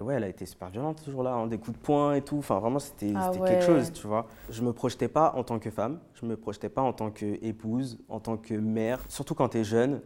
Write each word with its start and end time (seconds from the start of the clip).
et 0.00 0.02
ouais, 0.02 0.14
elle 0.14 0.24
a 0.24 0.28
été 0.28 0.46
super 0.46 0.70
violente 0.70 0.98
ce 1.00 1.10
jour-là, 1.10 1.34
hein, 1.34 1.46
des 1.46 1.58
coups 1.58 1.76
de 1.76 1.82
poing 1.82 2.14
et 2.14 2.22
tout. 2.22 2.38
Enfin, 2.38 2.58
vraiment, 2.58 2.78
c'était 2.78 3.12
Ah 3.14 3.30
quelque 3.44 3.62
chose, 3.64 3.92
tu 3.92 4.06
vois. 4.06 4.26
Je 4.48 4.62
me 4.62 4.72
projetais 4.72 5.08
pas 5.08 5.34
en 5.36 5.44
tant 5.44 5.58
que 5.58 5.70
femme, 5.70 5.98
je 6.14 6.24
me 6.24 6.36
projetais 6.38 6.70
pas 6.70 6.80
en 6.80 6.94
tant 6.94 7.10
qu'épouse, 7.10 7.98
en 8.08 8.18
tant 8.18 8.38
que 8.38 8.54
mère. 8.54 9.04
Surtout 9.08 9.34
quand 9.34 9.50
tu 9.50 9.58
es 9.58 9.64
jeune 9.64 10.00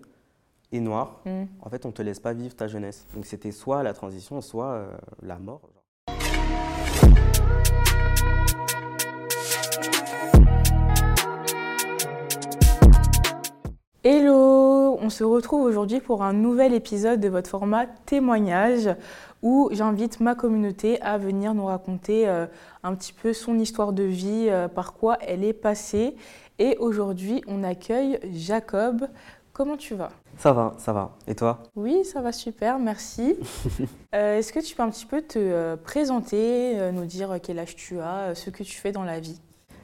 et 0.72 0.80
noire, 0.80 1.21
Mm. 1.25 1.45
en 1.62 1.71
fait, 1.71 1.87
on 1.87 1.93
te 1.93 2.03
laisse 2.03 2.19
pas 2.19 2.33
vivre 2.33 2.57
ta 2.57 2.67
jeunesse. 2.67 3.07
Donc, 3.15 3.25
c'était 3.25 3.53
soit 3.53 3.85
la 3.85 3.93
transition, 3.93 4.41
soit 4.41 4.72
euh, 4.72 4.91
la 5.22 5.38
mort. 5.38 5.61
Hello, 14.03 14.99
on 15.01 15.09
se 15.09 15.25
retrouve 15.25 15.63
aujourd'hui 15.65 16.01
pour 16.01 16.23
un 16.23 16.33
nouvel 16.35 16.75
épisode 16.75 17.21
de 17.21 17.29
votre 17.29 17.49
format 17.49 17.87
témoignage 17.87 18.91
où 19.45 19.69
j'invite 19.71 20.21
ma 20.21 20.35
communauté 20.35 21.01
à 21.03 21.19
venir 21.19 21.55
nous 21.55 21.67
raconter 21.67 22.27
euh, 22.27 22.47
un 22.83 22.95
petit 22.95 23.12
peu 23.12 23.33
son 23.33 23.59
histoire 23.59 23.93
de 23.93 24.02
vie, 24.02 24.47
euh, 24.48 24.66
par 24.69 24.95
quoi 24.95 25.19
elle 25.21 25.45
est 25.45 25.52
passée. 25.52 26.16
Et 26.59 26.77
aujourd'hui, 26.79 27.43
on 27.47 27.62
accueille 27.62 28.19
Jacob. 28.33 29.07
Comment 29.52 29.77
tu 29.77 29.95
vas? 29.95 30.09
Ça 30.38 30.52
va, 30.52 30.75
ça 30.79 30.93
va. 30.93 31.12
Et 31.29 31.35
toi? 31.35 31.62
Oui, 31.77 32.05
ça 32.05 32.21
va 32.23 32.33
super, 32.33 32.79
merci. 32.80 33.37
Euh, 34.15 34.38
Est-ce 34.38 34.52
que 34.52 34.61
tu 34.61 34.77
peux 34.77 34.83
un 34.85 34.91
petit 34.91 35.07
peu 35.07 35.23
te 35.23 35.74
présenter, 35.74 36.93
nous 36.93 37.05
dire 37.05 37.37
quel 37.43 37.59
âge 37.59 37.74
tu 37.74 37.99
as, 37.99 38.37
ce 38.37 38.49
que 38.49 38.63
tu 38.63 38.77
fais 38.77 38.93
dans 38.93 39.02
la 39.02 39.19
vie? 39.19 39.41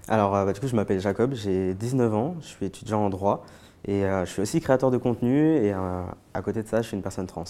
Alors, 0.07 0.31
bah, 0.31 0.53
du 0.53 0.61
coup, 0.61 0.69
je 0.69 0.77
m'appelle 0.77 1.01
Jacob, 1.01 1.35
j'ai 1.35 1.75
19 1.75 2.15
ans, 2.15 2.37
je 2.41 2.47
suis 2.47 2.67
étudiant 2.67 3.01
en 3.01 3.11
droit 3.11 3.45
et 3.87 4.05
euh, 4.05 4.25
je 4.25 4.31
suis 4.31 4.43
aussi 4.43 4.61
créateur 4.61 4.91
de 4.91 4.99
contenu 4.99 5.57
et 5.57 5.73
euh, 5.73 6.03
à 6.35 6.43
côté 6.43 6.63
de 6.63 6.69
ça, 6.69 6.83
je 6.83 6.89
suis 6.89 6.97
une 6.97 7.03
personne 7.03 7.27
trans. 7.27 7.45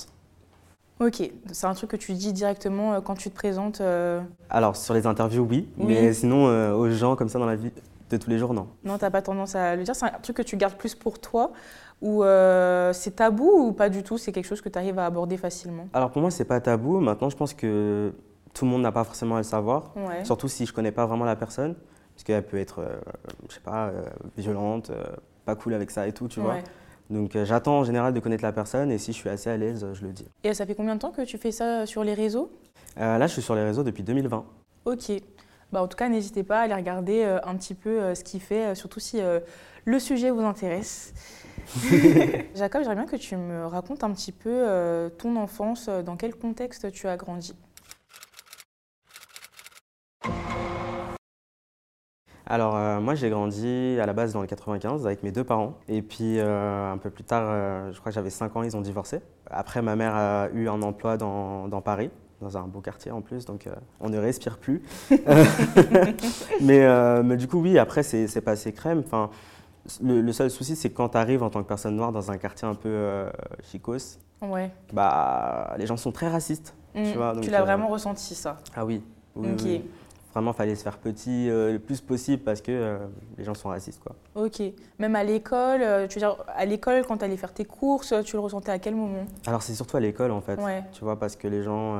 Ok, 1.01 1.31
c'est 1.51 1.67
un 1.67 1.73
truc 1.73 1.91
que 1.91 1.97
tu 1.97 2.13
dis 2.13 2.33
directement 2.35 2.93
euh, 2.93 3.01
quand 3.01 3.15
tu 3.15 3.31
te 3.31 3.35
présentes 3.35 3.81
euh, 3.81 4.21
Alors, 4.51 4.77
sur 4.77 4.93
les 4.93 5.07
interviews, 5.07 5.47
oui, 5.49 5.67
Oui. 5.79 5.87
mais 5.87 6.13
sinon, 6.13 6.47
euh, 6.49 6.75
aux 6.75 6.91
gens 6.91 7.17
comme 7.17 7.31
ça 7.31 7.39
dans 7.39 7.47
la 7.47 7.57
vie 7.57 7.71
de 8.11 8.17
tous 8.19 8.29
les 8.29 8.39
jours, 8.39 8.53
non. 8.53 8.67
Non, 8.85 8.99
t'as 8.99 9.09
pas 9.09 9.23
tendance 9.23 9.55
à 9.55 9.77
le 9.77 9.83
dire. 9.85 9.97
C'est 9.97 10.05
un 10.05 10.11
truc 10.23 10.37
que 10.37 10.43
tu 10.43 10.59
gardes 10.59 10.75
plus 10.75 10.95
pour 10.95 11.19
toi 11.19 11.53
ou 12.03 12.23
euh, 12.23 12.93
c'est 12.93 13.13
tabou 13.17 13.51
ou 13.69 13.73
pas 13.73 13.89
du 13.89 14.03
tout 14.03 14.19
C'est 14.19 14.33
quelque 14.33 14.45
chose 14.47 14.61
que 14.61 14.69
tu 14.69 14.79
arrives 14.79 14.99
à 14.99 15.07
aborder 15.07 15.39
facilement? 15.39 15.87
Alors, 15.95 16.11
pour 16.11 16.21
moi, 16.21 16.31
c'est 16.31 16.45
pas 16.45 16.61
tabou. 16.61 17.01
Maintenant, 17.01 17.31
je 17.31 17.37
pense 17.37 17.55
que 17.55 18.13
tout 18.53 18.67
le 18.67 18.71
monde 18.71 18.83
n'a 18.83 18.93
pas 18.93 19.05
forcément 19.05 19.37
à 19.37 19.39
le 19.39 19.45
savoir, 19.45 19.93
Ouais. 19.97 20.23
surtout 20.25 20.49
si 20.49 20.67
je 20.67 20.73
connais 20.75 20.93
pas 20.93 21.07
vraiment 21.07 21.25
la 21.25 21.37
personne, 21.37 21.77
parce 22.15 22.25
qu'elle 22.25 22.45
peut 22.45 22.59
être, 22.59 22.85
je 23.49 23.55
sais 23.55 23.61
pas, 23.61 23.91
violente, 24.37 24.91
pas 25.47 25.55
cool 25.55 25.73
avec 25.73 25.91
ça 25.93 26.07
et 26.09 26.13
tout, 26.13 26.29
tu 26.29 26.41
vois. 26.41 26.59
Donc, 27.11 27.35
euh, 27.37 27.45
j'attends 27.45 27.81
en 27.81 27.85
général 27.85 28.15
de 28.15 28.21
connaître 28.21 28.45
la 28.45 28.53
personne 28.53 28.91
et 28.91 28.99
si 28.99 29.13
je 29.13 29.17
suis 29.19 29.29
assez 29.29 29.51
à 29.51 29.57
l'aise, 29.57 29.85
euh, 29.85 29.95
je 29.95 30.05
le 30.07 30.13
dis. 30.13 30.27
Et 30.45 30.55
ça 30.55 30.65
fait 30.65 30.75
combien 30.75 30.95
de 30.95 31.01
temps 31.01 31.11
que 31.11 31.23
tu 31.23 31.39
fais 31.39 31.51
ça 31.53 31.85
sur 31.85 32.05
les 32.05 32.15
réseaux? 32.15 32.51
Euh, 32.99 33.19
là, 33.19 33.27
je 33.27 33.33
suis 33.33 33.43
sur 33.43 33.55
les 33.55 33.65
réseaux 33.65 33.83
depuis 33.83 34.03
2020. 34.03 34.45
Ok. 34.85 35.13
Bah, 35.73 35.83
en 35.83 35.89
tout 35.89 35.97
cas, 35.97 36.09
n'hésitez 36.09 36.43
pas 36.43 36.61
à 36.61 36.63
aller 36.63 36.75
regarder 36.75 37.23
euh, 37.25 37.39
un 37.45 37.57
petit 37.57 37.75
peu 37.75 38.01
euh, 38.01 38.15
ce 38.15 38.25
qu'il 38.25 38.41
fait, 38.41 38.67
euh, 38.67 38.75
surtout 38.75 39.01
si 39.01 39.21
euh, 39.21 39.41
le 39.85 39.99
sujet 39.99 40.31
vous 40.31 40.41
intéresse. 40.43 41.13
Jacob, 42.55 42.83
j'aimerais 42.83 42.97
bien 42.97 43.07
que 43.07 43.17
tu 43.17 43.37
me 43.37 43.67
racontes 43.67 44.03
un 44.05 44.11
petit 44.13 44.33
peu 44.33 44.51
euh, 44.51 45.09
ton 45.09 45.37
enfance, 45.37 45.87
euh, 45.89 46.03
dans 46.03 46.17
quel 46.17 46.35
contexte 46.35 46.91
tu 46.93 47.07
as 47.07 47.17
grandi? 47.17 47.55
Alors, 52.51 52.75
euh, 52.75 52.99
moi, 53.01 53.15
j'ai 53.15 53.31
grandi 53.31 53.97
à 54.03 54.07
la 54.07 54.13
base 54.13 54.33
dans 54.33 54.41
le 54.41 54.49
95 54.49 55.07
avec 55.07 55.23
mes 55.23 55.31
deux 55.31 55.45
parents. 55.45 55.75
Et 55.89 56.03
puis, 56.03 56.41
euh, 56.41 56.93
un 56.93 56.99
peu 56.99 57.09
plus 57.09 57.23
tard, 57.23 57.45
euh, 57.47 57.93
je 57.93 58.01
crois 58.01 58.11
que 58.11 58.15
j'avais 58.15 58.29
5 58.29 58.57
ans, 58.57 58.65
ils 58.65 58.77
ont 58.77 58.81
divorcé. 58.81 59.21
Après, 59.49 59.83
ma 59.83 59.95
mère 59.95 60.17
a 60.17 60.49
eu 60.53 60.69
un 60.69 60.83
emploi 60.83 61.17
dans, 61.17 61.69
dans 61.69 61.81
Paris, 61.81 62.11
dans 62.41 62.59
un 62.59 62.63
beau 62.63 62.81
quartier 62.81 63.13
en 63.13 63.21
plus, 63.21 63.45
donc 63.45 63.69
on 64.01 64.09
ne 64.09 64.19
respire 64.19 64.59
plus. 64.59 64.83
mais, 66.61 67.23
mais 67.23 67.37
du 67.37 67.47
coup, 67.47 67.61
oui, 67.61 67.79
après, 67.79 68.03
c'est 68.03 68.27
c'est 68.27 68.41
passé 68.41 68.73
crème. 68.73 69.03
Enfin, 69.07 69.31
le, 70.03 70.21
le 70.21 70.33
seul 70.33 70.51
souci, 70.51 70.75
c'est 70.75 70.91
quand 70.91 71.11
tu 71.11 71.19
arrives 71.19 71.45
en 71.45 71.51
tant 71.51 71.63
que 71.63 71.69
personne 71.69 71.95
noire 71.95 72.11
dans 72.11 72.33
un 72.33 72.37
quartier 72.37 72.67
un 72.67 72.75
peu 72.75 73.27
chicos, 73.63 74.19
Ouais. 74.43 74.73
bah, 74.93 75.75
les 75.79 75.87
gens 75.87 75.97
sont 75.97 76.11
très 76.11 76.29
racistes. 76.29 76.75
Mm. 76.97 77.13
vois, 77.13 77.33
donc, 77.35 77.47
l'as 77.47 77.63
vraiment 77.63 77.87
ressenti, 77.87 78.35
ça? 78.35 78.57
Ah 78.75 78.85
oui. 78.85 79.03
oui, 79.37 79.49
Ok. 79.53 79.61
oui. 79.65 79.83
Vraiment, 80.33 80.53
fallait 80.53 80.77
se 80.77 80.85
faire 80.85 80.99
petit 80.99 81.51
euh, 81.51 81.73
le 81.73 81.79
plus 81.81 82.01
possible 82.01 82.43
parce 82.45 82.61
que 82.61 82.71
euh, 82.71 82.99
les 83.37 83.43
gens 83.43 83.55
sont 83.55 83.69
racistes, 83.69 84.01
quoi. 84.01 84.15
Ok. 84.37 84.63
Même 85.01 85.17
à 85.17 85.25
l'école, 85.25 85.83
euh, 85.83 86.07
tu 86.07 86.21
veux 86.21 86.27
dire, 86.27 86.37
à 86.55 86.65
l'école, 86.65 87.03
quand 87.07 87.17
tu 87.17 87.25
allais 87.25 87.37
faire 87.37 87.53
tes 87.53 87.65
courses, 87.65 88.15
tu 88.25 88.37
le 88.37 88.41
ressentais 88.41 88.71
à 88.71 88.79
quel 88.79 88.95
moment? 88.95 89.25
Alors 89.47 89.63
c'est 89.63 89.75
surtout 89.75 89.97
à 89.97 90.01
l'école 90.01 90.31
en 90.31 90.41
fait, 90.41 90.55
Ouais. 90.61 90.85
tu 90.93 91.03
vois, 91.03 91.19
parce 91.19 91.35
que 91.35 91.49
les 91.49 91.63
gens 91.65 91.95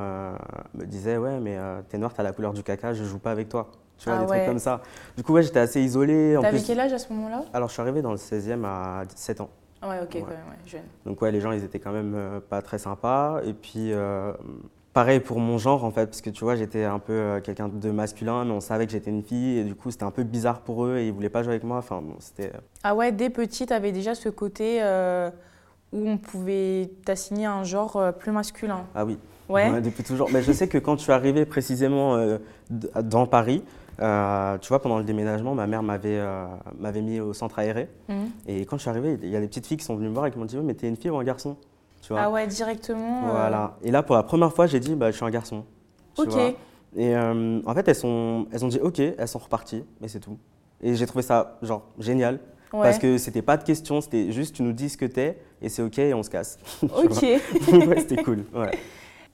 me 0.73 0.85
disaient 0.85 1.17
ouais 1.17 1.39
mais 1.39 1.57
t'es 1.89 1.97
noir, 1.97 2.13
t'as 2.13 2.23
la 2.23 2.31
couleur 2.31 2.53
du 2.53 2.63
caca, 2.63 2.93
je 2.93 3.03
joue 3.03 3.19
pas 3.19 3.31
avec 3.31 3.49
toi. 3.49 3.69
Tu 3.97 4.05
vois, 4.09 4.17
Ah 4.17 4.23
des 4.23 4.31
ouais. 4.31 4.37
trucs 4.37 4.49
comme 4.49 4.59
ça. 4.59 4.81
Du 5.17 5.23
coup 5.23 5.33
ouais 5.33 5.43
j'étais 5.43 5.59
assez 5.59 5.81
isolé. 5.81 6.37
T'avais 6.41 6.57
plus... 6.57 6.65
quel 6.67 6.79
âge 6.79 6.93
à 6.93 6.97
ce 6.99 7.11
moment-là? 7.13 7.43
Alors 7.53 7.67
je 7.67 7.73
suis 7.73 7.81
arrivé 7.81 8.01
dans 8.01 8.11
le 8.11 8.17
16e 8.17 8.63
à 8.65 9.03
7 9.13 9.41
ans. 9.41 9.49
Ah 9.81 9.89
Ouais, 9.89 9.99
ok, 10.03 10.13
Ouais. 10.15 10.21
quand 10.21 10.27
même, 10.29 10.39
jeune. 10.65 10.81
Donc 11.05 11.21
ouais 11.21 11.31
les 11.31 11.41
gens 11.41 11.51
ils 11.51 11.63
étaient 11.63 11.79
quand 11.79 11.91
même 11.91 12.41
pas 12.49 12.61
très 12.61 12.77
sympas. 12.77 13.41
Et 13.43 13.53
puis 13.53 13.91
pareil 14.93 15.19
pour 15.19 15.39
mon 15.39 15.57
genre 15.57 15.83
en 15.83 15.91
fait, 15.91 16.05
parce 16.07 16.21
que 16.21 16.29
tu 16.29 16.43
vois 16.43 16.55
j'étais 16.55 16.83
un 16.83 16.99
peu 16.99 17.13
euh, 17.13 17.39
quelqu'un 17.41 17.69
de 17.69 17.91
masculin 17.91 18.45
mais 18.45 18.51
on 18.51 18.61
savait 18.61 18.85
que 18.85 18.91
j'étais 18.91 19.09
une 19.09 19.23
fille 19.23 19.59
et 19.59 19.63
du 19.63 19.75
coup 19.75 19.91
c'était 19.91 20.03
un 20.03 20.11
peu 20.11 20.23
bizarre 20.23 20.61
pour 20.61 20.85
eux 20.85 20.97
et 20.97 21.07
ils 21.07 21.13
voulaient 21.13 21.29
pas 21.29 21.43
jouer 21.43 21.53
avec 21.53 21.63
moi. 21.63 21.77
Enfin 21.77 22.01
bon 22.01 22.15
c'était... 22.19 22.51
Ah 22.83 22.95
ouais, 22.95 23.11
dès 23.11 23.29
petit, 23.29 23.65
t'avais 23.65 23.91
déjà 23.91 24.15
ce 24.15 24.29
côté 24.29 24.81
euh, 24.81 25.29
où 25.91 26.09
on 26.09 26.17
pouvait 26.17 26.89
t'assigner 27.05 27.45
un 27.45 27.63
genre 27.63 27.97
euh, 27.97 28.11
plus 28.11 28.31
masculin. 28.31 28.85
Ah 28.95 29.05
oui. 29.05 29.17
Ouais. 29.49 29.81
depuis 29.81 30.03
toujours. 30.03 30.29
Mais 30.31 30.41
je 30.41 30.51
sais 30.51 30.67
que 30.67 30.77
quand 30.77 30.97
je 30.97 31.03
suis 31.03 31.11
arrivé 31.11 31.45
précisément 31.45 32.15
euh, 32.15 32.37
dans 33.03 33.25
Paris, 33.25 33.63
euh, 34.01 34.57
tu 34.59 34.69
vois, 34.69 34.81
pendant 34.81 34.97
le 34.97 35.03
déménagement, 35.03 35.53
ma 35.53 35.67
mère 35.67 35.83
m'avait 35.83 36.17
euh, 36.19 36.45
m'avait 36.79 37.01
mis 37.01 37.19
au 37.19 37.33
centre 37.33 37.59
aéré. 37.59 37.89
Mhm. 38.09 38.29
Et 38.47 38.65
quand 38.65 38.77
je 38.77 38.81
suis 38.81 38.89
arrivé, 38.89 39.19
il 39.21 39.29
y 39.29 39.35
a 39.35 39.39
des 39.39 39.47
petites 39.47 39.67
filles 39.67 39.77
qui 39.77 39.85
sont 39.85 39.95
venues 39.95 40.09
me 40.09 40.13
voir 40.13 40.25
et 40.25 40.31
qui 40.31 40.39
m'ont 40.39 40.45
dit 40.45 40.57
Mais 40.57 40.73
t'es 40.73 40.87
une 40.87 40.95
fille 40.95 41.11
ou 41.11 41.17
un 41.17 41.23
garçon? 41.23 41.57
Tu 42.01 42.13
vois 42.13 42.21
Ah 42.23 42.29
ouais, 42.31 42.47
directement. 42.47 43.27
euh, 43.27 43.31
Voilà. 43.31 43.77
Et 43.83 43.91
là, 43.91 44.03
pour 44.03 44.15
la 44.15 44.23
première 44.23 44.53
fois, 44.53 44.67
j'ai 44.67 44.79
dit 44.79 44.95
bah, 44.95 45.11
Je 45.11 45.15
suis 45.15 45.25
un 45.25 45.29
garçon. 45.29 45.63
tu 46.15 46.21
Ok. 46.23 46.29
vois. 46.29 46.51
Et 46.95 47.15
euh, 47.15 47.61
en 47.65 47.73
fait, 47.73 47.87
elles, 47.87 47.95
sont, 47.95 48.47
elles 48.51 48.65
ont 48.65 48.67
dit 48.67 48.79
Ok, 48.81 48.99
elles 48.99 49.27
sont 49.27 49.39
reparties, 49.39 49.83
mais 50.01 50.07
c'est 50.07 50.19
tout. 50.19 50.37
Et 50.81 50.95
j'ai 50.95 51.05
trouvé 51.05 51.21
ça, 51.23 51.57
genre, 51.61 51.83
génial. 51.99 52.39
Ouais. 52.73 52.81
Parce 52.83 52.99
que 52.99 53.17
c'était 53.17 53.41
pas 53.41 53.57
de 53.57 53.63
question, 53.63 53.99
c'était 54.01 54.31
juste 54.31 54.55
tu 54.55 54.63
nous 54.63 54.71
dis 54.71 54.89
ce 54.89 54.97
que 54.97 55.05
t'es 55.05 55.37
et 55.61 55.67
c'est 55.69 55.81
ok 55.81 55.99
et 55.99 56.13
on 56.13 56.23
se 56.23 56.29
casse. 56.29 56.57
Ok. 56.83 57.21
ouais, 57.21 57.99
c'était 57.99 58.23
cool. 58.23 58.45
Ouais. 58.55 58.71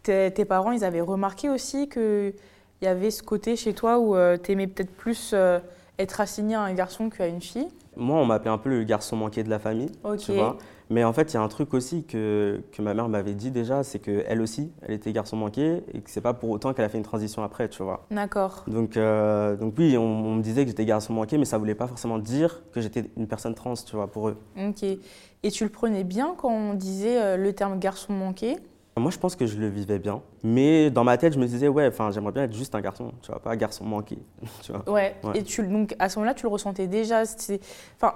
tes, 0.04 0.46
parents, 0.46 0.72
ils 0.72 0.84
avaient 0.84 1.02
remarqué 1.02 1.48
aussi 1.50 1.88
qu'il 1.88 2.34
y 2.82 2.88
avait 2.88 3.12
ce 3.12 3.22
côté 3.22 3.56
chez 3.56 3.74
toi 3.74 4.00
où 4.00 4.16
tu 4.36 4.40
t'aimais 4.42 4.66
peut-être 4.68 4.92
plus 4.92 5.32
euh, 5.34 5.60
être 6.00 6.20
assigné 6.20 6.56
à 6.56 6.62
un 6.62 6.74
garçon 6.74 7.10
qu'à 7.10 7.28
une 7.28 7.42
fille? 7.42 7.68
Moi, 7.96 8.18
on 8.20 8.26
m'appelait 8.26 8.52
un 8.52 8.58
peu 8.58 8.70
le 8.70 8.84
garçon 8.84 9.16
manqué 9.16 9.44
de 9.44 9.50
la 9.50 9.60
famille, 9.60 9.92
Ok. 10.04 10.18
tu 10.18 10.34
vois. 10.34 10.58
Mais 10.90 11.04
en 11.04 11.12
fait, 11.14 11.34
il 11.34 11.36
y 11.36 11.38
a 11.38 11.42
un 11.42 11.48
truc 11.48 11.74
aussi 11.74 12.06
que, 12.06 12.62
que 12.72 12.82
ma 12.82 12.94
mère 12.94 13.10
m'avait 13.10 13.34
dit 13.34 13.52
déjà, 13.52 13.84
c'est 13.84 14.00
qu'elle 14.00 14.42
aussi, 14.42 14.72
elle 14.82 14.94
était 14.94 15.12
garçon 15.12 15.36
manqué 15.36 15.84
et 15.94 16.00
que 16.02 16.10
c'est 16.10 16.22
pas 16.22 16.34
pour 16.34 16.50
autant 16.50 16.74
qu'elle 16.74 16.86
a 16.86 16.90
fait 16.90 16.98
une 16.98 17.04
transition 17.04 17.44
après, 17.44 17.68
tu 17.68 17.84
vois. 17.84 18.06
D'accord. 18.10 18.64
Donc, 18.68 18.96
euh, 18.96 19.56
donc 19.58 19.74
oui, 19.78 19.98
on, 19.98 20.02
on 20.04 20.36
me 20.36 20.42
disait 20.42 20.64
que 20.64 20.70
j'étais 20.70 20.86
garçon 20.86 21.14
manqué, 21.14 21.38
mais 21.38 21.46
ça 21.46 21.58
voulait 21.58 21.76
pas 21.76 21.88
forcément 21.88 22.20
dire 22.20 22.62
que 22.72 22.80
j'étais 22.82 23.04
une 23.18 23.28
personne 23.28 23.54
trans, 23.54 23.74
tu 23.74 23.96
vois, 23.96 24.08
pour 24.08 24.30
eux. 24.30 24.38
Ok. 24.58 24.84
Et 24.84 25.52
tu 25.52 25.64
le 25.64 25.70
prenais 25.70 26.04
bien 26.04 26.36
quand 26.38 26.52
on 26.52 26.74
disait 26.74 27.22
euh, 27.22 27.38
le 27.38 27.54
terme 27.54 27.80
garçon 27.80 28.14
manqué? 28.14 28.58
Moi, 28.98 29.12
je 29.12 29.20
pense 29.20 29.36
que 29.36 29.46
je 29.46 29.58
le 29.60 29.68
vivais 29.68 30.00
bien, 30.00 30.22
mais 30.44 30.90
dans 30.90 31.04
ma 31.04 31.18
tête, 31.18 31.34
je 31.34 31.40
me 31.40 31.46
disais, 31.46 31.68
ouais, 31.68 31.88
enfin, 31.88 32.10
j'aimerais 32.10 32.32
bien 32.32 32.44
être 32.46 32.56
juste 32.56 32.74
un 32.74 32.82
garçon, 32.82 33.12
tu 33.22 33.32
vois, 33.32 33.40
pas 33.40 33.56
garçon 33.56 33.86
manqué, 33.86 34.18
tu 34.64 34.72
vois. 34.72 34.90
Ouais. 34.90 35.16
Ouais. 35.24 35.38
Et 35.38 35.44
tu, 35.44 35.62
donc 35.68 35.96
à 36.00 36.10
ce 36.10 36.18
moment-là, 36.18 36.34
tu 36.34 36.44
le 36.44 36.50
ressentais 36.50 36.88
déjà. 36.88 37.22
Enfin, 37.22 38.16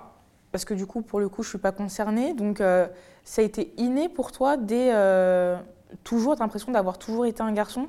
parce 0.51 0.65
que 0.65 0.73
du 0.73 0.85
coup, 0.85 1.01
pour 1.01 1.19
le 1.19 1.29
coup, 1.29 1.43
je 1.43 1.49
suis 1.49 1.57
pas 1.57 1.71
concernée. 1.71 2.33
Donc, 2.33 2.61
euh, 2.61 2.87
ça 3.23 3.41
a 3.41 3.45
été 3.45 3.73
inné 3.77 4.09
pour 4.09 4.31
toi 4.31 4.57
dès 4.57 4.89
euh, 4.93 5.57
toujours. 6.03 6.35
T'as 6.35 6.43
l'impression 6.43 6.71
d'avoir 6.71 6.97
toujours 6.97 7.25
été 7.25 7.41
un 7.41 7.51
garçon? 7.53 7.87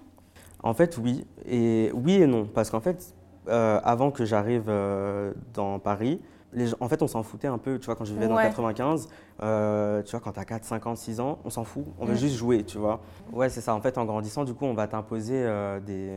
En 0.62 0.74
fait, 0.74 0.96
oui. 0.98 1.26
Et 1.46 1.90
oui 1.94 2.14
et 2.14 2.26
non. 2.26 2.46
Parce 2.46 2.70
qu'en 2.70 2.80
fait, 2.80 3.14
euh, 3.48 3.80
avant 3.82 4.10
que 4.10 4.24
j'arrive 4.24 4.64
euh, 4.68 5.32
dans 5.54 5.78
Paris, 5.80 6.20
les 6.52 6.68
gens- 6.68 6.76
en 6.80 6.88
fait, 6.88 7.02
on 7.02 7.08
s'en 7.08 7.22
foutait 7.22 7.48
un 7.48 7.58
peu. 7.58 7.78
Tu 7.78 7.86
vois, 7.86 7.96
quand 7.96 8.04
je 8.04 8.12
vivais 8.12 8.28
dans 8.28 8.36
Ouais. 8.36 8.42
le 8.44 8.48
95, 8.50 9.08
euh, 9.42 10.02
tu 10.02 10.10
vois, 10.12 10.20
quand 10.20 10.32
tu 10.32 10.38
as 10.40 10.44
4, 10.44 10.64
5 10.64 10.86
ans, 10.86 10.94
6 10.94 11.18
ans, 11.18 11.38
on 11.44 11.50
s'en 11.50 11.64
fout. 11.64 11.84
On 11.98 12.04
veut 12.06 12.12
Mm. 12.14 12.16
juste 12.18 12.36
jouer, 12.36 12.62
tu 12.64 12.78
vois. 12.78 13.00
Ouais, 13.32 13.48
c'est 13.48 13.60
ça. 13.62 13.74
En 13.74 13.80
fait, 13.80 13.98
en 13.98 14.04
grandissant, 14.04 14.44
du 14.44 14.54
coup, 14.54 14.66
on 14.66 14.74
va 14.74 14.86
t'imposer 14.86 15.42
des. 15.84 16.12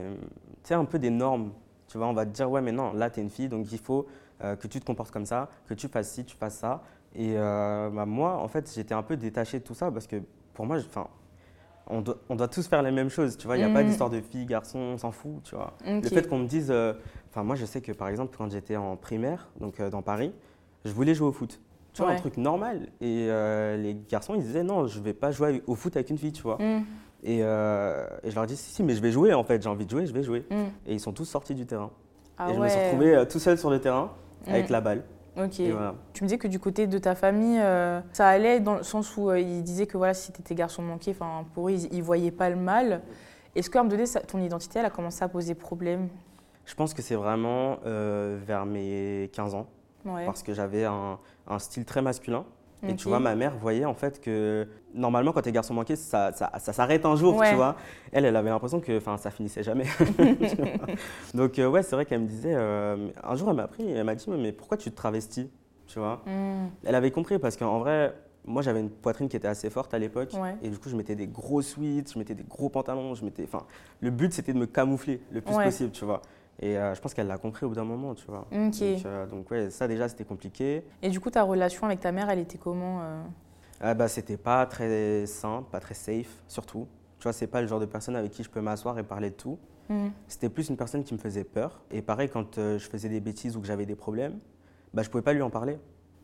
Tu 0.63 0.69
sais, 0.69 0.73
un 0.75 0.85
peu 0.85 0.99
des 0.99 1.09
normes. 1.09 1.51
Tu 1.87 1.97
vois, 1.97 2.07
on 2.07 2.13
va 2.13 2.25
te 2.25 2.31
dire, 2.31 2.49
ouais, 2.51 2.61
mais 2.61 2.71
non, 2.71 2.93
là, 2.93 3.09
tu 3.09 3.19
es 3.19 3.23
une 3.23 3.29
fille, 3.29 3.47
donc 3.47 3.71
il 3.71 3.77
faut 3.77 4.05
euh, 4.43 4.55
que 4.55 4.67
tu 4.67 4.79
te 4.79 4.85
comportes 4.85 5.11
comme 5.11 5.25
ça, 5.25 5.49
que 5.67 5.73
tu 5.73 5.87
fasses 5.87 6.11
ci, 6.11 6.25
tu 6.25 6.35
fasses 6.35 6.55
ça. 6.57 6.81
Et 7.15 7.33
euh, 7.37 7.89
bah, 7.89 8.05
moi, 8.05 8.35
en 8.37 8.47
fait, 8.47 8.71
j'étais 8.73 8.93
un 8.93 9.03
peu 9.03 9.15
détaché 9.17 9.59
de 9.59 9.63
tout 9.63 9.73
ça 9.73 9.91
parce 9.91 10.07
que 10.07 10.17
pour 10.53 10.65
moi, 10.65 10.77
enfin. 10.77 11.07
On 11.87 12.01
doit, 12.01 12.17
on 12.29 12.35
doit 12.35 12.47
tous 12.47 12.67
faire 12.67 12.81
les 12.81 12.89
mêmes 12.89 13.09
choses, 13.11 13.37
tu 13.37 13.45
vois. 13.45 13.57
Il 13.57 13.59
n'y 13.59 13.65
a 13.65 13.69
pas 13.71 13.83
Mm. 13.83 13.85
d'histoire 13.85 14.09
de 14.09 14.19
fille, 14.19 14.47
garçon, 14.47 14.79
on 14.79 14.97
s'en 14.97 15.11
fout, 15.11 15.43
tu 15.43 15.53
vois. 15.55 15.73
Le 15.85 16.01
fait 16.01 16.27
qu'on 16.27 16.39
me 16.39 16.47
dise. 16.47 16.71
euh, 16.71 16.93
Enfin, 17.29 17.43
moi, 17.43 17.55
je 17.55 17.63
sais 17.65 17.79
que 17.79 17.91
par 17.91 18.07
exemple, 18.07 18.35
quand 18.35 18.49
j'étais 18.49 18.75
en 18.75 18.95
primaire, 18.95 19.49
donc 19.59 19.79
dans 19.79 20.01
Paris, 20.01 20.33
je 20.83 20.91
voulais 20.91 21.13
jouer 21.13 21.27
au 21.27 21.31
foot. 21.31 21.59
Tu 21.93 22.01
vois, 22.01 22.09
Ouais. 22.09 22.17
un 22.17 22.19
truc 22.19 22.37
normal. 22.37 22.87
Et 23.01 23.27
les 23.77 23.95
garçons, 24.09 24.33
ils 24.33 24.41
disaient 24.41 24.63
non, 24.63 24.87
je 24.87 24.99
vais 24.99 25.13
pas 25.13 25.29
jouer 25.29 25.61
au 25.67 25.75
foot 25.75 25.95
avec 25.95 26.09
une 26.09 26.17
fille, 26.17 26.31
tu 26.31 26.41
vois. 26.41 26.57
Mm. 26.57 26.85
Et, 27.23 27.39
euh, 27.43 28.07
et 28.23 28.31
je 28.31 28.35
leur 28.35 28.47
dis, 28.47 28.55
si, 28.57 28.71
si, 28.71 28.81
mais 28.81 28.95
je 28.95 29.01
vais 29.01 29.11
jouer 29.11 29.33
en 29.35 29.43
fait, 29.43 29.61
j'ai 29.61 29.69
envie 29.69 29.85
de 29.85 29.91
jouer, 29.91 30.07
je 30.07 30.13
vais 30.13 30.23
jouer. 30.23 30.43
Mm. 30.49 30.55
Et 30.87 30.93
ils 30.95 30.99
sont 30.99 31.13
tous 31.13 31.25
sortis 31.25 31.53
du 31.53 31.67
terrain. 31.67 31.91
Ah 32.39 32.49
et 32.49 32.55
je 32.55 32.59
me 32.59 32.67
suis 32.67 32.79
retrouvé 32.83 33.15
euh, 33.15 33.25
tout 33.25 33.37
seul 33.39 33.59
sur 33.59 33.69
le 33.69 33.79
terrain 33.79 34.11
avec 34.47 34.69
la 34.69 34.81
balle. 34.81 35.03
Ok. 35.37 35.59
Voilà. 35.59 35.95
Tu 36.13 36.23
me 36.23 36.27
disais 36.29 36.37
que 36.37 36.47
du 36.47 36.59
côté 36.59 36.87
de 36.87 36.97
ta 36.97 37.13
famille, 37.13 37.59
euh, 37.59 37.99
ça 38.13 38.27
allait 38.29 38.59
dans 38.61 38.75
le 38.75 38.83
sens 38.83 39.17
où 39.17 39.29
euh, 39.29 39.39
ils 39.39 39.63
disaient 39.63 39.85
que 39.87 39.97
voilà, 39.97 40.13
si 40.13 40.31
tu 40.31 40.39
étais 40.41 40.55
garçon 40.55 40.81
manqué, 40.81 41.11
enfin, 41.11 41.45
pour 41.53 41.67
eux, 41.69 41.73
ils 41.73 41.97
ne 41.97 42.03
voyaient 42.03 42.31
pas 42.31 42.49
le 42.49 42.55
mal. 42.55 43.01
Est-ce 43.55 43.69
qu'à 43.69 43.79
un 43.79 43.83
moment 43.83 43.91
donné, 43.91 44.05
ça- 44.05 44.21
ton 44.21 44.39
identité, 44.39 44.79
elle 44.79 44.85
a 44.85 44.89
commencé 44.89 45.23
à 45.23 45.27
poser 45.27 45.53
problème? 45.55 46.07
Je 46.65 46.73
pense 46.73 46.93
que 46.93 47.01
c'est 47.01 47.15
vraiment 47.15 47.77
euh, 47.85 48.39
vers 48.45 48.65
mes 48.65 49.29
15 49.33 49.55
ans, 49.55 49.67
Ouais. 50.05 50.25
parce 50.25 50.41
que 50.41 50.53
j'avais 50.53 50.85
un, 50.85 51.19
un 51.47 51.59
style 51.59 51.83
très 51.85 52.01
masculin. 52.01 52.45
Et 52.87 52.95
tu 52.95 53.07
vois, 53.07 53.19
ma 53.19 53.35
mère 53.35 53.55
voyait 53.57 53.85
en 53.85 53.93
fait 53.95 54.21
que 54.21 54.67
normalement, 54.93 55.31
quand 55.31 55.41
t'es 55.41 55.51
garçon 55.51 55.73
manqué, 55.73 55.95
ça, 55.95 56.31
ça, 56.33 56.51
ça 56.59 56.71
s'arrête 56.73 57.05
un 57.05 57.15
jour, 57.15 57.35
Ouais. 57.37 57.49
tu 57.49 57.55
vois. 57.55 57.75
Elle, 58.11 58.25
elle 58.25 58.35
avait 58.35 58.49
l'impression 58.51 58.79
que 58.79 58.99
ça 59.17 59.31
finissait 59.31 59.63
jamais. 59.63 59.85
Donc, 61.33 61.59
euh, 61.59 61.67
ouais, 61.67 61.83
c'est 61.83 61.95
vrai 61.95 62.05
qu'elle 62.05 62.21
me 62.21 62.27
disait. 62.27 62.53
euh, 62.55 63.09
un 63.23 63.35
jour, 63.35 63.49
elle 63.49 63.55
m'a 63.55 63.63
appris, 63.63 63.89
elle 63.89 64.03
m'a 64.03 64.15
dit 64.15 64.25
Mais 64.29 64.51
pourquoi 64.51 64.77
tu 64.77 64.91
te 64.91 64.95
travestis 64.95 65.49
Tu 65.87 65.99
vois. 65.99 66.21
Mm. 66.25 66.69
Elle 66.85 66.95
avait 66.95 67.11
compris 67.11 67.39
parce 67.39 67.57
qu'en 67.57 67.79
vrai, 67.79 68.13
moi, 68.45 68.61
j'avais 68.61 68.79
une 68.79 68.89
poitrine 68.91 69.27
qui 69.29 69.37
était 69.37 69.47
assez 69.47 69.69
forte 69.69 69.93
à 69.93 69.99
l'époque. 69.99 70.31
Ouais. 70.39 70.55
Et 70.61 70.69
du 70.69 70.77
coup, 70.77 70.89
je 70.89 70.95
mettais 70.95 71.15
des 71.15 71.27
gros 71.27 71.61
sweats, 71.61 72.11
je 72.13 72.19
mettais 72.19 72.35
des 72.35 72.43
gros 72.43 72.69
pantalons. 72.69 73.15
Je 73.15 73.25
mettais, 73.25 73.43
enfin, 73.43 73.65
le 74.01 74.11
but, 74.11 74.33
c'était 74.33 74.53
de 74.53 74.59
me 74.59 74.67
camoufler 74.67 75.21
le 75.31 75.41
plus 75.41 75.55
Ouais. 75.55 75.65
possible, 75.65 75.91
tu 75.91 76.05
vois. 76.05 76.21
Et 76.61 76.77
euh, 76.77 76.95
je 76.95 77.01
pense 77.01 77.13
qu'elle 77.13 77.27
l'a 77.27 77.37
compris 77.37 77.65
au 77.65 77.69
bout 77.69 77.75
d'un 77.75 77.83
moment, 77.83 78.15
tu 78.15 78.25
vois. 78.27 78.47
Donc, 78.51 78.73
euh, 78.81 79.25
donc, 79.27 79.51
ouais, 79.51 79.69
ça 79.69 79.87
déjà, 79.87 80.07
c'était 80.07 80.23
compliqué. 80.23 80.83
Et 81.01 81.09
du 81.09 81.19
coup, 81.19 81.29
ta 81.29 81.43
relation 81.43 81.85
avec 81.85 81.99
ta 81.99 82.11
mère, 82.11 82.29
elle 82.29 82.39
était 82.39 82.57
comment 82.57 83.01
euh 83.01 83.21
Ah 83.81 83.93
bah, 83.93 84.07
c'était 84.07 84.37
pas 84.37 84.65
très 84.65 85.25
simple, 85.25 85.69
pas 85.69 85.79
très 85.79 85.93
safe, 85.93 86.43
surtout. 86.47 86.87
Tu 87.19 87.23
vois, 87.23 87.33
c'est 87.33 87.47
pas 87.47 87.61
le 87.61 87.67
genre 87.67 87.79
de 87.79 87.85
personne 87.85 88.15
avec 88.15 88.31
qui 88.31 88.43
je 88.43 88.49
peux 88.49 88.61
m'asseoir 88.61 88.97
et 88.99 89.03
parler 89.03 89.31
de 89.31 89.35
tout. 89.35 89.57
Mm. 89.89 90.07
C'était 90.27 90.49
plus 90.49 90.69
une 90.69 90.77
personne 90.77 91.03
qui 91.03 91.13
me 91.13 91.19
faisait 91.19 91.43
peur. 91.43 91.81
Et 91.91 92.01
pareil, 92.01 92.29
quand 92.29 92.57
euh, 92.57 92.79
je 92.79 92.87
faisais 92.87 93.09
des 93.09 93.19
bêtises 93.19 93.57
ou 93.57 93.61
que 93.61 93.67
j'avais 93.67 93.85
des 93.85 93.95
problèmes, 93.95 94.39
bah, 94.93 95.03
je 95.03 95.09
pouvais 95.09 95.23
pas 95.23 95.33
lui 95.33 95.41
en 95.41 95.49
parler. 95.49 95.77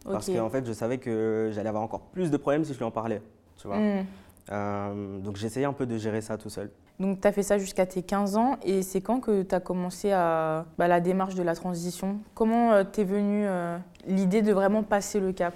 Parce 0.03 0.31
qu'en 0.31 0.49
fait, 0.49 0.65
je 0.65 0.73
savais 0.73 0.97
que 0.97 1.51
j'allais 1.53 1.69
avoir 1.69 1.83
encore 1.83 2.01
plus 2.01 2.31
de 2.31 2.37
problèmes 2.37 2.63
si 2.63 2.73
je 2.73 2.77
lui 2.77 2.85
en 2.85 2.91
parlais. 2.91 3.21
Tu 3.57 3.67
vois. 3.67 3.77
Mm. 3.77 4.05
Euh, 4.51 5.19
donc 5.19 5.37
j'essayais 5.37 5.65
un 5.65 5.73
peu 5.73 5.85
de 5.85 5.97
gérer 5.97 6.21
ça 6.21 6.37
tout 6.37 6.49
seul. 6.49 6.71
Donc, 6.99 7.21
tu 7.21 7.27
as 7.27 7.31
fait 7.31 7.43
ça 7.43 7.57
jusqu'à 7.57 7.85
tes 7.85 8.03
15 8.03 8.37
ans. 8.37 8.57
Et 8.63 8.83
c'est 8.83 9.01
quand 9.01 9.19
que 9.19 9.41
tu 9.41 9.55
as 9.55 9.59
commencé 9.59 10.11
à, 10.11 10.65
bah, 10.77 10.87
la 10.87 10.99
démarche 10.99 11.35
de 11.35 11.43
la 11.43 11.55
transition? 11.55 12.19
Comment 12.35 12.73
euh, 12.73 12.83
t'es 12.83 13.03
venue 13.03 13.45
euh, 13.47 13.77
l'idée 14.05 14.41
de 14.41 14.53
vraiment 14.53 14.83
passer 14.83 15.19
le 15.19 15.33
cap? 15.33 15.55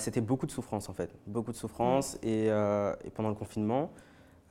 C'était 0.00 0.20
beaucoup 0.20 0.46
de 0.46 0.52
souffrance 0.52 0.88
en 0.88 0.92
fait, 0.92 1.10
beaucoup 1.26 1.50
de 1.50 1.56
souffrance. 1.56 2.18
Et, 2.22 2.46
et 2.48 3.10
pendant 3.14 3.30
le 3.30 3.34
confinement, 3.34 3.90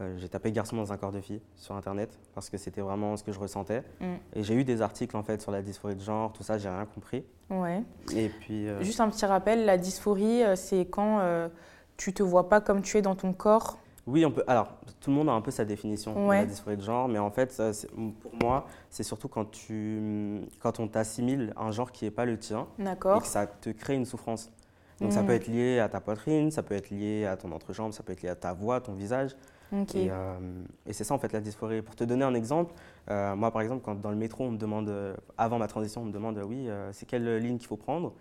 euh, 0.01 0.17
j'ai 0.17 0.27
tapé 0.29 0.51
garçon 0.51 0.75
dans 0.75 0.91
un 0.91 0.97
corps 0.97 1.11
de 1.11 1.21
fille 1.21 1.41
sur 1.55 1.75
internet 1.75 2.17
parce 2.33 2.49
que 2.49 2.57
c'était 2.57 2.81
vraiment 2.81 3.15
ce 3.17 3.23
que 3.23 3.31
je 3.31 3.39
ressentais. 3.39 3.83
Mm. 3.99 4.05
Et 4.35 4.43
j'ai 4.43 4.55
eu 4.55 4.63
des 4.63 4.81
articles 4.81 5.15
en 5.15 5.23
fait 5.23 5.41
sur 5.41 5.51
la 5.51 5.61
dysphorie 5.61 5.95
de 5.95 6.01
genre, 6.01 6.33
tout 6.33 6.43
ça, 6.43 6.57
j'ai 6.57 6.69
rien 6.69 6.85
compris. 6.85 7.23
Ouais. 7.49 7.83
Et 8.15 8.29
puis. 8.29 8.67
euh, 8.67 8.81
Juste 8.81 8.99
un 9.01 9.09
petit 9.09 9.25
rappel, 9.25 9.65
la 9.65 9.77
dysphorie, 9.77 10.43
euh, 10.43 10.55
c'est 10.55 10.85
quand 10.85 11.19
euh, 11.19 11.47
tu 11.97 12.13
te 12.13 12.23
vois 12.23 12.49
pas 12.49 12.59
comme 12.61 12.81
tu 12.81 12.97
es 12.97 13.01
dans 13.01 13.15
ton 13.15 13.33
corps? 13.33 13.77
Oui, 14.05 14.25
on 14.25 14.31
peut. 14.31 14.43
Alors, 14.47 14.73
tout 14.99 15.11
le 15.11 15.15
monde 15.15 15.29
a 15.29 15.31
un 15.31 15.39
peu 15.39 15.51
sa 15.51 15.63
définition 15.63 16.13
de 16.27 16.31
la 16.33 16.45
dysphorie 16.45 16.75
de 16.75 16.81
genre, 16.81 17.07
mais 17.07 17.19
en 17.19 17.31
fait, 17.31 17.53
ça, 17.53 17.71
pour 18.21 18.33
moi, 18.41 18.65
c'est 18.89 19.03
surtout 19.03 19.29
quand, 19.29 19.49
tu, 19.49 20.41
quand 20.59 20.81
on 20.81 20.89
t'assimile 20.89 21.53
un 21.55 21.71
genre 21.71 21.89
qui 21.89 22.03
n'est 22.03 22.11
pas 22.11 22.25
le 22.25 22.37
tien 22.37 22.67
et 22.79 22.83
que 23.19 23.25
ça 23.27 23.47
te 23.47 23.69
crée 23.69 23.93
une 23.95 24.03
souffrance. 24.05 24.51
Donc, 24.99 25.13
ça 25.13 25.21
Mm. 25.21 25.25
peut 25.25 25.31
être 25.33 25.47
lié 25.47 25.79
à 25.79 25.87
ta 25.87 26.01
poitrine, 26.01 26.51
ça 26.51 26.63
peut 26.63 26.75
être 26.75 26.89
lié 26.89 27.25
à 27.25 27.37
ton 27.37 27.51
entrejambe, 27.53 27.93
ça 27.93 28.03
peut 28.03 28.11
être 28.11 28.21
lié 28.23 28.29
à 28.29 28.35
ta 28.35 28.51
voix, 28.51 28.81
ton 28.81 28.93
visage. 28.93 29.35
Et, 29.95 30.09
euh, 30.09 30.63
et 30.85 30.93
c'est 30.93 31.03
ça, 31.03 31.13
en 31.13 31.19
fait, 31.19 31.33
la 31.33 31.41
dysphorie. 31.41 31.81
Pour 31.81 31.95
te 31.95 32.03
donner 32.03 32.23
un 32.23 32.33
exemple, 32.33 32.73
euh, 33.09 33.35
moi, 33.35 33.51
par 33.51 33.61
exemple, 33.61 33.81
quand 33.83 33.95
dans 33.99 34.09
le 34.11 34.15
métro, 34.15 34.43
on 34.45 34.51
me 34.51 34.57
demande, 34.57 34.89
euh, 34.89 35.15
avant 35.37 35.57
ma 35.59 35.67
transition, 35.67 36.01
on 36.01 36.05
me 36.05 36.11
demande, 36.11 36.39
oui, 36.45 36.67
euh, 36.69 36.91
c'est 36.93 37.05
quelle 37.05 37.37
ligne 37.37 37.57
qu'il 37.57 37.67
faut 37.67 37.77
prendre 37.77 38.13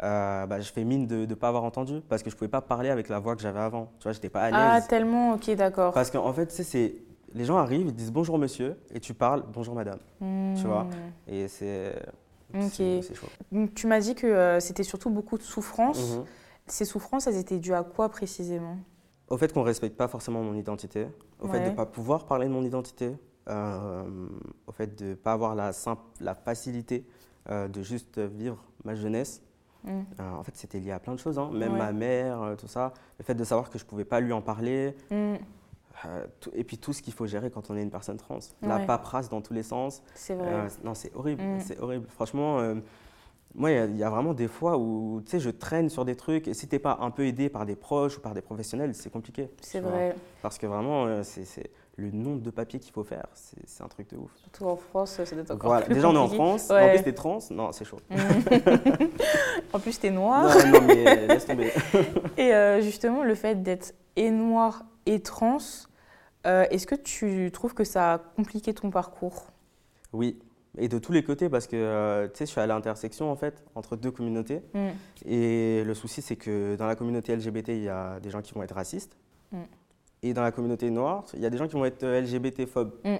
bah, 0.00 0.60
je 0.60 0.70
fais 0.72 0.84
mine 0.84 1.06
de 1.06 1.24
ne 1.24 1.34
pas 1.34 1.48
avoir 1.48 1.62
entendu 1.64 2.02
parce 2.08 2.22
que 2.22 2.28
je 2.28 2.34
ne 2.34 2.38
pouvais 2.38 2.50
pas 2.50 2.60
parler 2.60 2.90
avec 2.90 3.08
la 3.08 3.20
voix 3.20 3.36
que 3.36 3.42
j'avais 3.42 3.60
avant. 3.60 3.92
Tu 4.00 4.02
vois, 4.02 4.12
je 4.12 4.18
n'étais 4.18 4.28
pas 4.28 4.42
à 4.42 4.50
Ah, 4.52 4.74
l'aise. 4.74 4.86
tellement, 4.88 5.34
ok, 5.34 5.50
d'accord. 5.52 5.94
Parce 5.94 6.10
qu'en 6.10 6.32
fait, 6.32 6.48
tu 6.48 6.54
sais, 6.56 6.64
c'est 6.64 6.96
les 7.32 7.44
gens 7.44 7.56
arrivent, 7.56 7.86
ils 7.86 7.94
disent 7.94 8.12
bonjour 8.12 8.36
monsieur, 8.36 8.76
et 8.92 9.00
tu 9.00 9.14
parles 9.14 9.44
bonjour 9.52 9.74
madame. 9.74 10.00
tu 10.20 10.66
vois? 10.66 10.88
Et 11.28 11.48
c'est 11.48 11.94
Ok. 12.52 12.82
chaud. 13.14 13.66
Tu 13.74 13.86
m'as 13.86 14.00
dit 14.00 14.14
que 14.14 14.58
c'était 14.60 14.82
surtout 14.82 15.10
beaucoup 15.10 15.38
de 15.38 15.42
souffrances. 15.42 16.16
Mhm. 16.16 16.24
Ces 16.66 16.84
souffrances, 16.84 17.26
elles 17.26 17.36
étaient 17.36 17.58
dues 17.58 17.74
à 17.74 17.82
quoi 17.84 18.08
précisément? 18.08 18.76
Au 19.28 19.36
fait 19.38 19.52
qu'on 19.52 19.60
ne 19.60 19.66
respecte 19.66 19.96
pas 19.96 20.08
forcément 20.08 20.42
mon 20.42 20.54
identité, 20.54 21.06
au 21.40 21.48
fait 21.48 21.60
de 21.60 21.70
ne 21.70 21.74
pas 21.74 21.86
pouvoir 21.86 22.26
parler 22.26 22.46
de 22.46 22.52
mon 22.52 22.62
identité, 22.62 23.12
euh, 23.48 24.04
au 24.66 24.72
fait 24.72 24.94
de 24.98 25.04
ne 25.10 25.14
pas 25.14 25.32
avoir 25.32 25.54
la, 25.54 25.72
simple, 25.72 26.02
la 26.20 26.34
facilité 26.34 27.06
euh, 27.50 27.68
de 27.68 27.82
juste 27.82 28.18
vivre 28.18 28.58
ma 28.84 28.94
jeunesse. 28.94 29.42
Mm. 29.84 29.88
Euh, 30.20 30.32
en 30.32 30.42
fait, 30.42 30.56
c'était 30.56 30.78
lié 30.78 30.92
à 30.92 30.98
plein 30.98 31.14
de 31.14 31.18
choses, 31.18 31.38
hein. 31.38 31.50
même 31.52 31.72
Ouais. 31.72 31.78
ma 31.78 31.92
mère, 31.92 32.54
tout 32.58 32.66
ça. 32.68 32.92
Le 33.18 33.24
fait 33.24 33.34
de 33.34 33.44
savoir 33.44 33.70
que 33.70 33.78
je 33.78 33.84
ne 33.84 33.88
pouvais 33.88 34.04
pas 34.04 34.20
lui 34.20 34.32
en 34.32 34.42
parler, 34.42 34.94
Mm, 35.10 35.34
tout- 36.40 36.50
et 36.54 36.64
puis 36.64 36.76
tout 36.76 36.92
ce 36.92 37.00
qu'il 37.00 37.12
faut 37.14 37.24
gérer 37.26 37.50
quand 37.50 37.70
on 37.70 37.76
est 37.76 37.82
une 37.82 37.90
personne 37.90 38.16
trans. 38.18 38.38
La 38.62 38.78
paperasse 38.80 39.28
dans 39.30 39.40
tous 39.40 39.54
les 39.54 39.62
sens. 39.62 40.02
C'est 40.14 40.34
vrai. 40.34 40.66
Non, 40.82 40.94
c'est 40.94 41.14
horrible, 41.14 41.42
Mm. 41.42 41.60
c'est 41.60 41.78
horrible. 41.80 42.06
Franchement, 42.10 42.58
moi, 43.54 43.70
il 43.70 43.74
y 43.74 43.78
a- 43.78 43.84
il 43.86 43.96
y, 43.96 44.02
a 44.02 44.10
vraiment 44.10 44.34
des 44.34 44.48
fois 44.48 44.76
où, 44.78 45.22
tu 45.24 45.30
sais, 45.32 45.40
je 45.40 45.50
traîne 45.50 45.88
sur 45.88 46.04
des 46.04 46.16
trucs, 46.16 46.48
et 46.48 46.54
si 46.54 46.66
t'es 46.68 46.78
pas 46.78 46.98
un 47.00 47.10
peu 47.10 47.24
aidé 47.26 47.48
par 47.48 47.64
des 47.66 47.76
proches 47.76 48.18
ou 48.18 48.20
par 48.20 48.34
des 48.34 48.40
professionnels, 48.42 48.94
c'est 48.94 49.10
compliqué. 49.10 49.48
c'est 49.60 49.80
vois. 49.80 49.90
vrai. 49.90 50.16
Parce 50.42 50.58
que 50.58 50.66
vraiment, 50.66 51.06
euh, 51.06 51.22
c'est 51.22 51.70
le 51.96 52.10
nombre 52.10 52.40
de 52.40 52.50
papiers 52.50 52.80
qu'il 52.80 52.92
faut 52.92 53.04
faire, 53.04 53.26
c'est 53.34 53.82
un 53.84 53.86
truc 53.88 54.10
de 54.10 54.16
ouf. 54.16 54.32
Surtout 54.36 54.64
en 54.64 54.74
France, 54.76 55.10
ça 55.12 55.24
doit 55.24 55.42
être 55.42 55.50
encore 55.52 55.70
Voilà. 55.70 55.86
plus 55.86 55.94
Déjà, 55.94 56.08
on 56.08 56.14
est 56.14 56.18
en. 56.18 56.28
France, 56.28 56.68
Ouais. 56.70 56.82
en 56.82 56.88
plus, 56.90 57.02
t'es 57.04 57.12
trans, 57.12 57.38
non, 57.52 57.70
c'est 57.70 57.84
chaud. 57.84 57.98
Mm. 58.10 58.16
en 59.72 59.78
plus, 59.78 59.98
t'es 60.00 60.10
noir. 60.10 60.44
non, 60.66 60.80
non, 60.80 60.86
mais 60.88 61.28
laisse 61.28 61.46
tomber. 61.46 61.70
Et 62.36 62.52
euh, 62.52 62.80
justement, 62.80 63.22
le 63.22 63.34
fait 63.36 63.62
d'être 63.62 63.94
et 64.16 64.30
noir 64.30 64.84
et 65.06 65.20
trans, 65.20 65.58
euh, 66.46 66.66
est-ce 66.70 66.86
que 66.86 66.94
tu 66.96 67.50
trouves 67.52 67.74
que 67.74 67.84
ça 67.84 68.14
a 68.14 68.18
compliqué 68.18 68.74
ton 68.74 68.90
parcours? 68.90 69.46
Oui, 70.12 70.38
et 70.76 70.88
de 70.88 70.98
tous 70.98 71.12
les 71.12 71.22
côtés, 71.22 71.48
parce 71.48 71.66
que, 71.66 71.76
euh, 71.76 72.26
tu 72.28 72.38
sais, 72.38 72.46
je 72.46 72.50
suis 72.50 72.60
à 72.60 72.66
l'intersection, 72.66 73.30
en 73.30 73.36
fait, 73.36 73.62
entre 73.74 73.96
deux 73.96 74.10
communautés. 74.10 74.60
Mm. 74.74 74.88
Et 75.26 75.84
le 75.84 75.94
souci, 75.94 76.20
c'est 76.20 76.36
que 76.36 76.74
dans 76.76 76.86
la 76.86 76.96
communauté 76.96 77.34
LGBT, 77.34 77.68
il 77.68 77.82
y 77.84 77.88
a 77.88 78.18
des 78.20 78.30
gens 78.30 78.42
qui 78.42 78.52
vont 78.54 78.62
être 78.62 78.74
racistes. 78.74 79.16
Mm. 79.52 79.58
Et 80.24 80.34
dans 80.34 80.42
la 80.42 80.50
communauté 80.50 80.90
noire, 80.90 81.24
il 81.34 81.40
y 81.40 81.46
a 81.46 81.50
des 81.50 81.58
gens 81.58 81.68
qui 81.68 81.74
vont 81.74 81.84
être 81.84 82.02
euh, 82.02 82.20
LGBT-phobes. 82.20 82.92
Mm. 83.04 83.16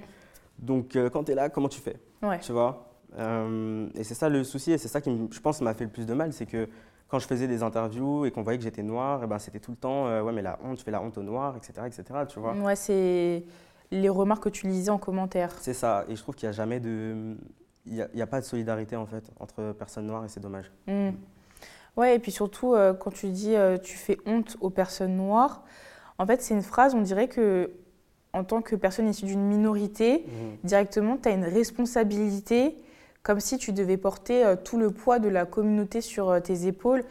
Donc, 0.59 0.97
euh, 0.97 1.11
quand 1.11 1.25
tu 1.25 1.33
es 1.33 1.35
là, 1.35 1.49
comment 1.49 1.69
tu 1.69 1.81
fais? 1.81 1.97
Ouais. 2.23 2.41
Tu 2.41 2.51
vois? 2.51 2.91
Euh, 3.19 3.89
Et 3.95 4.03
c'est 4.03 4.15
ça 4.15 4.29
le 4.29 4.43
souci, 4.43 4.73
et 4.73 4.79
c'est 4.79 4.89
ça 4.89 5.01
qui, 5.01 5.17
je 5.31 5.41
pense, 5.41 5.61
m'a 5.61 5.75
fait 5.75 5.85
le 5.85 5.91
plus 5.91 6.07
de 6.07 6.15
mal. 6.15 6.33
C'est 6.33 6.47
que 6.47 6.69
quand 7.07 7.21
je 7.21 7.27
faisais 7.29 7.47
des 7.47 7.63
interviews 7.63 8.25
et 8.25 8.33
qu'on 8.33 8.43
voyait 8.43 8.59
que 8.59 8.65
j'étais 8.65 8.83
noir, 8.83 9.23
et 9.23 9.27
ben, 9.29 9.39
c'était 9.39 9.61
tout 9.61 9.71
le 9.71 9.77
temps, 9.77 10.07
ouais, 10.25 10.33
mais 10.33 10.43
la 10.43 10.59
honte, 10.65 10.79
tu 10.79 10.85
fais 10.85 10.91
la 10.91 11.01
honte 11.01 11.17
aux 11.19 11.23
noirs, 11.23 11.57
etc. 11.57 11.87
etc. 11.87 12.03
tu 12.27 12.41
vois? 12.41 12.55
Ouais, 12.55 12.75
c'est 12.75 13.45
les 13.91 14.09
remarques 14.09 14.45
que 14.45 14.49
tu 14.49 14.67
lisais 14.67 14.91
en 14.91 14.99
commentaire. 14.99 15.53
C'est 15.61 15.75
ça. 15.75 16.05
Et 16.09 16.17
je 16.17 16.23
trouve 16.23 16.35
qu'il 16.35 16.49
n'y 16.49 16.51
a 16.51 16.57
jamais 16.57 16.81
de. 16.81 17.37
Il 17.87 18.09
n'y 18.15 18.23
a, 18.23 18.27
pas 18.27 18.41
de 18.41 18.47
solidarité, 18.47 18.97
en 18.97 19.05
fait, 19.05 19.31
entre 19.39 19.73
personnes 19.73 20.07
noires, 20.07 20.25
et 20.25 20.29
c'est 20.29 20.41
dommage. 20.41 20.73
Mm. 20.87 21.11
Ouais, 21.99 22.17
et 22.17 22.19
puis 22.19 22.33
surtout, 22.33 22.75
euh, 22.75 22.95
quand 22.95 23.11
tu 23.11 23.29
dis 23.29 23.55
euh, 23.55 23.77
tu 23.77 23.97
fais 23.97 24.17
honte 24.25 24.57
aux 24.63 24.71
personnes 24.71 25.17
noires, 25.17 25.65
en 26.19 26.27
fait, 26.27 26.41
c'est 26.41 26.55
une 26.55 26.63
phrase, 26.63 26.95
on 26.95 27.03
dirait 27.03 27.29
que 27.29 27.71
en 28.33 28.43
tant 28.43 28.63
que 28.63 28.75
personne 28.75 29.09
issue 29.09 29.27
d'une 29.27 29.47
minorité, 29.47 30.27
directement, 30.65 31.17
tu 31.17 31.29
as 31.29 31.33
une 31.33 31.45
responsabilité, 31.45 32.77
comme 33.25 33.41
si 33.41 33.57
tu 33.57 33.73
devais 33.73 33.97
porter 33.97 34.45
euh, 34.45 34.55
tout 34.55 34.77
le 34.77 34.91
poids 34.91 35.19
de 35.19 35.29
la 35.29 35.47
communauté 35.47 36.03
sur 36.03 36.29
euh, 36.29 36.41
tes 36.41 36.67
épaules, 36.67 37.03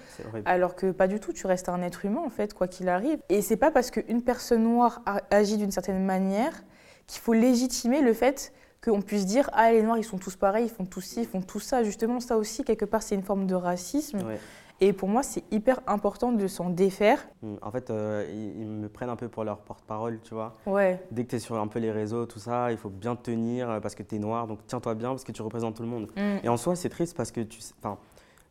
alors 0.46 0.76
que 0.76 0.92
pas 0.92 1.08
du 1.08 1.20
tout, 1.20 1.34
tu 1.34 1.48
restes 1.48 1.68
un 1.70 1.82
être 1.82 2.06
humain, 2.06 2.22
en 2.24 2.30
fait, 2.30 2.54
quoi 2.54 2.68
qu'il 2.68 2.88
arrive. 2.88 3.18
Et 3.30 3.42
c'est 3.42 3.58
pas 3.58 3.72
parce 3.72 3.90
qu'une 3.90 4.22
personne 4.22 4.64
noire 4.64 5.02
agit 5.32 5.58
d'une 5.58 5.72
certaine 5.72 6.06
manière 6.06 6.64
qu'il 7.08 7.20
faut 7.20 7.34
légitimer 7.34 8.02
le 8.02 8.14
fait 8.14 8.54
qu'on 8.84 9.02
puisse 9.02 9.26
dire 9.26 9.50
ah 9.54 9.72
les 9.72 9.82
noirs 9.82 9.98
ils 9.98 10.04
sont 10.04 10.18
tous 10.18 10.36
pareils, 10.36 10.66
ils 10.66 10.70
font 10.70 10.86
tous 10.86 11.02
ci, 11.02 11.22
ils 11.22 11.28
font 11.28 11.42
tout 11.42 11.60
ça. 11.60 11.84
Justement 11.84 12.20
ça 12.20 12.38
aussi 12.38 12.64
quelque 12.64 12.86
part 12.86 13.02
c'est 13.02 13.16
une 13.16 13.24
forme 13.24 13.48
de 13.48 13.56
racisme. 13.56 14.18
Ouais. 14.18 14.40
Et 14.82 14.92
pour 14.94 15.08
moi 15.08 15.24
c'est 15.24 15.44
hyper 15.52 15.80
important 15.88 16.32
de 16.32 16.48
s'en 16.48 16.70
défaire. 16.70 17.26
Mm. 17.42 17.56
En 17.62 17.72
fait, 17.72 17.90
euh, 17.90 18.26
ils, 18.32 18.68
me 18.68 18.90
prennent 18.90 19.10
un 19.10 19.16
peu 19.16 19.30
pour 19.30 19.44
leur 19.44 19.60
porte-parole, 19.60 20.20
tu 20.24 20.34
vois. 20.34 20.58
Ouais, 20.66 21.02
Dès 21.12 21.24
que 21.24 21.30
tu 21.30 21.36
es 21.38 21.40
sur 21.40 21.56
un 21.56 21.68
peu 21.68 21.80
les 21.80 21.92
réseaux, 21.92 22.26
tout 22.26 22.40
ça, 22.40 22.72
il 22.72 22.78
faut 22.78 22.90
bien 22.90 23.16
te 23.16 23.24
tenir 23.32 23.70
euh, 23.70 23.80
parce 23.80 23.96
que 23.96 24.04
tu 24.04 24.16
es 24.16 24.20
noir, 24.20 24.48
donc 24.48 24.60
tiens-toi 24.68 24.96
bien 24.96 25.10
parce 25.10 25.24
que 25.24 25.32
tu 25.32 25.42
représentes 25.42 25.76
tout 25.76 25.84
le 25.84 25.90
monde. 25.90 26.08
Mm. 26.16 26.46
Et 26.46 26.50
en 26.50 26.58
soi, 26.58 26.76
c'est 26.76 26.90
triste 26.90 27.16
parce 27.16 27.32
que 27.32 27.42
tu, 27.42 27.60
enfin, 27.80 27.98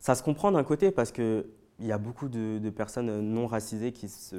ça 0.00 0.14
se 0.14 0.22
comprend 0.22 0.52
d'un 0.52 0.64
côté 0.64 0.90
parce 0.90 1.12
qu'il 1.12 1.44
y 1.80 1.92
a 1.92 1.98
beaucoup 1.98 2.28
de, 2.28 2.58
de 2.58 2.70
personnes 2.70 3.20
non 3.20 3.46
racisées 3.46 3.92
qui 3.92 4.08
se 4.08 4.36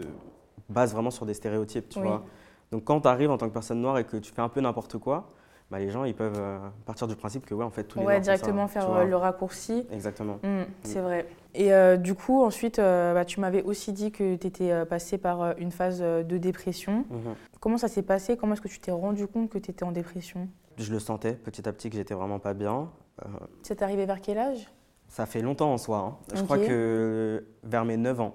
basent 0.70 0.94
vraiment 0.94 1.12
sur 1.12 1.26
des 1.26 1.34
stéréotypes, 1.34 1.90
tu 1.90 2.00
Oui. 2.00 2.08
vois. 2.08 2.24
Donc 2.72 2.86
quand 2.86 3.02
tu 3.02 3.08
arrives 3.08 3.30
en 3.30 3.38
tant 3.38 3.48
que 3.48 3.54
personne 3.54 3.82
noire 3.82 4.00
et 4.00 4.04
que 4.04 4.18
tu 4.18 4.34
fais 4.34 4.42
un 4.42 4.50
peu 4.50 4.60
n'importe 4.60 4.98
quoi, 4.98 5.28
bah, 5.70 5.80
les 5.80 5.90
gens 5.90 6.04
ils 6.06 6.16
peuvent 6.16 6.34
euh, 6.38 6.58
partir 6.86 7.08
du 7.08 7.16
principe 7.16 7.46
que 7.46 7.54
ouais 7.54 7.64
en 7.64 7.70
fait 7.70 7.84
tous 7.84 8.00
les 8.00 8.06
Ouais, 8.06 8.16
ça, 8.16 8.22
directement 8.22 8.68
faire 8.68 8.92
euh, 8.92 9.06
le 9.06 9.16
raccourci. 9.16 9.86
Exactement. 9.92 10.40
Mm, 10.44 10.64
c'est 10.82 11.02
vrai. 11.02 11.28
Et 11.56 11.72
euh, 11.74 11.98
du 11.98 12.16
coup, 12.16 12.44
ensuite, 12.44 12.80
euh, 12.80 13.14
bah, 13.14 13.26
tu 13.26 13.40
m'avais 13.40 13.62
aussi 13.62 13.94
dit 13.94 14.12
que 14.12 14.36
tu 14.36 14.48
étais 14.48 14.86
passé 14.86 15.18
par 15.18 15.42
euh, 15.42 15.54
une 15.58 15.72
phase 15.72 16.00
euh, 16.02 16.24
de 16.24 16.38
dépression. 16.38 17.06
Mhm. 17.10 17.36
Comment 17.60 17.78
ça 17.78 17.88
s'est 17.88 18.02
passé? 18.02 18.38
Comment 18.38 18.54
est-ce 18.54 18.62
que 18.62 18.68
tu 18.68 18.80
t'es 18.80 18.92
rendu 18.92 19.28
compte 19.28 19.50
que 19.50 19.58
tu 19.60 19.70
étais 19.72 19.84
en 19.84 19.92
dépression? 19.92 20.48
Je 20.78 20.92
le 20.92 21.00
sentais 21.00 21.34
petit 21.34 21.68
à 21.70 21.74
petit 21.74 21.90
que 21.92 21.96
j'étais 21.96 22.16
vraiment 22.16 22.40
pas 22.40 22.54
bien. 22.56 22.90
Euh, 23.24 23.28
C'est 23.62 23.82
arrivé 23.84 24.06
vers 24.06 24.22
quel 24.22 24.38
âge? 24.38 24.68
ça 25.10 25.28
fait 25.28 25.44
longtemps 25.44 25.72
en 25.72 25.78
soi. 25.78 25.98
hein. 26.00 26.18
Je 26.34 26.42
crois 26.42 26.58
que 26.58 27.46
vers 27.64 27.86
mes 27.86 27.98
9 27.98 28.20
ans, 28.20 28.34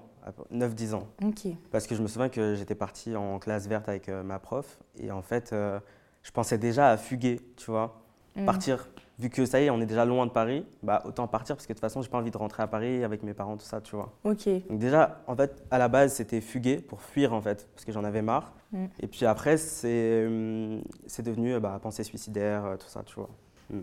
9-10 0.53 0.93
ans. 0.93 1.07
Parce 1.71 1.87
que 1.87 1.93
je 1.95 2.01
me 2.01 2.07
souviens 2.07 2.29
que 2.29 2.55
j'étais 2.55 2.75
parti 2.75 3.17
en 3.17 3.37
classe 3.37 3.67
verte 3.67 3.89
avec 3.89 4.07
euh, 4.07 4.23
ma 4.23 4.39
prof 4.39 4.79
et 4.97 5.11
en 5.11 5.21
fait, 5.21 5.51
euh, 5.51 5.81
je 6.23 6.31
pensais 6.31 6.57
déjà 6.57 6.89
à 6.91 6.95
fuguer, 6.95 7.41
tu 7.57 7.69
vois, 7.69 8.01
Mm. 8.37 8.45
partir. 8.45 8.87
Vu 9.19 9.29
que 9.29 9.45
ça 9.45 9.59
y 9.59 9.65
est, 9.65 9.69
on 9.69 9.81
est 9.81 9.85
déjà 9.85 10.05
loin 10.05 10.25
de 10.25 10.31
Paris, 10.31 10.65
bah 10.81 11.01
autant 11.05 11.27
partir 11.27 11.57
parce 11.57 11.67
que 11.67 11.73
de 11.73 11.77
toute 11.77 11.81
façon, 11.81 12.01
j'ai 12.01 12.07
pas 12.07 12.17
envie 12.17 12.31
de 12.31 12.37
rentrer 12.37 12.63
à 12.63 12.67
Paris 12.67 13.03
avec 13.03 13.21
mes 13.21 13.33
parents, 13.33 13.57
tout 13.57 13.65
ça, 13.65 13.81
tu 13.81 13.93
vois. 13.95 14.13
Ok. 14.23 14.47
Donc 14.69 14.79
déjà, 14.79 15.21
en 15.27 15.35
fait, 15.35 15.61
à 15.71 15.77
la 15.77 15.89
base, 15.89 16.13
c'était 16.13 16.39
fuguer 16.39 16.77
pour 16.77 17.01
fuir 17.01 17.33
en 17.33 17.41
fait, 17.41 17.67
parce 17.75 17.83
que 17.83 17.91
j'en 17.91 18.05
avais 18.05 18.21
marre. 18.21 18.53
Mm. 18.71 18.85
Et 19.01 19.07
puis 19.07 19.25
après, 19.25 19.57
c'est 19.57 20.25
c'est 21.05 21.23
devenu 21.23 21.55
euh, 21.55 21.59
bah, 21.59 21.77
pensée 21.81 22.03
suicidaire, 22.03 22.63
euh, 22.63 22.77
tout 22.77 22.87
ça, 22.87 23.03
tu 23.03 23.15
vois. 23.15 23.29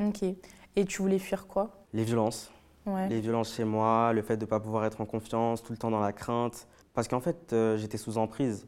Ok. 0.08 0.22
Et 0.74 0.84
tu 0.86 1.02
voulais 1.02 1.18
fuir 1.18 1.46
quoi? 1.46 1.84
Les 1.92 2.04
violences, 2.04 2.50
Ouais. 2.86 3.08
les 3.08 3.20
violences 3.20 3.52
chez 3.54 3.64
moi, 3.64 4.12
le 4.14 4.22
fait 4.22 4.36
de 4.38 4.44
ne 4.44 4.48
pas 4.48 4.60
pouvoir 4.60 4.84
être 4.86 5.00
en 5.02 5.06
confiance, 5.06 5.62
tout 5.62 5.72
le 5.72 5.78
temps 5.78 5.90
dans 5.90 6.00
la 6.00 6.12
crainte. 6.12 6.66
Parce 6.94 7.08
qu'en 7.08 7.20
fait, 7.20 7.52
euh, 7.52 7.76
j'étais 7.76 7.98
sous 7.98 8.16
emprise. 8.16 8.66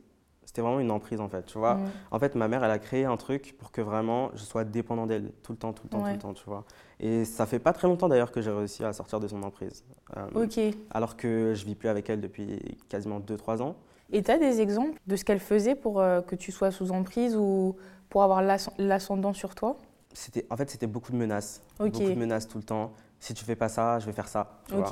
C'était 0.59 0.67
vraiment 0.67 0.81
une 0.81 0.91
emprise 0.91 1.21
en 1.21 1.29
fait, 1.29 1.45
tu 1.47 1.57
vois. 1.57 1.75
Mm. 1.75 1.91
En 2.11 2.19
fait, 2.19 2.35
ma 2.35 2.49
mère, 2.49 2.65
elle 2.65 2.71
a 2.73 2.81
créé 2.81 3.05
un 3.05 3.17
truc 3.17 3.55
pour 3.59 3.71
que 3.71 3.81
vraiment 3.81 4.31
je 4.35 4.43
sois 4.43 4.65
dépendant 4.65 5.07
d'elle 5.07 5.31
tout 5.45 5.53
le 5.53 5.59
temps, 5.59 5.73
tout 5.73 5.85
le 5.85 5.91
temps, 5.91 5.99
tout 6.01 6.05
le 6.15 6.19
temps, 6.19 6.35
tu 6.35 6.45
vois. 6.47 6.65
Et 6.99 7.25
ça 7.25 7.47
fait 7.47 7.61
pas 7.61 7.73
très 7.73 7.87
longtemps 7.87 8.09
d'ailleurs 8.09 8.33
que 8.33 8.41
j'ai 8.43 8.51
réussi 8.51 8.83
à 8.83 8.93
sortir 8.93 9.21
de 9.21 9.29
son 9.29 9.41
emprise. 9.45 9.85
Euh, 10.17 10.27
Ok. 10.45 10.59
Alors 10.91 11.17
que 11.17 11.55
je 11.55 11.65
vis 11.65 11.77
plus 11.77 11.89
avec 11.89 12.11
elle 12.11 12.21
depuis 12.21 12.59
quasiment 12.89 13.21
2-3 13.21 13.63
ans. 13.63 13.77
Et 14.11 14.21
tu 14.25 14.33
as 14.33 14.39
des 14.39 14.61
exemples 14.61 14.99
de 15.07 15.15
ce 15.15 15.25
qu'elle 15.25 15.39
faisait 15.39 15.77
pour 15.77 16.01
euh, 16.01 16.23
que 16.23 16.35
tu 16.35 16.51
sois 16.51 16.73
sous 16.73 16.91
emprise 16.91 17.37
ou 17.37 17.77
pour 18.09 18.25
avoir 18.25 18.43
l'as- 18.43 18.71
l'ascendant 18.79 19.33
sur 19.33 19.55
toi? 19.55 19.77
C'était, 20.13 20.45
en 20.51 20.57
fait, 20.57 20.69
c'était 20.71 20.89
beaucoup 20.89 21.13
de 21.13 21.17
menaces. 21.19 21.63
Ok. 21.79 21.93
Beaucoup 21.93 22.05
de 22.11 22.15
menaces 22.19 22.49
tout 22.49 22.59
le 22.59 22.65
temps. 22.65 22.95
Si 23.21 23.33
tu 23.33 23.45
fais 23.45 23.55
pas 23.55 23.69
ça, 23.69 24.01
je 24.01 24.07
vais 24.07 24.13
faire 24.13 24.27
ça. 24.27 24.59
Tu 24.67 24.75
vois. 24.75 24.89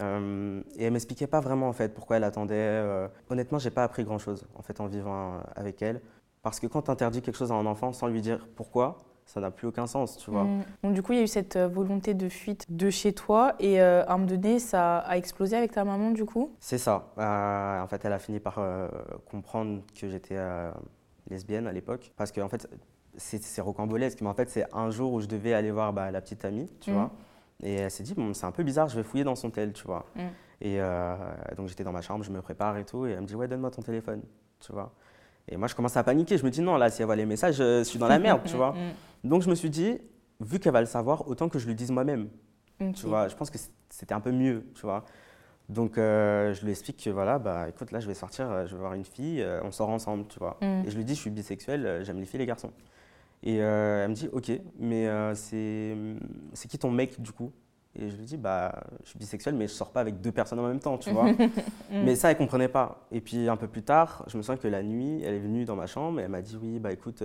Euh, 0.00 0.62
et 0.76 0.84
elle 0.84 0.92
m'expliquait 0.92 1.26
pas 1.26 1.40
vraiment 1.40 1.68
en 1.68 1.72
fait 1.72 1.92
pourquoi 1.94 2.16
elle 2.16 2.24
attendait. 2.24 2.54
euh. 2.56 3.08
Honnêtement, 3.28 3.58
j'ai 3.58 3.70
pas 3.70 3.84
appris 3.84 4.04
grand 4.04 4.18
chose 4.18 4.46
en 4.54 4.62
fait 4.62 4.80
en 4.80 4.86
vivant 4.86 5.34
euh, 5.34 5.38
avec 5.56 5.82
elle. 5.82 6.00
Parce 6.42 6.58
que 6.60 6.66
quand 6.66 6.82
tu 6.82 6.90
interdis 6.90 7.20
quelque 7.22 7.36
chose 7.36 7.52
à 7.52 7.54
un 7.54 7.66
enfant 7.66 7.92
sans 7.92 8.06
lui 8.08 8.20
dire 8.22 8.48
pourquoi, 8.56 8.98
ça 9.26 9.38
n'a 9.40 9.50
plus 9.52 9.68
aucun 9.68 9.86
sens, 9.86 10.16
tu 10.16 10.30
vois. 10.30 10.44
Mm. 10.44 10.62
Donc 10.82 10.94
du 10.94 11.02
coup, 11.02 11.12
il 11.12 11.18
y 11.18 11.20
a 11.20 11.24
eu 11.24 11.28
cette 11.28 11.56
euh, 11.56 11.68
volonté 11.68 12.14
de 12.14 12.28
fuite 12.28 12.66
de 12.74 12.90
chez 12.90 13.12
toi 13.12 13.54
et 13.60 13.80
euh, 13.80 14.02
à 14.06 14.14
un 14.14 14.16
moment 14.16 14.26
donné, 14.30 14.58
ça 14.58 14.98
a 14.98 15.16
explosé 15.16 15.56
avec 15.56 15.72
ta 15.72 15.84
maman 15.84 16.10
du 16.10 16.24
coup? 16.24 16.50
C'est 16.58 16.78
ça. 16.78 17.12
En 17.16 17.86
fait, 17.86 18.04
elle 18.04 18.12
a 18.12 18.18
fini 18.18 18.40
par 18.40 18.58
comprendre 19.30 19.82
que 19.98 20.08
j'étais 20.08 20.36
lesbienne 21.30 21.66
à 21.66 21.72
l'époque. 21.72 22.12
Parce 22.16 22.32
que, 22.32 22.40
en 22.40 22.48
fait, 22.48 22.68
c'est 23.16 23.60
rocambolesque. 23.60 24.20
Mais 24.22 24.28
en 24.28 24.34
fait, 24.34 24.48
c'est 24.50 24.66
un 24.74 24.90
jour 24.90 25.12
où 25.12 25.20
je 25.20 25.26
devais 25.26 25.52
aller 25.54 25.70
voir 25.70 25.92
bah, 25.92 26.10
la 26.10 26.20
petite 26.20 26.44
amie, 26.44 26.68
tu 26.80 26.90
Mhm. 26.90 26.96
vois. 26.96 27.10
Et 27.62 27.74
elle 27.74 27.90
s'est 27.90 28.02
dit, 28.02 28.14
bon, 28.14 28.34
c'est 28.34 28.46
un 28.46 28.50
peu 28.50 28.62
bizarre, 28.62 28.88
je 28.88 28.96
vais 28.96 29.02
fouiller 29.02 29.24
dans 29.24 29.36
son 29.36 29.50
tel, 29.50 29.72
tu 29.72 29.84
vois. 29.84 30.04
Mhm. 30.16 30.22
Et 30.60 30.80
euh, 30.80 31.14
donc, 31.56 31.68
j'étais 31.68 31.84
dans 31.84 31.92
ma 31.92 32.02
chambre, 32.02 32.24
je 32.24 32.30
me 32.30 32.40
prépare 32.40 32.76
et 32.76 32.84
tout. 32.84 33.06
Et 33.06 33.12
elle 33.12 33.20
me 33.20 33.26
dit, 33.26 33.34
ouais, 33.34 33.48
donne-moi 33.48 33.70
ton 33.70 33.82
téléphone, 33.82 34.22
tu 34.60 34.72
vois. 34.72 34.92
Et 35.48 35.56
moi, 35.56 35.68
je 35.68 35.74
commence 35.74 35.96
à 35.96 36.02
paniquer. 36.04 36.38
Je 36.38 36.44
me 36.44 36.50
dis, 36.50 36.60
non, 36.60 36.76
là, 36.76 36.90
si 36.90 37.02
elle 37.02 37.06
voit 37.06 37.16
les 37.16 37.26
messages, 37.26 37.60
euh, 37.60 37.78
je 37.80 37.84
suis 37.84 37.98
dans 37.98 38.08
la 38.08 38.18
merde, 38.20 38.42
tu 38.44 38.56
vois. 38.56 38.72
Mm, 38.72 39.28
Donc, 39.28 39.42
je 39.42 39.50
me 39.50 39.54
suis 39.54 39.70
dit, 39.70 39.98
vu 40.40 40.58
qu'elle 40.58 40.72
va 40.72 40.80
le 40.80 40.86
savoir, 40.86 41.26
autant 41.28 41.48
que 41.48 41.58
je 41.58 41.66
lui 41.66 41.74
dise 41.74 41.90
moi-même. 41.90 42.28
mm. 42.80 42.92
Tu 42.92 43.06
vois, 43.06 43.28
je 43.28 43.36
pense 43.36 43.50
que 43.50 43.58
c'était 43.90 44.14
un 44.14 44.20
peu 44.20 44.32
mieux, 44.32 44.64
tu 44.74 44.82
vois. 44.82 45.04
Donc, 45.68 45.98
euh, 45.98 46.52
je 46.54 46.64
lui 46.64 46.72
explique 46.72 47.02
que 47.02 47.10
voilà, 47.10 47.38
bah 47.38 47.68
écoute, 47.68 47.92
là, 47.92 48.00
je 48.00 48.06
vais 48.06 48.14
sortir, 48.14 48.66
je 48.66 48.74
vais 48.74 48.80
voir 48.80 48.94
une 48.94 49.04
fille, 49.04 49.44
on 49.62 49.70
sort 49.70 49.88
ensemble, 49.88 50.26
tu 50.28 50.38
vois. 50.38 50.58
Mm. 50.60 50.82
Et 50.86 50.90
je 50.90 50.96
lui 50.96 51.04
dis, 51.04 51.14
je 51.14 51.20
suis 51.20 51.30
bisexuel, 51.30 52.02
j'aime 52.04 52.18
les 52.18 52.26
filles 52.26 52.36
et 52.38 52.40
les 52.40 52.46
garçons. 52.46 52.72
Et 53.42 53.60
euh, 53.60 54.04
elle 54.04 54.10
me 54.10 54.14
dit, 54.14 54.28
ok, 54.32 54.52
mais 54.78 55.08
euh, 55.08 55.34
c'est 55.34 55.96
c'est 56.52 56.68
qui 56.68 56.78
ton 56.78 56.90
mec 56.90 57.20
du 57.20 57.32
coup? 57.32 57.52
Et 57.94 58.08
je 58.08 58.16
lui 58.16 58.24
dis, 58.24 58.36
bah, 58.38 58.84
je 59.02 59.10
suis 59.10 59.18
bisexuel, 59.18 59.54
mais 59.54 59.68
je 59.68 59.72
sors 59.72 59.90
pas 59.90 60.00
avec 60.00 60.20
deux 60.20 60.32
personnes 60.32 60.58
en 60.60 60.66
même 60.66 60.80
temps, 60.80 60.96
tu 60.96 61.10
vois. 61.10 61.26
Mais 61.90 62.14
ça, 62.14 62.30
elle 62.30 62.38
comprenait 62.38 62.68
pas. 62.68 63.06
Et 63.12 63.20
puis, 63.20 63.50
un 63.50 63.56
peu 63.58 63.68
plus 63.68 63.82
tard, 63.82 64.24
je 64.28 64.38
me 64.38 64.42
sens 64.42 64.58
que 64.58 64.66
la 64.66 64.82
nuit, 64.82 65.22
elle 65.22 65.34
est 65.34 65.40
venue 65.40 65.66
dans 65.66 65.76
ma 65.76 65.86
chambre 65.86 66.18
et 66.18 66.22
elle 66.22 66.30
m'a 66.30 66.40
dit, 66.40 66.56
oui, 66.56 66.78
bah 66.78 66.90
écoute, 66.90 67.22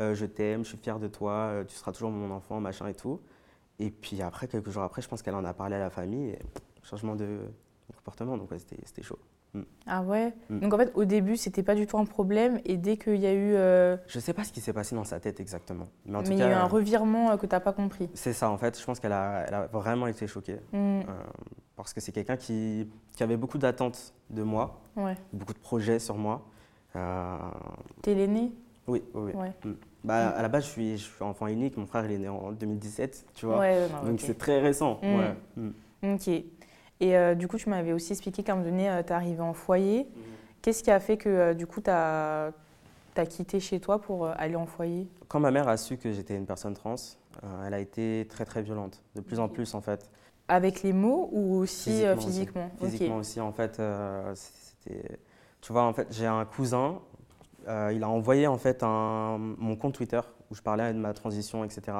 euh, 0.00 0.14
je 0.14 0.26
t'aime, 0.26 0.64
je 0.64 0.70
suis 0.70 0.78
fier 0.78 0.98
de 0.98 1.08
toi, 1.08 1.32
euh, 1.32 1.64
tu 1.64 1.76
seras 1.76 1.92
toujours 1.92 2.10
mon 2.10 2.30
enfant, 2.34 2.60
machin 2.60 2.86
et 2.88 2.94
tout. 2.94 3.20
Et 3.78 3.90
puis 3.90 4.22
après, 4.22 4.48
quelques 4.48 4.70
jours 4.70 4.82
après, 4.82 5.02
je 5.02 5.08
pense 5.08 5.22
qu'elle 5.22 5.34
en 5.34 5.44
a 5.44 5.54
parlé 5.54 5.76
à 5.76 5.78
la 5.78 5.90
famille 5.90 6.30
et 6.30 6.38
changement 6.82 7.16
de 7.16 7.38
comportement, 7.96 8.38
donc 8.38 8.50
ouais, 8.50 8.58
c'était 8.58 8.78
c'était 8.84 9.02
Ah 9.86 10.02
ouais 10.02 10.32
Mm. 10.48 10.60
Donc 10.60 10.74
en 10.74 10.78
fait, 10.78 10.92
au 10.94 11.04
début, 11.04 11.36
c'était 11.36 11.62
pas 11.62 11.74
du 11.74 11.86
tout 11.86 11.98
un 11.98 12.04
problème 12.04 12.60
et 12.64 12.76
dès 12.76 12.96
qu'il 12.96 13.16
y 13.16 13.26
a 13.26 13.32
eu, 13.32 13.54
euh, 13.54 13.96
Je 14.06 14.20
sais 14.20 14.32
pas 14.32 14.44
ce 14.44 14.52
qui 14.52 14.60
s'est 14.60 14.72
passé 14.72 14.94
dans 14.94 15.04
sa 15.04 15.18
tête 15.20 15.40
exactement. 15.40 15.88
Mais 16.06 16.16
en 16.16 16.22
tout 16.22 16.28
mais 16.28 16.36
il 16.36 16.38
y 16.38 16.42
a 16.42 16.50
eu 16.50 16.52
un 16.52 16.66
revirement 16.66 17.30
euh, 17.32 17.36
que 17.36 17.46
t'as 17.46 17.60
pas 17.60 17.72
compris. 17.72 18.08
c'est 18.14 18.32
ça 18.32 18.48
en 18.50 18.58
fait. 18.58 18.78
Je 18.78 18.84
pense 18.84 19.00
qu'elle 19.00 19.12
a, 19.12 19.44
elle 19.48 19.54
a 19.54 19.66
vraiment 19.66 20.06
été 20.06 20.26
choquée. 20.26 20.58
Mm. 20.72 20.76
euh, 20.76 21.02
parce 21.76 21.92
que 21.94 22.00
c'est 22.00 22.12
quelqu'un 22.12 22.36
qui, 22.36 22.88
qui 23.12 23.22
avait 23.22 23.36
beaucoup 23.36 23.58
d'attentes 23.58 24.12
de 24.30 24.42
moi, 24.42 24.80
Ouais. 24.96 25.16
beaucoup 25.32 25.54
de 25.54 25.58
projets 25.58 25.98
sur 25.98 26.16
moi. 26.16 26.42
Euh, 26.94 27.36
T'es 28.02 28.14
l'aîné? 28.14 28.52
Oui, 28.86 29.02
oui. 29.14 29.32
Ouais. 29.32 29.52
Mm. 29.64 29.72
Bah, 30.04 30.28
à 30.30 30.42
la 30.42 30.48
base, 30.48 30.64
je 30.64 30.70
suis, 30.70 30.92
je 30.98 31.04
suis 31.04 31.22
enfant 31.24 31.46
unique. 31.46 31.76
Mon 31.76 31.86
frère, 31.86 32.04
il 32.06 32.12
est 32.12 32.18
né 32.18 32.28
en 32.28 32.52
2017, 32.52 33.26
tu 33.34 33.46
vois. 33.46 33.58
Ouais, 33.58 33.86
non, 34.02 34.10
Donc 34.10 34.20
c'est 34.20 34.38
très 34.38 34.60
récent. 34.60 34.98
Ouais. 35.02 35.34
Ok. 36.02 36.30
Et 37.00 37.16
euh, 37.16 37.34
du 37.34 37.48
coup, 37.48 37.56
tu 37.56 37.68
m'avais 37.68 37.92
aussi 37.92 38.12
expliqué 38.12 38.42
qu'à 38.42 38.52
un 38.52 38.56
moment 38.56 38.68
donné, 38.68 38.90
tu 39.04 39.12
es 39.12 39.12
arrivé 39.12 39.40
en 39.40 39.54
foyer. 39.54 40.06
Qu'est-ce 40.62 40.82
qui 40.82 40.90
a 40.90 41.00
fait 41.00 41.16
que 41.16 41.28
euh, 41.28 41.54
du 41.54 41.66
coup, 41.66 41.80
tu 41.80 41.90
as, 41.90 42.52
quitté 43.28 43.60
chez 43.60 43.80
toi 43.80 44.00
pour 44.00 44.26
euh, 44.26 44.32
aller 44.36 44.56
en 44.56 44.66
foyer? 44.66 45.06
Quand 45.28 45.40
ma 45.40 45.50
mère 45.50 45.68
a 45.68 45.76
su 45.76 45.96
que 45.96 46.12
j'étais 46.12 46.36
une 46.36 46.46
personne 46.46 46.74
trans, 46.74 46.96
euh, 47.44 47.66
elle 47.66 47.74
a 47.74 47.80
été 47.80 48.26
très 48.28 48.44
très 48.44 48.62
violente, 48.62 49.02
de 49.14 49.20
plus 49.20 49.38
en 49.38 49.48
plus 49.48 49.74
en 49.74 49.80
fait. 49.80 50.10
Avec 50.48 50.82
les 50.82 50.92
mots 50.92 51.28
ou 51.32 51.56
aussi 51.56 52.04
euh, 52.04 52.16
Physiquement 52.16 52.70
physiquement, 52.78 53.16
aussi, 53.18 53.40
en 53.40 53.52
fait, 53.52 53.78
euh. 53.78 54.34
Tu 55.60 55.72
vois, 55.72 55.84
en 55.84 55.92
fait, 55.92 56.08
j'ai 56.10 56.26
un 56.26 56.44
cousin, 56.46 57.00
euh, 57.68 57.92
il 57.94 58.02
a 58.02 58.08
envoyé 58.08 58.46
en 58.46 58.56
fait 58.56 58.82
un, 58.82 59.36
mon 59.38 59.76
compte 59.76 59.94
Twitter 59.94 60.20
où 60.50 60.54
je 60.54 60.62
parlais 60.62 60.92
de 60.92 60.98
ma 60.98 61.12
transition, 61.12 61.62
etc. 61.64 61.98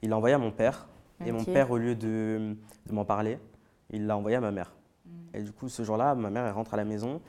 Il 0.00 0.10
l'a 0.10 0.16
envoyé 0.16 0.34
à 0.34 0.38
mon 0.38 0.50
père, 0.50 0.88
et 1.24 1.30
mon 1.30 1.44
père, 1.44 1.70
au 1.70 1.76
lieu 1.76 1.94
de, 1.94 2.56
de 2.86 2.92
m'en 2.92 3.04
parler, 3.04 3.38
il 3.92 4.06
l'a 4.06 4.16
envoyé 4.16 4.36
à 4.36 4.40
ma 4.40 4.50
mère. 4.50 4.72
Mm. 5.06 5.10
Et 5.36 5.42
du 5.42 5.52
coup, 5.52 5.68
ce 5.68 5.82
jour-là, 5.82 6.14
ma 6.14 6.30
mère, 6.30 6.44
elle 6.46 6.52
rentre 6.52 6.74
à 6.74 6.76
la 6.76 6.84
maison, 6.84 7.20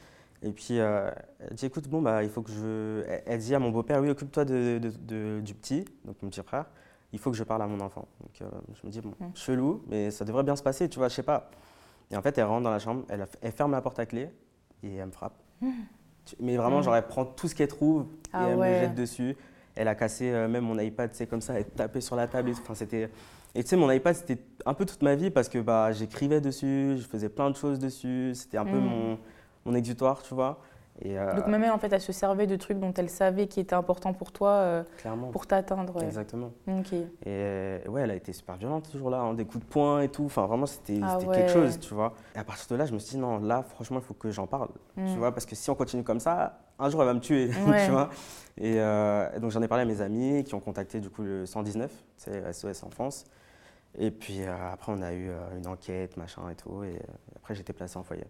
et 0.41 0.51
puis 0.51 0.79
euh, 0.79 1.09
elle 1.39 1.55
dit 1.55 1.65
Écoute, 1.65 1.87
bon, 1.87 2.01
bah, 2.01 2.23
il 2.23 2.29
faut 2.29 2.41
que 2.41 2.51
je. 2.51 3.03
Elle, 3.07 3.23
elle 3.25 3.39
dit 3.39 3.55
à 3.55 3.59
mon 3.59 3.69
beau-père 3.71 4.01
Oui, 4.01 4.09
occupe-toi 4.09 4.45
de, 4.45 4.79
de- 4.79 4.89
de- 4.89 5.39
du 5.41 5.53
petit, 5.53 5.85
donc 6.05 6.15
mon 6.21 6.29
petit 6.29 6.41
frère, 6.43 6.65
il 7.11 7.19
faut 7.19 7.31
que 7.31 7.37
je 7.37 7.43
parle 7.43 7.61
à 7.61 7.67
mon 7.67 7.79
enfant. 7.79 8.07
Donc 8.21 8.41
euh, 8.41 8.49
je 8.73 8.85
me 8.87 8.91
dis 8.91 9.01
Bon, 9.01 9.13
Mm. 9.19 9.31
chelou, 9.35 9.83
mais 9.87 10.11
ça 10.11 10.25
devrait 10.25 10.43
bien 10.43 10.55
se 10.55 10.63
passer, 10.63 10.89
tu 10.89 10.99
vois, 10.99 11.09
je 11.09 11.15
sais 11.15 11.23
pas. 11.23 11.49
Et 12.11 12.17
en 12.17 12.21
fait, 12.21 12.37
elle 12.37 12.45
rentre 12.45 12.63
dans 12.63 12.71
la 12.71 12.79
chambre, 12.79 13.03
elle, 13.09 13.25
elle 13.41 13.51
ferme 13.51 13.71
la 13.71 13.81
porte 13.81 13.99
à 13.99 14.05
clé, 14.05 14.29
et 14.83 14.95
elle 14.95 15.05
me 15.07 15.11
frappe. 15.11 15.33
Tu- 16.25 16.35
Mais 16.39 16.57
vraiment, 16.57 16.79
Mm. 16.79 16.83
genre, 16.83 16.95
elle 16.95 17.07
prend 17.07 17.25
tout 17.25 17.47
ce 17.47 17.55
qu'elle 17.55 17.67
trouve, 17.69 18.05
Ah 18.33 18.47
et 18.47 18.51
elle 18.51 18.57
ouais. 18.57 18.69
me 18.75 18.79
jette 18.81 18.95
dessus. 18.95 19.35
Elle 19.75 19.87
a 19.87 19.95
cassé 19.95 20.29
euh, 20.29 20.47
même 20.47 20.63
mon 20.65 20.77
iPad, 20.79 21.09
c'est 21.13 21.27
comme 21.27 21.41
ça, 21.41 21.55
elle 21.55 21.65
tapait 21.65 22.01
sur 22.01 22.15
la 22.15 22.27
table. 22.27 22.51
Enfin, 22.51 22.75
c'était. 22.75 23.09
Et 23.55 23.63
tu 23.63 23.69
sais, 23.69 23.75
mon 23.75 23.89
iPad, 23.91 24.15
c'était 24.15 24.39
un 24.65 24.73
peu 24.73 24.85
toute 24.85 25.01
ma 25.03 25.15
vie 25.15 25.29
parce 25.29 25.47
que 25.49 25.59
bah, 25.59 25.91
j'écrivais 25.91 26.41
dessus, 26.41 26.95
je 26.97 27.03
faisais 27.07 27.29
plein 27.29 27.49
de 27.49 27.55
choses 27.55 27.79
dessus. 27.79 28.31
C'était 28.33 28.57
un 28.57 28.65
peu 28.65 28.77
Mm. 28.79 28.85
mon, 28.85 29.19
mon 29.65 29.75
exutoire, 29.75 30.21
tu 30.23 30.33
vois. 30.33 30.59
Et 31.01 31.17
euh, 31.17 31.33
Donc 31.33 31.47
même 31.47 31.63
elle, 31.63 31.71
en 31.71 31.79
fait, 31.79 31.91
elle 31.91 32.01
se 32.01 32.11
servait 32.13 32.45
de 32.47 32.55
trucs 32.55 32.79
dont 32.79 32.93
elle 32.93 33.09
savait 33.09 33.47
qui 33.47 33.59
étaient 33.59 33.73
importants 33.73 34.13
pour 34.13 34.31
toi 34.31 34.49
euh, 34.51 34.83
pour 35.31 35.47
t'atteindre. 35.47 35.95
ouais. 35.95 36.05
Exactement. 36.05 36.51
Ok. 36.67 36.93
Et 36.93 37.07
euh, 37.27 37.79
ouais, 37.89 38.01
elle 38.03 38.11
a 38.11 38.15
été 38.15 38.31
super 38.31 38.55
violente 38.57 38.85
ce 38.87 38.97
jour-là, 38.97 39.19
hein, 39.19 39.33
des 39.33 39.43
coups 39.45 39.63
de 39.65 39.69
poing 39.69 40.01
et 40.01 40.09
tout. 40.09 40.25
Enfin, 40.25 40.45
vraiment, 40.45 40.67
c'était 40.67 40.99
Ah 41.03 41.17
ouais. 41.17 41.35
quelque 41.35 41.51
chose, 41.51 41.79
tu 41.79 41.93
vois. 41.95 42.13
Et 42.35 42.39
à 42.39 42.43
partir 42.43 42.67
de 42.69 42.75
là, 42.75 42.85
je 42.85 42.93
me 42.93 42.99
suis 42.99 43.15
dit, 43.15 43.17
non, 43.21 43.39
là, 43.39 43.63
franchement, 43.63 43.97
il 43.99 44.03
faut 44.05 44.13
que 44.13 44.29
j'en 44.29 44.45
parle. 44.45 44.69
Mm. 44.95 45.07
Tu 45.11 45.17
vois, 45.17 45.31
parce 45.33 45.45
que 45.47 45.55
si 45.55 45.69
on 45.71 45.75
continue 45.75 46.03
comme 46.03 46.19
ça, 46.19 46.59
un 46.77 46.89
jour, 46.89 47.01
elle 47.01 47.07
va 47.07 47.13
me 47.15 47.19
tuer, 47.19 47.47
Ouais. 47.67 47.85
tu 47.85 47.91
vois. 47.91 48.09
Et 48.57 48.75
euh, 48.79 49.39
donc, 49.39 49.49
j'en 49.51 49.61
ai 49.63 49.67
parlé 49.67 49.81
à 49.81 49.85
mes 49.85 49.99
amis 50.01 50.43
qui 50.43 50.53
ont 50.53 50.59
contacté 50.59 50.99
du 50.99 51.09
coup 51.09 51.23
le 51.23 51.45
119, 51.47 51.91
c'est 52.17 52.53
SOS 52.53 52.83
Enfance. 52.83 53.25
Et 53.97 54.09
puis 54.11 54.41
après, 54.43 54.91
on 54.91 55.01
a 55.01 55.13
eu 55.13 55.29
une 55.57 55.67
enquête, 55.67 56.17
machin 56.17 56.49
et 56.49 56.55
tout. 56.55 56.83
Et 56.83 56.99
après, 57.35 57.55
j'étais 57.55 57.73
placé 57.73 57.97
en 57.97 58.03
foyer. 58.03 58.25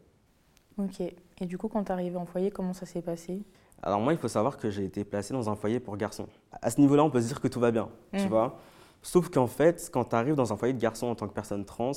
Ok. 0.78 1.02
Et 1.02 1.46
du 1.46 1.58
coup, 1.58 1.68
quand 1.68 1.84
t'es 1.84 1.92
arrivé 1.92 2.16
en 2.18 2.26
foyer, 2.26 2.52
comment 2.52 2.74
ça 2.74 2.86
s'est 2.86 3.02
passé? 3.02 3.42
Alors 3.82 4.00
moi, 4.00 4.14
il 4.14 4.18
faut 4.20 4.28
savoir 4.28 4.58
que 4.58 4.70
j'ai 4.70 4.86
été 4.86 5.04
placé 5.04 5.34
dans 5.34 5.50
un 5.50 5.56
foyer 5.56 5.80
pour 5.80 5.98
garçons. 5.98 6.28
À 6.62 6.70
ce 6.70 6.80
niveau-là, 6.80 7.04
on 7.04 7.10
peut 7.10 7.22
se 7.22 7.28
dire 7.28 7.42
que 7.42 7.48
tout 7.48 7.60
va 7.60 7.72
bien, 7.72 7.90
tu 8.14 8.26
Mm. 8.26 8.30
vois. 8.30 8.60
Sauf 9.02 9.30
qu'en 9.30 9.48
fait, 9.48 9.90
quand 9.92 10.06
tu 10.06 10.16
arrives 10.16 10.36
dans 10.36 10.54
un 10.54 10.58
foyer 10.58 10.74
de 10.74 10.80
garçons 10.80 11.08
en 11.08 11.16
tant 11.16 11.28
que 11.28 11.34
personne 11.34 11.66
trans, 11.66 11.92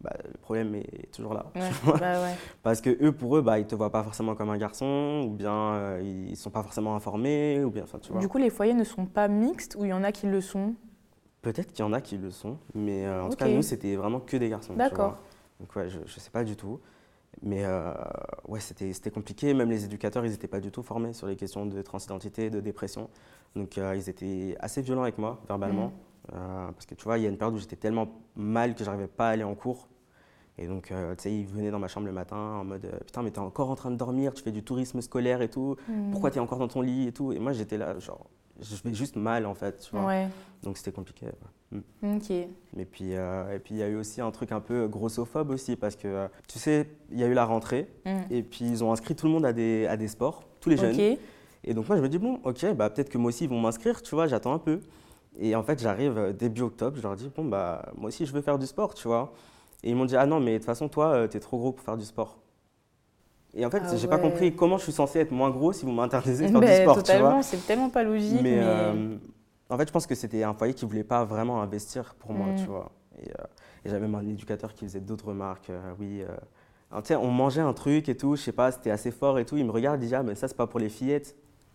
bah, 0.00 0.12
le 0.24 0.38
problème 0.38 0.74
est 0.76 1.12
toujours 1.12 1.34
là. 1.34 1.46
Ouais. 1.54 1.68
tu 1.68 1.74
vois. 1.84 1.98
bah 1.98 2.22
ouais. 2.22 2.34
Parce 2.62 2.80
que 2.80 2.96
eux, 3.04 3.12
pour 3.12 3.36
eux, 3.36 3.42
bah, 3.42 3.58
ils 3.58 3.66
te 3.66 3.74
voient 3.74 3.90
pas 3.92 4.02
forcément 4.02 4.34
comme 4.34 4.48
un 4.48 4.56
garçon, 4.56 5.26
ou 5.28 5.30
bien 5.34 5.52
euh, 5.74 6.00
ils 6.02 6.36
sont 6.36 6.50
pas 6.50 6.62
forcément 6.62 6.94
informés, 6.96 7.62
ou 7.62 7.70
bien, 7.70 7.82
enfin, 7.82 7.98
tu 7.98 8.12
vois. 8.12 8.20
Du 8.20 8.28
coup, 8.28 8.38
les 8.38 8.48
foyers 8.50 8.74
ne 8.74 8.84
sont 8.84 9.04
pas 9.04 9.28
mixtes 9.28 9.76
ou 9.78 9.84
il 9.84 9.88
y 9.88 9.92
en 9.92 10.04
a 10.04 10.12
qui 10.12 10.26
le 10.26 10.40
sont? 10.40 10.74
Peut-être 11.42 11.72
qu'il 11.72 11.84
y 11.84 11.88
en 11.88 11.92
a 11.92 12.00
qui 12.00 12.16
le 12.16 12.30
sont, 12.30 12.56
mais 12.74 13.04
euh, 13.06 13.24
en 13.24 13.28
tout 13.28 13.36
cas, 13.36 13.48
nous, 13.48 13.62
c'était 13.62 13.94
vraiment 13.96 14.20
que 14.20 14.36
des 14.38 14.48
garçons. 14.48 14.72
tu 14.72 14.78
D'accord. 14.78 15.16
Donc, 15.60 15.74
ouais, 15.76 15.88
je 15.90 15.98
ne 15.98 16.06
sais 16.06 16.30
pas 16.30 16.44
du 16.44 16.56
tout. 16.56 16.80
Mais 17.42 17.64
euh, 17.64 17.92
ouais, 18.48 18.60
c'était 18.60 19.10
compliqué. 19.10 19.54
Même 19.54 19.70
les 19.70 19.84
éducateurs, 19.84 20.24
ils 20.24 20.30
n'étaient 20.32 20.48
pas 20.48 20.60
du 20.60 20.70
tout 20.70 20.82
formés 20.82 21.12
sur 21.12 21.26
les 21.26 21.36
questions 21.36 21.66
de 21.66 21.82
transidentité, 21.82 22.50
de 22.50 22.60
dépression. 22.60 23.08
Donc, 23.54 23.78
euh, 23.78 23.94
ils 23.96 24.08
étaient 24.08 24.56
assez 24.60 24.82
violents 24.82 25.02
avec 25.02 25.18
moi, 25.18 25.40
verbalement. 25.46 25.92
Euh, 26.34 26.70
parce 26.72 26.86
que 26.86 26.94
tu 26.94 27.04
vois, 27.04 27.18
il 27.18 27.24
y 27.24 27.26
a 27.26 27.30
une 27.30 27.38
période 27.38 27.54
où 27.54 27.58
j'étais 27.58 27.76
tellement 27.76 28.08
mal 28.36 28.74
que 28.74 28.84
j'arrivais 28.84 29.06
pas 29.06 29.28
à 29.28 29.30
aller 29.32 29.44
en 29.44 29.54
cours. 29.54 29.88
Et 30.60 30.66
donc, 30.66 30.86
tu 30.88 30.94
sais, 31.18 31.32
ils 31.32 31.46
venaient 31.46 31.70
dans 31.70 31.78
ma 31.78 31.86
chambre 31.86 32.06
le 32.06 32.12
matin 32.12 32.36
en 32.36 32.64
mode 32.64 32.90
Putain, 33.06 33.22
mais 33.22 33.30
t'es 33.30 33.38
encore 33.38 33.70
en 33.70 33.76
train 33.76 33.92
de 33.92 33.96
dormir, 33.96 34.34
tu 34.34 34.42
fais 34.42 34.50
du 34.50 34.64
tourisme 34.64 35.00
scolaire 35.00 35.40
et 35.40 35.48
tout. 35.48 35.76
Hmm. 35.88 36.10
Pourquoi 36.10 36.32
t'es 36.32 36.40
encore 36.40 36.58
dans 36.58 36.66
ton 36.66 36.80
lit 36.80 37.06
et 37.06 37.12
tout? 37.12 37.32
Et 37.32 37.38
moi, 37.38 37.52
j'étais 37.52 37.78
là, 37.78 37.96
genre, 38.00 38.26
je 38.60 38.74
vais 38.82 38.94
juste 38.94 39.16
mal 39.16 39.46
en 39.46 39.54
fait. 39.54 39.78
Tu 39.78 39.90
vois. 39.96 40.06
Ouais, 40.06 40.28
Donc, 40.62 40.76
c'était 40.76 40.92
compliqué. 40.92 41.26
Mm. 41.70 42.16
ok. 42.16 42.30
Et 42.30 42.84
puis, 42.84 43.14
euh, 43.14 43.54
et 43.54 43.58
puis, 43.58 43.74
il 43.74 43.78
y 43.78 43.82
a 43.82 43.88
eu 43.88 43.96
aussi 43.96 44.20
un 44.20 44.30
truc 44.30 44.52
un 44.52 44.60
peu 44.60 44.88
grossophobe 44.88 45.50
aussi, 45.50 45.76
parce 45.76 45.96
que, 45.96 46.08
euh, 46.08 46.28
tu 46.48 46.58
sais, 46.58 46.88
il 47.10 47.18
y 47.18 47.24
a 47.24 47.26
eu 47.26 47.34
la 47.34 47.44
rentrée, 47.44 47.88
Hmm. 48.06 48.20
et 48.30 48.42
puis 48.42 48.64
ils 48.64 48.82
ont 48.82 48.92
inscrit 48.92 49.14
tout 49.14 49.26
le 49.26 49.32
monde 49.32 49.44
à 49.44 49.52
des, 49.52 49.86
à 49.86 49.96
des 49.96 50.08
sports, 50.08 50.44
tous 50.60 50.70
les 50.70 50.76
jeunes. 50.76 50.96
Et 51.64 51.74
donc, 51.74 51.86
moi, 51.88 51.96
je 51.96 52.02
me 52.02 52.08
dis, 52.08 52.18
bon, 52.18 52.40
ok, 52.44 52.72
bah, 52.74 52.88
peut-être 52.88 53.10
que 53.10 53.18
moi 53.18 53.28
aussi, 53.28 53.44
ils 53.44 53.50
vont 53.50 53.60
m'inscrire, 53.60 54.00
tu 54.02 54.14
vois, 54.14 54.26
j'attends 54.26 54.52
un 54.54 54.58
peu. 54.58 54.80
Et 55.38 55.54
en 55.54 55.62
fait, 55.62 55.78
j'arrive 55.80 56.16
euh, 56.16 56.32
début 56.32 56.62
octobre, 56.62 56.96
je 56.96 57.02
leur 57.02 57.14
dis, 57.16 57.30
bon, 57.36 57.44
bah, 57.44 57.92
moi 57.96 58.08
aussi, 58.08 58.24
je 58.26 58.32
veux 58.32 58.40
faire 58.40 58.58
du 58.58 58.66
sport, 58.66 58.94
tu 58.94 59.06
vois. 59.06 59.32
Et 59.84 59.90
ils 59.90 59.96
m'ont 59.96 60.06
dit, 60.06 60.16
ah 60.16 60.24
non, 60.26 60.40
mais 60.40 60.52
de 60.54 60.58
toute 60.58 60.66
façon, 60.66 60.88
toi, 60.88 61.28
t'es 61.28 61.38
trop 61.38 61.58
gros 61.58 61.72
pour 61.72 61.84
faire 61.84 61.96
du 61.96 62.04
sport. 62.04 62.38
Et 63.54 63.64
en 63.64 63.70
fait, 63.70 63.82
Ah 63.84 63.96
j'ai 63.96 64.08
pas 64.08 64.18
compris 64.18 64.54
comment 64.54 64.76
je 64.78 64.84
suis 64.84 64.92
censé 64.92 65.20
être 65.20 65.30
moins 65.32 65.50
gros 65.50 65.72
si 65.72 65.84
vous 65.84 65.92
m'interdisez 65.92 66.46
de 66.46 66.50
faire 66.52 66.60
Ben, 66.60 66.68
du 66.76 66.82
sport, 66.82 67.02
tu 67.02 67.12
vois. 67.12 67.18
totalement, 67.18 67.42
c'est 67.42 67.66
tellement 67.66 67.90
pas 67.90 68.02
logique. 68.02 68.34
Mais, 68.42 68.56
Mais, 68.56 68.58
euh, 68.62 69.16
en 69.70 69.76
fait, 69.78 69.88
je 69.88 69.92
pense 69.92 70.06
que 70.06 70.14
c'était 70.14 70.42
un 70.42 70.54
foyer 70.54 70.74
qui 70.74 70.84
voulait 70.84 71.04
pas 71.04 71.24
vraiment 71.24 71.60
investir 71.62 72.14
pour 72.18 72.32
moi, 72.32 72.48
Mm. 72.48 72.56
tu 72.56 72.64
vois. 72.66 72.90
Et, 73.22 73.28
euh, 73.30 73.44
et 73.84 73.88
j'avais 73.88 74.00
même 74.06 74.14
un 74.14 74.26
éducateur 74.26 74.72
qui 74.74 74.84
faisait 74.84 75.00
d'autres 75.00 75.26
remarques. 75.28 75.70
euh, 75.70 75.92
oui, 75.98 76.22
euh, 76.22 76.26
alors, 76.90 77.02
tu 77.02 77.08
sais, 77.08 77.16
on 77.16 77.30
mangeait 77.30 77.60
un 77.62 77.72
truc 77.74 78.08
et 78.08 78.16
tout, 78.16 78.36
je 78.36 78.42
sais 78.42 78.52
pas, 78.52 78.70
c'était 78.70 78.90
assez 78.90 79.10
fort 79.10 79.38
et 79.38 79.44
tout. 79.44 79.56
Il 79.56 79.64
me 79.66 79.70
regarde, 79.72 80.00
dit, 80.00 80.14
ah, 80.14 80.22
mais 80.22 80.34
ça, 80.34 80.46
c'est 80.48 80.56
pas 80.56 80.66
pour 80.66 80.80
les 80.80 80.88
fillettes. 80.88 81.34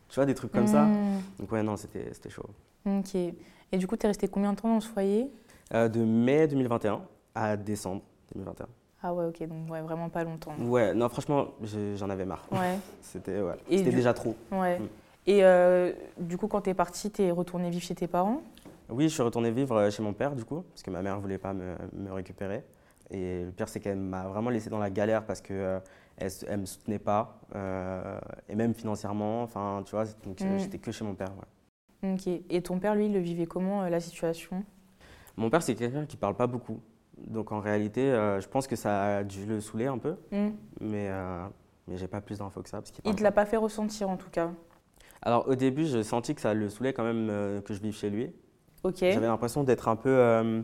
Tu 0.09 0.15
vois, 0.15 0.25
des 0.25 0.33
trucs 0.35 0.51
comme 0.51 0.67
ça. 0.67 0.83
Hmm. 0.85 1.19
Donc, 1.39 1.51
ouais, 1.51 1.63
non, 1.63 1.75
c'était 1.75 2.07
c'était 2.13 2.29
chaud. 2.29 2.45
Ok. 2.85 3.15
Et 3.15 3.77
du 3.77 3.87
coup, 3.87 3.97
tu 3.97 4.05
es 4.05 4.07
resté 4.07 4.27
combien 4.27 4.53
de 4.53 4.59
temps 4.59 4.69
dans 4.69 4.79
ce 4.79 4.87
foyer? 4.87 5.31
Euh, 5.73 5.87
de 5.89 6.03
mai 6.03 6.47
2021 6.47 7.01
à 7.33 7.57
décembre 7.57 8.01
2021. 8.35 8.67
Ah 9.03 9.13
ouais, 9.13 9.25
ok, 9.25 9.43
donc 9.47 9.69
ouais, 9.69 9.81
vraiment 9.81 10.07
pas 10.09 10.23
longtemps. 10.23 10.53
Ouais, 10.59 10.93
non, 10.93 11.09
franchement, 11.09 11.47
j'en 11.95 12.09
avais 12.09 12.25
marre. 12.25 12.47
Ouais, 12.51 12.77
C'était 13.01 13.41
ouais, 13.41 13.57
du- 13.69 13.83
déjà 13.83 14.13
trop. 14.13 14.35
ouais. 14.51 14.79
Mm. 14.79 14.83
Et 15.27 15.43
euh, 15.43 15.91
du 16.17 16.37
coup, 16.37 16.47
quand 16.47 16.61
tu 16.61 16.69
es 16.69 16.73
parti, 16.73 17.11
tu 17.11 17.21
es 17.21 17.31
retourné 17.31 17.69
vivre 17.69 17.83
chez 17.83 17.95
tes 17.95 18.07
parents? 18.07 18.41
Oui, 18.89 19.09
je 19.09 19.13
suis 19.13 19.21
retourné 19.23 19.51
vivre 19.51 19.75
euh, 19.75 19.89
chez 19.91 20.01
mon 20.03 20.13
père, 20.13 20.35
du 20.35 20.45
coup, 20.45 20.61
parce 20.69 20.83
que 20.83 20.91
ma 20.91 21.01
mère 21.01 21.19
voulait 21.19 21.37
pas 21.37 21.53
me, 21.53 21.75
me 21.93 22.11
récupérer. 22.13 22.63
Et 23.11 23.43
le 23.43 23.51
pire, 23.51 23.67
c'est 23.67 23.79
qu'elle 23.81 23.97
m'a 23.97 24.27
vraiment 24.27 24.49
laissé 24.49 24.69
dans 24.69 24.79
la 24.79 24.89
galère 24.89 25.25
parce 25.25 25.41
que 25.41 25.53
euh, 25.53 25.79
elle, 26.17 26.59
me 26.59 26.65
soutenait 26.65 26.99
pas, 26.99 27.39
euh, 27.55 28.19
et 28.47 28.55
même 28.55 28.73
financièrement. 28.73 29.43
Enfin, 29.43 29.83
tu 29.85 29.91
vois, 29.91 30.05
donc 30.25 30.39
Mm. 30.41 30.59
j'étais 30.59 30.77
que 30.77 30.91
chez 30.93 31.03
mon 31.03 31.15
père. 31.15 31.31
ouais. 31.31 32.13
Ok. 32.13 32.27
Et 32.49 32.61
ton 32.61 32.79
père, 32.79 32.95
lui, 32.95 33.07
il 33.07 33.13
le 33.13 33.19
vivait 33.19 33.45
comment, 33.47 33.83
la 33.83 33.99
situation? 33.99 34.63
Mon 35.35 35.49
père, 35.49 35.61
c'est 35.63 35.75
quelqu'un 35.75 36.05
qui 36.05 36.15
parle 36.17 36.35
pas 36.35 36.47
beaucoup. 36.47 36.79
Donc 37.17 37.51
en 37.51 37.59
réalité, 37.59 38.01
euh, 38.11 38.41
je 38.41 38.47
pense 38.47 38.67
que 38.67 38.75
ça 38.75 39.17
a 39.17 39.23
dû 39.23 39.45
le 39.45 39.61
saouler 39.61 39.87
un 39.87 39.97
peu, 39.97 40.15
Hmm. 40.31 40.49
mais, 40.81 41.07
euh, 41.09 41.45
mais 41.87 41.97
j'ai 41.97 42.07
pas 42.07 42.21
plus 42.21 42.39
d'infos 42.39 42.61
que 42.61 42.69
ça. 42.69 42.77
Parce 42.77 42.91
Il 42.97 43.01
parle 43.01 43.15
te 43.15 43.23
l'a 43.23 43.31
pas 43.31 43.45
fait 43.45 43.57
ressentir, 43.57 44.09
en 44.09 44.17
tout 44.17 44.29
cas. 44.29 44.51
Alors 45.21 45.47
au 45.47 45.55
début, 45.55 45.85
j'ai 45.85 46.03
senti 46.03 46.35
que 46.35 46.41
ça 46.41 46.53
le 46.53 46.69
saoulait 46.69 46.91
quand 46.93 47.03
même 47.03 47.27
euh, 47.29 47.61
que 47.61 47.73
je 47.73 47.81
vive 47.81 47.95
chez 47.95 48.09
lui. 48.09 48.31
Ok. 48.83 48.97
J'avais 48.99 49.27
l'impression 49.27 49.63
d'être 49.63 49.87
un 49.87 49.95
peu 49.95 50.09
euh, 50.09 50.61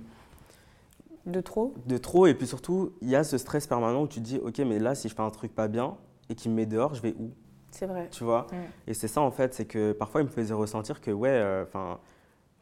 De 1.26 1.40
trop? 1.42 1.74
de 1.86 1.98
trop 1.98 2.26
et 2.28 2.34
puis 2.34 2.48
surtout, 2.48 2.92
il 3.02 3.10
y 3.10 3.16
a 3.16 3.24
ce 3.24 3.38
stress 3.38 3.68
permanent 3.68 4.02
où 4.04 4.08
tu 4.08 4.20
te 4.20 4.26
dis 4.26 4.38
OK, 4.40 4.58
mais 4.60 4.80
là 4.80 4.96
si 4.96 5.08
je 5.08 5.16
fais 5.16 5.22
un 5.22 5.30
truc 5.30 5.56
pas 5.56 5.68
bien 5.70 5.96
et 6.30 6.36
qu'il 6.36 6.52
me 6.52 6.58
met 6.58 6.66
dehors, 6.66 6.94
je 6.96 7.02
vais 7.02 7.16
où? 7.18 7.32
C'est 7.72 7.86
vrai. 7.86 8.10
Tu 8.12 8.24
vois? 8.26 8.48
Mm. 8.52 8.56
Et 8.90 8.94
c'est 8.94 9.08
ça 9.08 9.22
en 9.22 9.32
fait, 9.32 9.54
c'est 9.54 9.66
que 9.66 9.94
parfois 9.94 10.22
il 10.22 10.26
me 10.26 10.30
faisait 10.30 10.54
ressentir 10.54 11.00
que 11.00 11.12
ouais, 11.12 11.64
enfin 11.64 12.00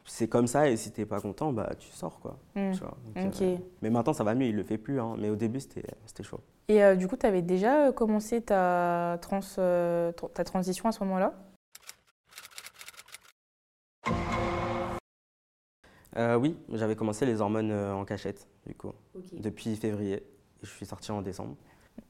c'est 0.08 0.28
comme 0.28 0.46
ça 0.46 0.68
et 0.68 0.76
si 0.76 0.90
t'es 0.90 1.06
pas 1.06 1.20
content, 1.20 1.52
bah 1.52 1.70
tu 1.78 1.88
sors 1.90 2.18
quoi. 2.20 2.38
Tu 2.54 2.60
vois 2.80 2.96
Donc, 3.04 3.26
Ok. 3.34 3.42
euh, 3.42 3.56
mais 3.82 3.90
maintenant 3.90 4.12
ça 4.12 4.24
va 4.24 4.34
mieux, 4.34 4.46
il 4.46 4.56
le 4.56 4.64
fait 4.64 4.78
plus 4.78 5.00
hein, 5.00 5.14
mais 5.18 5.30
au 5.30 5.36
début 5.36 5.60
c'était 5.60 6.22
chaud. 6.22 6.40
Et 6.68 6.82
euh, 6.84 6.96
du 6.96 7.08
coup, 7.08 7.16
tu 7.16 7.24
avais 7.24 7.40
déjà 7.40 7.86
euh, 7.86 7.92
commencé 7.92 8.42
ta, 8.42 9.18
trans, 9.22 9.40
euh, 9.58 10.12
tr- 10.12 10.30
ta 10.32 10.44
transition 10.44 10.88
à 10.88 10.92
ce 10.92 11.02
moment-là? 11.04 11.32
Oui, 16.40 16.56
j'avais 16.72 16.96
commencé 16.96 17.24
les 17.26 17.40
hormones 17.40 17.70
en 17.72 18.04
cachette 18.04 18.48
du 18.66 18.74
coup 18.74 18.92
depuis 19.34 19.76
février 19.76 20.14
et 20.16 20.22
je 20.62 20.68
suis 20.68 20.84
sorti 20.84 21.12
en 21.12 21.22
décembre. 21.22 21.54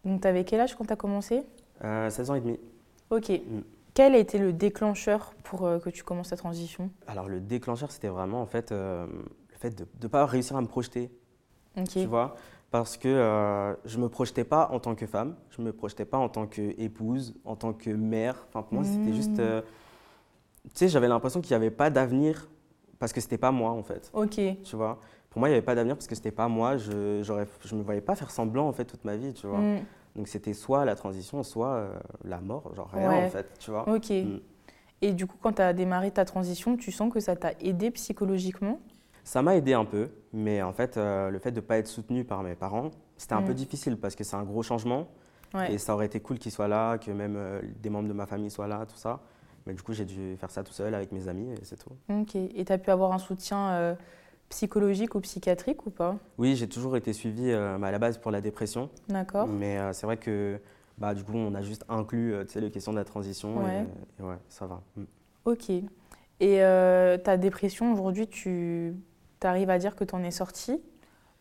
Donc, 0.05 0.22
tu 0.22 0.29
avais 0.29 0.44
quel 0.44 0.61
âge 0.61 0.75
quand 0.75 0.85
tu 0.87 0.92
as 0.92 0.96
commencé? 0.96 1.42
Euh, 1.85 2.09
16 2.09 2.31
ans 2.31 2.35
et 2.35 2.40
demi. 2.40 2.59
Ok. 3.11 3.29
Mm. 3.31 3.61
Quel 3.98 4.14
a 4.14 4.18
été 4.18 4.38
le 4.38 4.52
déclencheur 4.52 5.34
pour 5.42 5.66
euh, 5.66 5.80
que 5.80 5.90
tu 5.90 6.04
commences 6.04 6.28
ta 6.28 6.37
transition? 6.37 6.88
Alors 7.08 7.28
le 7.28 7.40
déclencheur, 7.40 7.90
c'était 7.90 8.06
vraiment 8.06 8.40
en 8.40 8.46
fait 8.46 8.70
euh, 8.70 9.08
le 9.08 9.56
fait 9.58 9.70
de 9.76 9.88
ne 10.00 10.06
pas 10.06 10.24
réussir 10.24 10.54
à 10.56 10.61
me 10.61 10.68
projeter, 10.68 11.11
tu 11.90 12.06
vois, 12.06 12.37
parce 12.70 12.96
que 12.96 13.08
euh, 13.08 13.74
je 13.84 13.98
me 13.98 14.08
projetais 14.08 14.44
pas 14.44 14.68
en 14.70 14.78
tant 14.78 14.94
que 14.94 15.04
femme, 15.08 15.34
je 15.50 15.62
me 15.62 15.72
projetais 15.72 16.04
pas 16.04 16.16
en 16.16 16.28
tant 16.28 16.46
qu'épouse, 16.46 17.34
en 17.44 17.56
tant 17.56 17.72
que 17.72 17.90
mère. 17.90 18.46
Enfin 18.48 18.62
pour 18.62 18.74
moi, 18.74 18.84
c'était 18.84 19.12
juste, 19.12 19.40
euh, 19.40 19.62
tu 20.62 20.70
sais, 20.74 20.88
j'avais 20.88 21.08
l'impression 21.08 21.40
qu'il 21.40 21.50
n'y 21.50 21.56
avait 21.56 21.72
pas 21.72 21.90
d'avenir 21.90 22.48
parce 23.00 23.12
que 23.12 23.20
c'était 23.20 23.37
pas 23.37 23.50
moi 23.50 23.72
en 23.72 23.82
fait, 23.82 24.12
Ok. 24.14 24.38
tu 24.62 24.76
vois? 24.76 25.00
Pour 25.28 25.40
moi, 25.40 25.48
il 25.48 25.50
n'y 25.50 25.56
avait 25.56 25.66
pas 25.66 25.74
d'avenir 25.74 25.96
parce 25.96 26.06
que 26.06 26.14
c'était 26.14 26.30
pas 26.30 26.46
moi. 26.46 26.76
Je 26.76 27.20
je 27.24 27.74
me 27.74 27.82
voyais 27.82 28.00
pas 28.00 28.14
faire 28.14 28.30
semblant 28.30 28.68
en 28.68 28.72
fait 28.72 28.84
toute 28.84 29.04
ma 29.04 29.16
vie, 29.16 29.34
tu 29.34 29.48
vois? 29.48 29.58
Mm. 29.58 29.80
Donc 30.16 30.29
c'était 30.29 30.53
soit 30.55 30.85
la 30.85 30.94
transition, 30.97 31.42
soit 31.42 31.75
euh, 31.75 31.92
la 32.25 32.40
mort, 32.40 32.75
genre 32.75 32.88
rien 32.92 33.09
Ouais. 33.09 33.25
en 33.27 33.31
fait, 33.31 33.47
tu 33.59 33.71
vois. 33.71 33.88
Ok. 33.88 34.11
Mm. 34.11 34.38
Et 35.01 35.12
du 35.12 35.27
coup, 35.27 35.37
quand 35.40 35.53
tu 35.55 35.62
as 35.62 35.73
démarré 35.73 36.11
ta 36.11 36.25
transition, 36.25 36.77
tu 36.77 36.90
sens 36.90 37.12
que 37.12 37.21
ça 37.21 37.37
t'a 37.37 37.53
aidé 37.61 37.90
psychologiquement? 37.92 38.81
Ça 39.23 39.42
m'a 39.42 39.55
aidé 39.57 39.75
un 39.75 39.85
peu, 39.85 40.09
mais 40.33 40.62
en 40.62 40.73
fait, 40.73 40.97
euh, 40.97 41.31
le 41.31 41.38
fait 41.38 41.51
de 41.53 41.57
ne 41.57 41.61
pas 41.61 41.79
être 41.79 41.87
soutenu 41.87 42.25
par 42.25 42.42
mes 42.42 42.55
parents, 42.55 42.90
c'était 43.16 43.35
un 43.35 43.42
Mm. 43.42 43.47
peu 43.47 43.55
difficile 43.55 43.97
parce 43.97 44.16
que 44.16 44.25
c'est 44.25 44.37
un 44.37 44.42
gros 44.42 44.62
changement 44.62 45.07
Ouais. 45.55 45.73
et 45.75 45.79
ça 45.79 45.94
aurait 45.94 46.07
été 46.07 46.21
cool 46.21 46.38
qu'ils 46.38 46.53
soient 46.53 46.68
là, 46.68 46.99
que 46.99 47.11
même 47.11 47.35
euh, 47.37 47.61
des 47.81 47.90
membres 47.90 48.09
de 48.09 48.12
ma 48.12 48.27
famille 48.27 48.51
soient 48.51 48.66
là, 48.66 48.85
tout 48.87 48.97
ça. 48.97 49.21
Mais 49.66 49.75
du 49.75 49.83
coup, 49.83 49.92
j'ai 49.92 50.05
dû 50.07 50.37
faire 50.38 50.51
ça 50.51 50.62
tout 50.64 50.73
seul 50.73 50.94
avec 50.94 51.12
mes 51.12 51.29
amis 51.29 51.53
et 51.53 51.59
c'est 51.62 51.77
tout. 51.77 51.90
Ok. 52.11 52.35
Et 52.37 52.64
tu 52.64 52.73
as 52.73 52.79
pu 52.79 52.90
avoir 52.90 53.12
un 53.12 53.18
soutien 53.18 53.97
psychologique 54.48 55.14
ou 55.14 55.20
psychiatrique 55.20 55.87
ou 55.87 55.90
pas? 55.90 56.16
Oui, 56.38 56.56
j'ai 56.56 56.68
toujours 56.68 56.96
été 56.96 57.12
suivi 57.12 57.50
euh, 57.50 57.80
à 57.80 57.90
la 57.90 57.98
base 57.98 58.18
pour 58.18 58.30
la 58.30 58.40
dépression, 58.40 58.90
D'accord. 59.08 59.46
mais 59.46 59.78
euh, 59.78 59.92
c'est 59.92 60.06
vrai 60.06 60.16
que 60.16 60.58
bah, 60.98 61.14
du 61.14 61.22
coup, 61.22 61.34
on 61.34 61.54
a 61.54 61.62
juste 61.62 61.84
inclus 61.88 62.34
euh, 62.34 62.44
les 62.56 62.70
questions 62.70 62.92
de 62.92 62.98
la 62.98 63.04
transition 63.04 63.62
Ouais. 63.64 63.87
et, 64.18 64.22
et 64.22 64.26
ouais, 64.26 64.38
ça 64.48 64.66
va. 64.66 64.80
Mm. 64.96 65.02
Ok. 65.44 65.70
Et 65.70 66.62
euh, 66.62 67.18
ta 67.18 67.37
dépression, 67.37 67.92
aujourd'hui, 67.92 68.26
tu 68.28 68.94
arrives 69.42 69.70
à 69.70 69.78
dire 69.78 69.96
que 69.96 70.04
tu 70.04 70.14
en 70.14 70.22
es 70.22 70.30
sorti 70.30 70.80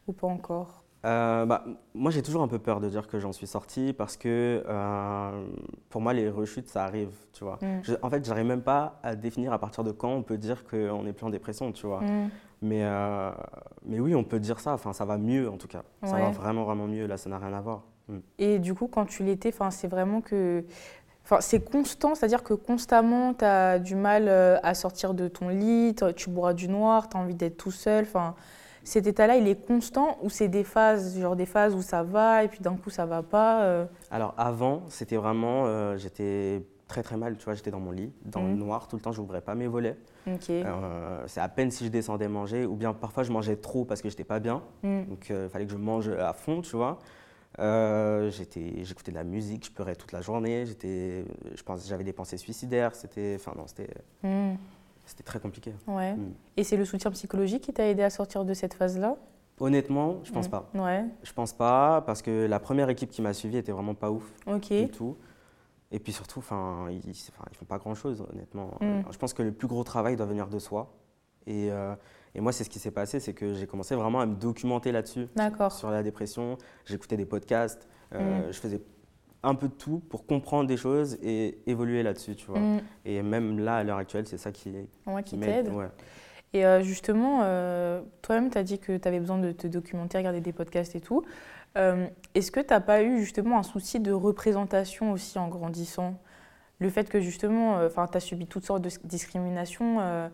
ou 0.08 0.14
pas 0.14 0.28
encore? 0.28 0.84
Euh, 1.06 1.46
bah, 1.46 1.64
moi, 1.94 2.10
j'ai 2.12 2.22
toujours 2.24 2.42
un 2.42 2.48
peu 2.48 2.58
peur 2.60 2.80
de 2.82 2.90
dire 2.90 3.08
que 3.08 3.20
j'en 3.20 3.32
suis 3.32 3.46
sorti 3.48 3.94
parce 3.94 4.18
que 4.18 4.64
euh, 4.68 5.48
pour 5.90 6.02
moi, 6.02 6.14
les 6.14 6.30
rechutes, 6.30 6.68
ça 6.68 6.84
arrive, 6.84 7.12
tu 7.34 7.44
vois. 7.44 7.60
Mm. 7.62 7.80
Je- 7.84 7.94
en 8.02 8.10
fait, 8.10 8.26
j'arrive 8.26 8.46
même 8.48 8.64
pas 8.64 9.00
à 9.04 9.16
définir 9.16 9.54
à 9.54 9.60
partir 9.60 9.84
de 9.84 9.92
quand 9.92 10.10
on 10.12 10.24
peut 10.24 10.38
dire 10.38 10.66
qu'on 10.66 11.04
n'est 11.04 11.14
plus 11.14 11.26
en 11.26 11.30
dépression, 11.30 11.72
tu 11.72 11.86
vois. 11.86 12.02
Mm. 12.02 12.30
Mais, 12.62 12.82
euh, 12.84 13.32
mais 13.86 14.00
oui, 14.00 14.16
on 14.16 14.24
peut 14.24 14.40
dire 14.40 14.60
ça. 14.60 14.74
Enfin, 14.74 14.94
ça 14.94 15.06
va 15.06 15.18
mieux 15.18 15.50
en 15.50 15.58
tout 15.58 15.68
cas. 15.68 15.84
Ça 16.04 16.18
va 16.18 16.30
vraiment, 16.32 16.64
vraiment 16.64 16.88
mieux. 16.88 17.06
Là, 17.06 17.18
ça 17.18 17.30
n'a 17.30 17.38
rien 17.38 17.54
à 17.54 17.62
voir. 17.62 17.84
Mm. 18.08 18.18
Et 18.40 18.60
du 18.60 18.74
coup, 18.74 18.88
quand 18.88 19.06
tu 19.06 19.24
l'étais, 19.24 19.54
c'est 19.72 19.88
vraiment 19.88 20.22
que. 20.22 20.64
Enfin, 21.24 21.42
c'est 21.42 21.60
constant, 21.60 22.16
c'est-à-dire 22.16 22.42
que 22.42 22.54
constamment, 22.54 23.34
tu 23.34 23.44
as 23.44 23.80
du 23.80 23.96
mal 23.96 24.30
euh, 24.30 24.58
à 24.64 24.74
sortir 24.74 25.14
de 25.14 25.28
ton 25.28 25.50
lit, 25.50 25.94
tu 26.16 26.30
bois 26.30 26.54
du 26.54 26.70
noir, 26.70 27.10
tu 27.10 27.18
as 27.18 27.20
envie 27.20 27.36
d'être 27.36 27.58
tout 27.58 27.72
seul. 27.72 28.06
Enfin, 28.06 28.34
cet 28.88 29.06
état-là, 29.06 29.36
il 29.36 29.50
est 29.50 29.68
constant 29.68 30.18
ou 30.22 30.30
c'est 30.30 30.48
des 30.48 30.64
phases, 30.64 31.20
genre 31.20 31.36
des 31.36 31.46
phases 31.46 31.76
où 31.76 31.82
ça 31.82 32.04
va 32.04 32.46
et 32.46 32.48
puis 32.48 32.62
d'un 32.62 32.78
coup 32.78 32.90
ça 32.90 33.06
va 33.06 33.22
pas 33.22 33.64
euh, 33.64 33.86
Alors 34.12 34.34
avant, 34.38 34.84
c'était 34.88 35.18
vraiment, 35.18 35.66
euh, 35.66 35.98
j'étais 35.98 36.64
très 36.88 37.04
très 37.04 37.18
mal. 37.18 37.38
Tu 37.38 37.46
vois, 37.46 37.54
j'étais 37.54 37.72
dans 37.72 37.80
mon 37.80 37.92
lit, 37.92 38.12
dans 38.26 38.42
le 38.42 38.54
Mm. 38.54 38.58
noir 38.58 38.88
tout 38.88 38.96
le 38.96 39.02
temps. 39.02 39.12
J'ouvrais 39.12 39.42
pas 39.42 39.56
mes 39.56 39.68
volets. 39.68 39.98
Euh, 40.50 41.24
c'est 41.28 41.40
à 41.42 41.48
peine 41.50 41.72
si 41.72 41.86
je 41.86 41.90
descendais 41.90 42.28
manger, 42.28 42.66
ou 42.66 42.76
bien 42.76 42.94
parfois 42.94 43.24
je 43.24 43.32
mangeais 43.32 43.56
trop 43.56 43.86
parce 43.86 44.02
que 44.02 44.10
j'étais 44.10 44.24
pas 44.24 44.40
bien. 44.40 44.62
Mm. 44.84 45.04
Donc 45.06 45.28
il 45.30 45.50
fallait 45.50 45.66
que 45.66 45.72
je 45.72 45.78
mange 45.78 46.10
à 46.10 46.34
fond, 46.34 46.62
tu 46.62 46.76
vois. 46.76 47.00
Euh, 47.60 48.30
J'écoutais 48.32 49.12
de 49.12 49.16
la 49.16 49.24
musique, 49.24 49.66
je 49.66 49.72
pleurais 49.72 49.96
toute 49.96 50.12
la 50.12 50.22
journée. 50.22 50.66
J'étais, 50.66 51.26
je 51.56 51.64
pense, 51.64 51.88
j'avais 51.88 52.04
des 52.04 52.14
pensées 52.14 52.38
suicidaires. 52.38 52.94
C'était, 52.96 53.36
enfin 53.40 53.54
non, 53.58 53.66
c'était, 53.68 53.90
c'était 55.06 55.24
très 55.24 55.40
compliqué. 55.40 55.74
Ouais. 55.88 56.16
Et 56.56 56.64
c'est 56.64 56.78
le 56.78 56.86
soutien 56.86 57.10
psychologique 57.12 57.64
qui 57.64 57.74
t'a 57.74 57.88
aidé 57.88 58.04
à 58.04 58.10
sortir 58.10 58.46
de 58.46 58.54
cette 58.54 58.74
phase-là? 58.74 59.16
Honnêtement, 59.60 60.18
je 60.24 60.32
pense 60.32 60.48
pas. 60.48 60.70
Ouais. 60.76 61.04
Je 61.24 61.34
pense 61.34 61.52
pas 61.52 62.02
parce 62.06 62.22
que 62.22 62.46
la 62.46 62.60
première 62.60 62.90
équipe 62.90 63.10
qui 63.10 63.24
m'a 63.24 63.34
suivi 63.34 63.58
était 63.58 63.72
vraiment 63.72 63.96
pas 63.96 64.12
ouf 64.12 64.32
du 64.70 64.90
tout. 64.90 65.16
Et 65.92 66.00
puis 66.00 66.12
surtout, 66.12 66.40
enfin, 66.40 66.88
ils, 66.90 67.02
ils 67.10 67.56
font 67.58 67.66
pas 67.66 67.78
grand 67.78 67.96
chose, 67.96 68.26
honnêtement. 68.34 68.78
Mm. 68.82 69.02
Je 69.12 69.18
pense 69.18 69.34
que 69.34 69.42
le 69.44 69.52
plus 69.54 69.68
gros 69.68 69.84
travail 69.84 70.16
doit 70.18 70.26
venir 70.26 70.48
de 70.48 70.60
soi. 70.60 70.94
Et, 71.46 71.72
euh, 71.72 71.96
et 72.36 72.42
moi, 72.42 72.52
c'est 72.52 72.66
ce 72.66 72.70
qui 72.70 72.80
s'est 72.80 72.92
passé, 72.92 73.20
c'est 73.22 73.34
que 73.34 73.54
j'ai 73.54 73.68
commencé 73.68 73.96
vraiment 73.96 74.20
à 74.20 74.26
me 74.26 74.36
documenter 74.36 74.92
là-dessus, 74.92 75.28
D'accord. 75.36 75.72
sur 75.72 75.90
la 75.90 76.04
dépression. 76.04 76.58
J'écoutais 76.86 77.16
des 77.16 77.26
podcasts, 77.26 77.88
euh, 78.14 78.50
Mm. 78.50 78.52
je 78.52 78.60
faisais 78.60 78.82
un 79.44 79.56
peu 79.56 79.70
de 79.70 79.74
tout 79.74 80.00
pour 80.10 80.26
comprendre 80.26 80.68
des 80.68 80.76
choses 80.78 81.18
et 81.24 81.60
évoluer 81.68 82.04
là-dessus, 82.04 82.36
tu 82.36 82.48
vois. 82.48 82.60
Mm. 82.60 82.82
Et 83.06 83.22
même 83.22 83.60
là, 83.60 83.78
à 83.78 83.84
l'heure 83.86 83.98
actuelle, 83.98 84.28
c'est 84.28 84.38
ça 84.38 84.52
qui, 84.52 84.74
Ouais, 85.06 85.24
qui 85.24 85.36
qui 85.36 85.40
t'aide. 85.40 85.70
Ouais. 85.70 85.88
Et 86.54 86.66
euh, 86.66 86.82
justement, 86.82 87.42
toi-même, 88.22 88.50
tu 88.50 88.58
as 88.58 88.64
dit 88.64 88.80
que 88.80 88.98
tu 88.98 89.08
avais 89.08 89.20
besoin 89.20 89.38
de 89.38 89.52
te 89.54 89.68
documenter, 89.68 90.18
regarder 90.18 90.42
des 90.42 90.54
podcasts 90.54 90.96
et 90.96 91.02
tout. 91.02 91.24
Euh, 91.78 92.08
Est-ce 92.36 92.52
que 92.52 92.60
tu 92.60 92.68
n'as 92.72 92.80
pas 92.80 93.02
eu 93.04 93.20
justement 93.20 93.58
un 93.60 93.64
souci 93.64 94.00
de 94.00 94.12
représentation 94.12 95.12
aussi 95.12 95.38
en 95.40 95.48
grandissant? 95.48 96.20
Le 96.80 96.90
fait 96.90 97.10
que 97.10 97.20
justement, 97.20 97.76
enfin, 97.86 98.08
tu 98.08 98.18
as 98.18 98.20
subi 98.20 98.46
toutes 98.48 98.66
sortes 98.66 98.82
de 98.82 98.90
discriminations, 99.04 99.98
euh, 100.00 100.28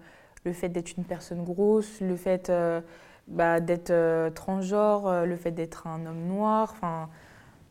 le 0.43 0.53
fait 0.53 0.69
d'être 0.69 0.97
une 0.97 1.05
personne 1.05 1.43
grosse, 1.43 2.01
le 2.01 2.15
fait 2.17 2.49
euh, 2.49 2.81
bah, 3.27 3.59
d'être 3.61 3.91
euh, 3.91 4.29
transgenre, 4.29 5.07
euh, 5.07 5.25
le 5.25 5.37
fait 5.37 5.51
d'être 5.51 5.87
un 5.87 6.05
homme 6.05 6.25
noir, 6.27 6.73
enfin, 6.73 7.09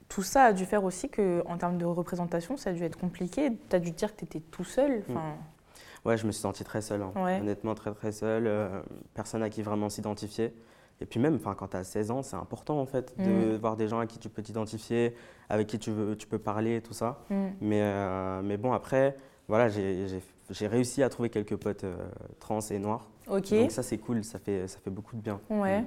tout 0.09 0.23
ça 0.23 0.45
a 0.45 0.53
dû 0.53 0.65
faire 0.65 0.85
aussi 0.85 1.09
que, 1.11 1.43
en 1.47 1.59
termes 1.59 1.77
de 1.79 1.85
représentation, 1.85 2.57
ça 2.57 2.71
a 2.71 2.73
dû 2.73 2.83
être 2.85 2.99
compliqué. 2.99 3.51
Tu 3.69 3.77
as 3.77 3.79
dû 3.79 3.91
dire 3.91 4.13
que 4.15 4.21
tu 4.21 4.25
étais 4.25 4.41
tout 4.41 4.65
seul. 4.65 5.03
enfin, 5.11 5.35
Ouais, 6.05 6.17
je 6.17 6.27
me 6.27 6.33
suis 6.33 6.41
senti 6.43 6.65
très 6.65 6.81
seul, 6.81 7.01
hein. 7.03 7.13
Ouais. 7.15 7.41
honnêtement 7.41 7.75
très 7.75 7.93
très 7.93 8.11
seul, 8.13 8.47
euh, 8.47 8.83
personne 9.15 9.43
à 9.43 9.51
qui 9.51 9.63
vraiment 9.63 9.89
s'identifier. 9.89 10.53
Et 11.03 11.07
puis 11.07 11.19
même, 11.19 11.39
quand 11.41 11.69
tu 11.69 11.77
as 11.77 11.85
16 11.85 12.11
ans, 12.13 12.23
c'est 12.23 12.37
important 12.37 12.79
en 12.81 12.87
fait 12.87 13.13
de 13.19 13.55
Mm. 13.55 13.57
voir 13.57 13.77
des 13.77 13.89
gens 13.89 13.99
à 13.99 14.07
qui 14.07 14.19
tu 14.19 14.29
peux 14.29 14.41
t'identifier, 14.41 15.15
avec 15.51 15.67
qui 15.67 15.79
tu, 15.79 15.91
veux, 15.91 16.17
tu 16.17 16.27
peux 16.29 16.39
parler, 16.39 16.81
tout 16.81 16.95
ça. 16.95 17.19
mm. 17.29 17.35
Mais, 17.61 17.81
euh, 17.83 18.41
mais 18.43 18.57
bon, 18.57 18.73
après, 18.73 19.17
voilà, 19.49 19.69
j'ai 19.69 20.67
réussi 20.69 21.03
à 21.03 21.09
trouver 21.09 21.29
quelques 21.29 21.57
potes 21.57 21.85
euh, 21.85 21.97
trans 22.39 22.61
et 22.61 22.79
noirs. 22.79 23.11
Ok. 23.29 23.51
Donc 23.51 23.73
ça, 23.73 23.83
c'est 23.83 23.99
cool, 23.99 24.23
ça 24.23 24.39
fait, 24.39 24.69
ça 24.69 24.79
fait 24.79 24.91
beaucoup 24.91 25.17
de 25.17 25.21
bien. 25.21 25.41
Ouais. 25.51 25.81
Mm. 25.83 25.87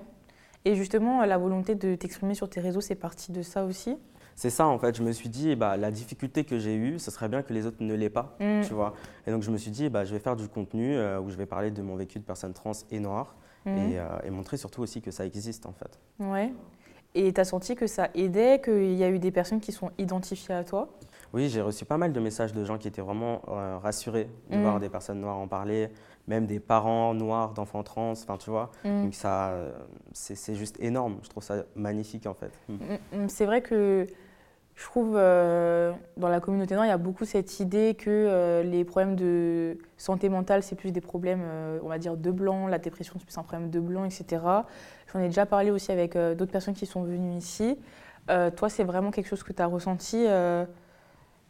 Et 0.66 0.76
justement, 0.76 1.24
la 1.24 1.38
volonté 1.38 1.76
de 1.76 1.96
t'exprimer 1.96 2.34
sur 2.36 2.50
tes 2.50 2.60
réseaux, 2.60 2.82
c'est 2.82 2.96
parti 2.96 3.32
de 3.32 3.42
ça 3.42 3.64
aussi? 3.66 3.98
C'est 4.36 4.50
ça, 4.50 4.68
en 4.68 4.78
fait, 4.78 4.98
je 4.98 5.02
me 5.04 5.14
suis 5.14 5.30
dit, 5.30 5.56
bah, 5.56 5.78
la 5.78 5.92
difficulté 5.92 6.44
que 6.44 6.60
j'ai 6.60 6.76
eue, 6.76 7.00
ce 7.00 7.10
serait 7.10 7.30
bien 7.30 7.42
que 7.42 7.54
les 7.54 7.66
autres 7.68 7.78
ne 7.80 7.94
l'aient 7.94 8.10
pas, 8.10 8.36
tu 8.68 8.74
vois. 8.74 8.94
Et 9.26 9.32
donc 9.32 9.44
je 9.44 9.50
me 9.52 9.58
suis 9.58 9.72
dit, 9.72 9.88
bah, 9.88 10.04
je 10.04 10.12
vais 10.14 10.20
faire 10.20 10.36
du 10.36 10.50
contenu 10.50 10.94
euh, 10.98 11.22
où 11.22 11.30
je 11.30 11.38
vais 11.38 11.46
parler 11.46 11.72
de 11.72 11.82
mon 11.82 11.96
vécu 11.96 12.20
de 12.20 12.26
personne 12.26 12.52
trans 12.52 12.74
et 12.92 13.00
noire. 13.00 13.36
Et, 13.66 14.00
euh, 14.00 14.04
et 14.24 14.30
montrer 14.30 14.58
surtout 14.58 14.82
aussi 14.82 15.02
que 15.02 15.12
ça 15.12 15.26
existe 15.26 15.66
en 15.66 15.74
fait. 15.74 16.00
Ouais. 16.20 16.52
Et 17.16 17.32
t'as 17.32 17.46
senti 17.46 17.76
que 17.76 17.88
ça 17.88 18.10
aidait, 18.14 18.62
qu'il 18.62 18.94
y 18.94 19.04
a 19.04 19.10
eu 19.10 19.20
des 19.20 19.32
personnes 19.32 19.62
qui 19.62 19.72
sont 19.72 19.90
identifiées 19.98 20.54
à 20.54 20.64
toi? 20.64 20.90
Oui, 21.34 21.50
j'ai 21.50 21.62
reçu 21.62 21.86
pas 21.86 21.98
mal 21.98 22.14
de 22.14 22.20
messages 22.20 22.54
de 22.54 22.64
gens 22.64 22.78
qui 22.78 22.88
étaient 22.88 23.02
vraiment 23.02 23.42
euh, 23.48 23.78
rassurés 23.78 24.30
de 24.50 24.58
voir 24.58 24.80
des 24.80 24.90
personnes 24.90 25.22
noires 25.22 25.38
en 25.38 25.48
parler, 25.48 25.90
même 26.28 26.46
des 26.46 26.60
parents 26.60 27.14
noirs 27.14 27.54
d'enfants 27.54 27.84
trans, 27.84 28.12
enfin 28.12 28.38
tu 28.38 28.50
vois. 28.50 28.72
Mm. 28.84 29.04
Donc 29.04 29.16
ça, 29.16 29.50
euh, 29.50 29.72
c'est 30.14 30.56
juste 30.56 30.78
énorme, 30.82 31.20
je 31.24 31.30
trouve 31.30 31.44
ça 31.44 31.64
magnifique 31.76 32.28
en 32.28 32.34
fait. 32.34 32.52
Mm, 32.68 32.76
mm, 33.24 33.30
C'est 33.30 33.46
vrai 33.46 33.62
que 33.62 34.06
je 34.76 34.84
trouve 34.84 35.16
euh, 35.16 35.94
dans 36.18 36.28
la 36.28 36.42
communauté 36.42 36.76
noire, 36.76 36.86
il 36.86 36.90
y 36.90 36.92
a 36.92 36.98
beaucoup 36.98 37.24
cette 37.24 37.60
idée 37.60 37.96
que 37.96 38.10
euh, 38.10 38.62
les 38.62 38.84
problèmes 38.84 39.16
de 39.16 39.78
santé 39.98 40.28
mentale, 40.28 40.64
c'est 40.64 40.76
plus 40.76 40.92
des 40.92 41.02
problèmes, 41.02 41.42
euh, 41.44 41.80
on 41.82 41.88
va 41.88 41.98
dire, 41.98 42.18
de 42.18 42.30
blanc, 42.32 42.68
la 42.68 42.78
dépression, 42.78 43.16
c'est 43.18 43.26
plus 43.26 43.38
un 43.38 43.44
problème 43.44 43.70
de 43.70 43.80
blanc, 43.80 44.04
etc. 44.04 44.44
J'en 45.14 45.20
ai 45.20 45.28
déjà 45.28 45.46
parlé 45.46 45.72
aussi 45.72 45.92
avec 45.94 46.18
d'autres 46.18 46.52
personnes 46.52 46.74
qui 46.74 46.86
sont 46.86 47.04
venues 47.04 47.38
ici. 47.38 47.78
Toi, 48.28 48.70
c'est 48.70 48.84
vraiment 48.84 49.12
quelque 49.12 49.28
chose 49.28 49.44
que 49.44 49.54
tu 49.54 49.62
as 49.62 49.68
ressenti, 49.68 50.26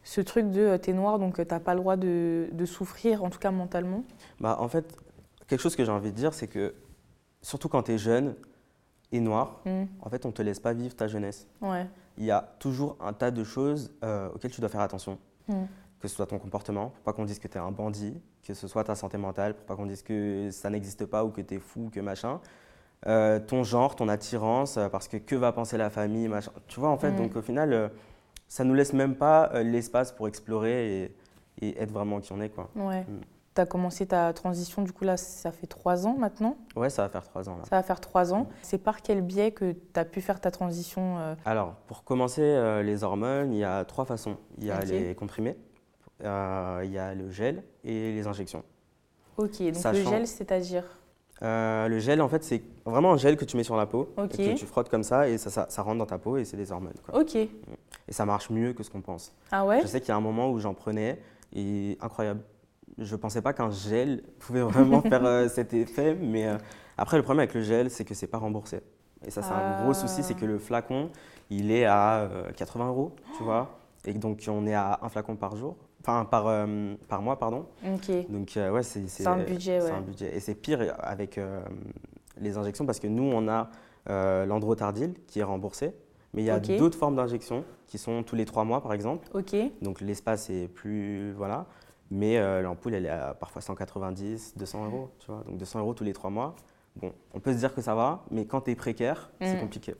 ce 0.04 0.20
truc 0.20 0.50
de 0.50 0.76
t'es 0.76 0.92
noir, 0.92 1.18
donc 1.18 1.34
tu 1.36 1.42
n'as 1.52 1.58
pas 1.58 1.74
le 1.74 1.80
droit 1.80 1.96
de, 1.96 2.48
de 2.52 2.64
souffrir, 2.64 3.24
en 3.24 3.30
tout 3.30 3.40
cas 3.40 3.50
mentalement? 3.50 4.04
Bah, 4.38 4.56
en 4.60 4.68
fait, 4.68 4.96
quelque 5.48 5.60
chose 5.60 5.74
que 5.74 5.84
j'ai 5.84 5.90
envie 5.90 6.12
de 6.12 6.16
dire, 6.16 6.32
c'est 6.32 6.46
que 6.46 6.74
surtout 7.42 7.68
quand 7.68 7.84
tu 7.84 7.92
es 7.92 7.98
jeune 7.98 8.36
et 9.10 9.18
noir, 9.20 9.62
Mm, 9.64 9.84
en 10.00 10.10
fait, 10.10 10.26
on 10.26 10.32
te 10.32 10.42
laisse 10.42 10.60
pas 10.60 10.72
vivre 10.74 10.94
ta 10.94 11.08
jeunesse. 11.08 11.48
Ouais. 11.60 11.86
Il 12.18 12.24
y 12.24 12.30
a 12.30 12.40
toujours 12.58 12.96
un 13.00 13.12
tas 13.12 13.30
de 13.30 13.44
choses 13.44 13.92
euh, 14.04 14.28
auxquelles 14.34 14.50
tu 14.52 14.60
dois 14.60 14.70
faire 14.70 14.80
attention. 14.80 15.18
Mm. 15.48 15.64
que 16.00 16.08
ce 16.08 16.16
soit 16.16 16.26
ton 16.26 16.38
comportement, 16.38 16.90
pour 16.90 17.00
pas 17.04 17.12
qu'on 17.12 17.24
dise 17.24 17.38
que 17.38 17.48
tu 17.48 17.56
es 17.56 17.60
un 17.60 17.70
bandit, 17.70 18.20
que 18.42 18.52
ce 18.52 18.68
soit 18.68 18.84
ta 18.84 18.94
santé 18.94 19.16
mentale, 19.16 19.54
pour 19.54 19.64
pas 19.64 19.76
qu'on 19.76 19.86
dise 19.86 20.02
que 20.02 20.50
ça 20.50 20.68
n'existe 20.70 21.06
pas 21.06 21.24
ou 21.24 21.30
que 21.30 21.40
tu 21.40 21.54
es 21.54 21.58
fou, 21.58 21.88
que 21.92 22.00
machin. 22.00 22.40
Euh, 23.06 23.38
ton 23.40 23.62
genre, 23.62 23.94
ton 23.96 24.08
attirance, 24.08 24.76
euh, 24.76 24.88
parce 24.88 25.06
que 25.08 25.16
que 25.16 25.34
va 25.36 25.52
penser 25.52 25.76
la 25.78 25.88
famille, 25.90 26.28
machin. 26.28 26.50
Tu 26.66 26.80
vois, 26.80 26.90
en 26.90 26.96
fait, 26.98 27.12
Mm. 27.12 27.16
donc 27.16 27.36
au 27.36 27.42
final, 27.42 27.72
euh, 27.72 27.88
ça 28.48 28.64
nous 28.64 28.74
laisse 28.74 28.92
même 28.92 29.14
pas 29.16 29.50
l'espace 29.62 30.12
pour 30.12 30.28
explorer 30.28 31.02
et, 31.04 31.16
et 31.62 31.80
être 31.80 31.92
vraiment 31.92 32.20
qui 32.20 32.32
on 32.32 32.40
est, 32.40 32.50
quoi. 32.50 32.68
Ouais. 32.76 33.02
Mm. 33.02 33.20
Tu 33.56 33.62
as 33.62 33.66
commencé 33.66 34.04
ta 34.04 34.34
transition, 34.34 34.82
du 34.82 34.92
coup 34.92 35.04
là, 35.04 35.16
ça 35.16 35.50
fait 35.50 35.66
trois 35.66 36.06
ans 36.06 36.14
maintenant. 36.18 36.58
Ouais, 36.76 36.90
ça 36.90 37.02
va 37.02 37.08
faire 37.08 37.22
trois 37.22 37.48
ans, 37.48 37.56
là. 37.56 37.62
Ça 37.64 37.76
va 37.76 37.82
faire 37.82 38.00
trois 38.00 38.34
ans. 38.34 38.48
C'est 38.60 38.76
par 38.76 39.00
quel 39.00 39.22
biais 39.22 39.50
que 39.50 39.72
tu 39.72 39.98
as 39.98 40.04
pu 40.04 40.20
faire 40.20 40.42
ta 40.42 40.50
transition 40.50 41.16
euh, 41.18 41.34
Alors, 41.46 41.72
pour 41.86 42.04
commencer, 42.04 42.42
euh, 42.42 42.82
les 42.82 43.02
hormones, 43.02 43.54
il 43.54 43.58
y 43.60 43.64
a 43.64 43.86
trois 43.86 44.04
façons. 44.04 44.36
Il 44.58 44.64
y 44.64 44.70
a 44.70 44.80
les 44.80 45.14
comprimés, 45.14 45.56
euh, 46.22 46.82
il 46.84 46.90
y 46.92 46.98
a 46.98 47.14
le 47.14 47.30
gel 47.30 47.62
et 47.82 48.12
les 48.12 48.26
injections. 48.26 48.62
Ok, 49.38 49.58
donc 49.62 49.74
Sachant- 49.76 49.92
le 50.04 50.04
gel, 50.04 50.26
c'est-à-dire 50.26 50.84
Euh, 51.42 51.88
le 51.88 51.98
gel, 51.98 52.20
en 52.20 52.28
fait, 52.28 52.44
c'est 52.44 52.62
vraiment 52.84 53.12
un 53.12 53.16
gel 53.16 53.38
que 53.38 53.44
tu 53.46 53.56
mets 53.56 53.64
sur 53.64 53.76
la 53.76 53.86
peau 53.86 54.08
et 54.18 54.28
que 54.36 54.54
tu 54.54 54.66
frottes 54.66 54.90
comme 54.90 55.02
ça 55.02 55.28
et 55.28 55.38
ça, 55.38 55.48
ça, 55.50 55.66
ça 55.70 55.80
rentre 55.82 55.98
dans 55.98 56.06
ta 56.06 56.18
peau 56.18 56.36
et 56.36 56.44
c'est 56.44 56.56
des 56.58 56.72
hormones. 56.72 56.94
Quoi. 57.06 57.20
Ok. 57.20 57.36
Et 57.36 57.48
ça 58.10 58.26
marche 58.26 58.50
mieux 58.50 58.74
que 58.74 58.82
ce 58.82 58.90
qu'on 58.90 59.00
pense. 59.02 59.32
Ah 59.50 59.64
ouais? 59.64 59.80
Je 59.80 59.86
sais 59.86 60.00
qu'il 60.00 60.10
y 60.10 60.12
a 60.12 60.16
un 60.16 60.20
moment 60.20 60.50
où 60.50 60.58
j'en 60.58 60.72
prenais 60.74 61.18
et 61.54 61.96
incroyable. 62.02 62.40
Je 62.98 63.14
pensais 63.16 63.42
pas 63.42 63.52
qu'un 63.52 63.70
gel 63.70 64.22
pouvait 64.38 64.62
vraiment 64.62 65.02
faire 65.02 65.24
euh, 65.24 65.48
cet 65.54 65.74
effet, 65.74 66.14
mais 66.14 66.46
euh, 66.48 66.56
après 66.96 67.16
le 67.16 67.22
problème 67.22 67.40
avec 67.40 67.54
le 67.54 67.62
gel, 67.62 67.90
c'est 67.90 68.04
que 68.04 68.14
c'est 68.14 68.26
pas 68.26 68.38
remboursé. 68.38 68.80
Et 69.24 69.30
ça, 69.30 69.42
c'est 69.42 69.52
un 69.52 69.82
gros 69.82 69.94
souci, 69.94 70.22
c'est 70.22 70.34
que 70.34 70.44
le 70.44 70.58
flacon, 70.58 71.10
il 71.50 71.70
est 71.70 71.84
à 71.84 72.20
euh, 72.20 72.50
80 72.52 72.88
euros, 72.88 73.16
tu 73.36 73.42
vois. 73.42 73.78
Et 74.06 74.12
donc 74.14 74.42
on 74.48 74.66
est 74.66 74.74
à 74.74 75.00
un 75.02 75.08
flacon 75.08 75.36
par 75.36 75.56
jour, 75.56 75.76
enfin 76.00 76.24
par, 76.24 76.46
euh, 76.46 76.94
par 77.08 77.22
mois, 77.22 77.38
pardon. 77.38 77.66
Ok. 77.84 78.30
Donc 78.30 78.56
euh, 78.56 78.70
ouais, 78.70 78.82
c'est 78.82 79.08
C'est 79.08 79.26
un 79.26 79.38
budget, 79.38 79.80
c'est 79.80 79.86
ouais. 79.86 79.92
un 79.92 80.00
budget. 80.00 80.36
Et 80.36 80.40
c'est 80.40 80.54
pire 80.54 80.94
avec 81.00 81.38
euh, 81.38 81.60
les 82.40 82.56
injections 82.56 82.86
parce 82.86 83.00
que 83.00 83.08
nous, 83.08 83.24
on 83.24 83.48
a 83.48 83.68
euh, 84.08 84.46
l'androtardil 84.46 85.14
qui 85.26 85.40
est 85.40 85.44
remboursé, 85.44 85.92
mais 86.34 86.42
il 86.42 86.46
y 86.46 86.50
a 86.50 86.60
d'autres 86.60 86.98
formes 86.98 87.16
d'injections 87.16 87.64
qui 87.88 87.98
sont 87.98 88.22
tous 88.22 88.36
les 88.36 88.44
trois 88.44 88.64
mois, 88.64 88.80
par 88.80 88.92
exemple. 88.92 89.26
Ok. 89.34 89.56
Donc 89.82 90.00
l'espace 90.00 90.50
est 90.50 90.68
plus 90.68 91.32
voilà, 91.32 91.66
mais 92.10 92.38
euh, 92.38 92.62
l'ampoule, 92.62 92.94
elle 92.94 93.06
est 93.06 93.10
à 93.10 93.34
parfois 93.34 93.62
190, 93.62 94.54
200 94.56 94.84
euros, 94.86 95.10
tu 95.18 95.26
vois. 95.30 95.42
Donc 95.46 95.58
200 95.58 95.80
euros 95.80 95.94
tous 95.94 96.04
les 96.04 96.12
trois 96.12 96.30
mois. 96.30 96.54
Bon, 96.96 97.12
on 97.34 97.40
peut 97.40 97.52
se 97.52 97.58
dire 97.58 97.74
que 97.74 97.80
ça 97.82 97.94
va, 97.94 98.24
mais 98.30 98.46
quand 98.46 98.62
tu 98.62 98.70
es 98.70 98.74
précaire, 98.74 99.30
c'est 99.40 99.56
Mm. 99.56 99.60
compliqué. 99.60 99.94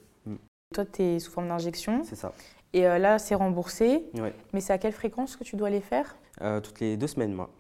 Toi, 0.75 0.85
tu 0.85 1.03
es 1.03 1.19
sous 1.21 1.31
forme 1.31 1.49
d'injection. 1.49 2.03
C'est 2.05 2.17
ça. 2.17 2.33
Et 2.73 2.87
euh, 2.87 2.99
là, 2.99 3.19
c'est 3.19 3.35
remboursé. 3.37 4.05
Ouais. 4.15 4.35
Mais 4.53 4.61
c'est 4.61 4.73
à 4.73 4.79
quelle 4.79 4.93
fréquence 4.93 5.37
que 5.37 5.45
tu 5.45 5.57
dois 5.57 5.71
les 5.71 5.81
faire? 5.81 6.17
Euh, 6.43 6.61
toutes 6.61 6.81
les 6.81 6.97
deux 6.97 7.07
semaines, 7.07 7.33
moi. 7.33 7.51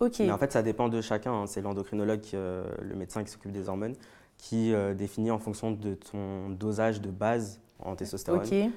Ok. 0.00 0.18
Mais 0.20 0.32
en 0.32 0.38
fait, 0.38 0.52
ça 0.52 0.62
dépend 0.62 0.88
de 0.88 1.00
chacun. 1.00 1.32
hein. 1.32 1.46
C'est 1.46 1.60
l'endocrinologue, 1.62 2.22
le 2.32 2.94
médecin 2.96 3.22
qui 3.22 3.30
s'occupe 3.30 3.52
des 3.52 3.68
hormones, 3.68 3.94
qui 4.36 4.74
définit 4.96 5.30
en 5.30 5.38
fonction 5.38 5.70
de 5.70 5.94
ton 5.94 6.50
dosage 6.50 7.00
de 7.00 7.10
base 7.10 7.60
en 7.78 7.94
testostérone, 7.96 8.42
Ok. 8.46 8.70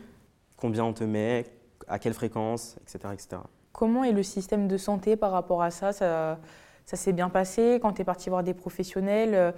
combien 0.55 0.83
on 0.85 0.93
te 0.93 1.03
met, 1.03 1.45
à 1.87 1.97
quelle 1.99 2.13
fréquence, 2.13 2.77
etc. 2.81 2.99
etc. 3.13 3.37
Comment 3.71 4.03
est 4.03 4.11
le 4.11 4.23
système 4.23 4.67
de 4.67 4.77
santé 4.77 5.15
par 5.15 5.31
rapport 5.31 5.61
à 5.61 5.71
ça? 5.71 5.91
Ça, 5.91 6.39
ça 6.85 6.97
s'est 6.97 7.13
bien 7.13 7.29
passé? 7.29 7.79
Quand 7.81 7.93
tu 7.93 8.01
es 8.01 8.05
parti 8.05 8.29
voir 8.29 8.43
des 8.43 8.53
professionnels, 8.53 9.53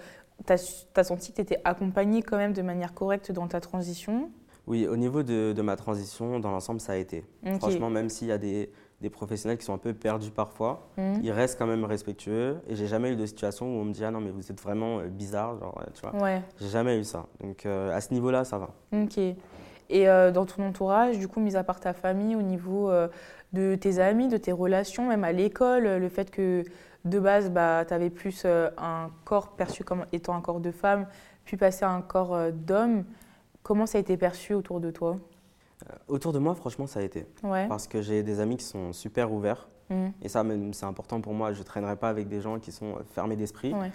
tu 0.45 0.53
as, 0.53 1.03
senti 1.03 1.31
que 1.31 1.37
tu 1.37 1.41
étais 1.41 1.59
accompagné 1.63 2.21
quand 2.21 2.37
même 2.37 2.53
de 2.53 2.61
manière 2.61 2.93
correcte 2.93 3.31
dans 3.31 3.47
ta 3.47 3.59
transition? 3.61 4.29
Oui, 4.67 4.87
au 4.87 4.95
niveau 4.95 5.23
de, 5.23 5.53
de 5.53 5.61
ma 5.61 5.75
transition, 5.75 6.39
dans 6.39 6.51
l'ensemble, 6.51 6.79
ça 6.79 6.93
a 6.93 6.97
été. 6.97 7.25
Franchement, 7.59 7.89
même 7.89 8.09
s'il 8.09 8.27
y 8.27 8.31
a 8.31 8.37
des, 8.37 8.71
des 9.01 9.09
professionnels 9.09 9.57
qui 9.57 9.65
sont 9.65 9.73
un 9.73 9.79
peu 9.79 9.93
perdus 9.93 10.29
parfois, 10.29 10.87
Mhm. 10.97 11.21
ils 11.23 11.31
restent 11.31 11.57
quand 11.57 11.65
même 11.65 11.83
respectueux. 11.83 12.59
Et 12.67 12.75
j'ai 12.75 12.85
jamais 12.87 13.11
eu 13.11 13.15
de 13.15 13.25
situation 13.25 13.65
où 13.65 13.79
on 13.81 13.85
me 13.85 13.91
dit 13.91 14.05
Ah 14.05 14.11
non, 14.11 14.21
mais 14.21 14.29
vous 14.29 14.51
êtes 14.51 14.61
vraiment 14.61 14.99
euh, 14.99 15.07
bizarre, 15.07 15.57
genre, 15.57 15.81
euh, 15.81 15.89
tu 15.93 16.01
vois. 16.01 16.21
Ouais. 16.21 16.41
J'ai 16.59 16.69
jamais 16.69 16.99
eu 16.99 17.03
ça. 17.03 17.25
Donc 17.41 17.65
euh, 17.65 17.95
à 17.95 18.01
ce 18.01 18.13
niveau-là, 18.13 18.43
ça 18.45 18.59
va. 18.59 18.69
Ok. 18.93 19.19
Et 19.91 20.07
euh, 20.07 20.31
dans 20.31 20.45
ton 20.45 20.65
entourage, 20.67 21.19
du 21.19 21.27
coup, 21.27 21.39
mis 21.39 21.55
à 21.55 21.63
part 21.63 21.79
ta 21.79 21.93
famille, 21.93 22.35
au 22.35 22.41
niveau 22.41 22.89
euh, 22.89 23.07
de 23.53 23.75
tes 23.75 23.99
amis, 23.99 24.29
de 24.29 24.37
tes 24.37 24.51
relations, 24.51 25.07
même 25.07 25.23
à 25.23 25.33
l'école, 25.33 25.83
le 25.83 26.09
fait 26.09 26.31
que 26.31 26.63
de 27.03 27.19
base, 27.19 27.51
bah, 27.51 27.83
tu 27.85 27.93
avais 27.93 28.09
plus 28.09 28.43
euh, 28.45 28.69
un 28.77 29.09
corps 29.25 29.49
perçu 29.49 29.83
comme 29.83 30.05
étant 30.13 30.33
un 30.35 30.41
corps 30.41 30.61
de 30.61 30.71
femme, 30.71 31.07
puis 31.45 31.57
passer 31.57 31.83
à 31.83 31.89
un 31.89 32.01
corps 32.01 32.51
d'homme, 32.53 33.03
comment 33.63 33.85
ça 33.85 33.97
a 33.97 34.01
été 34.01 34.15
perçu 34.15 34.53
autour 34.53 34.79
de 34.79 34.91
toi? 34.91 35.17
Autour 36.07 36.31
de 36.31 36.39
moi, 36.39 36.55
franchement, 36.55 36.87
ça 36.87 37.01
a 37.01 37.03
été. 37.03 37.25
Ouais. 37.43 37.67
Parce 37.67 37.87
que 37.87 38.01
j'ai 38.01 38.23
des 38.23 38.39
amis 38.39 38.57
qui 38.57 38.65
sont 38.65 38.93
super 38.93 39.31
ouverts. 39.31 39.67
Mhm. 39.89 40.13
Et 40.21 40.29
ça, 40.29 40.43
même, 40.43 40.73
c'est 40.73 40.85
important 40.85 41.19
pour 41.19 41.33
moi. 41.33 41.51
Je 41.51 41.59
ne 41.59 41.63
traînerai 41.63 41.97
pas 41.97 42.07
avec 42.07 42.29
des 42.29 42.39
gens 42.39 42.59
qui 42.59 42.71
sont 42.71 42.95
fermés 43.13 43.35
d'esprit. 43.35 43.73
Ouais. 43.73 43.91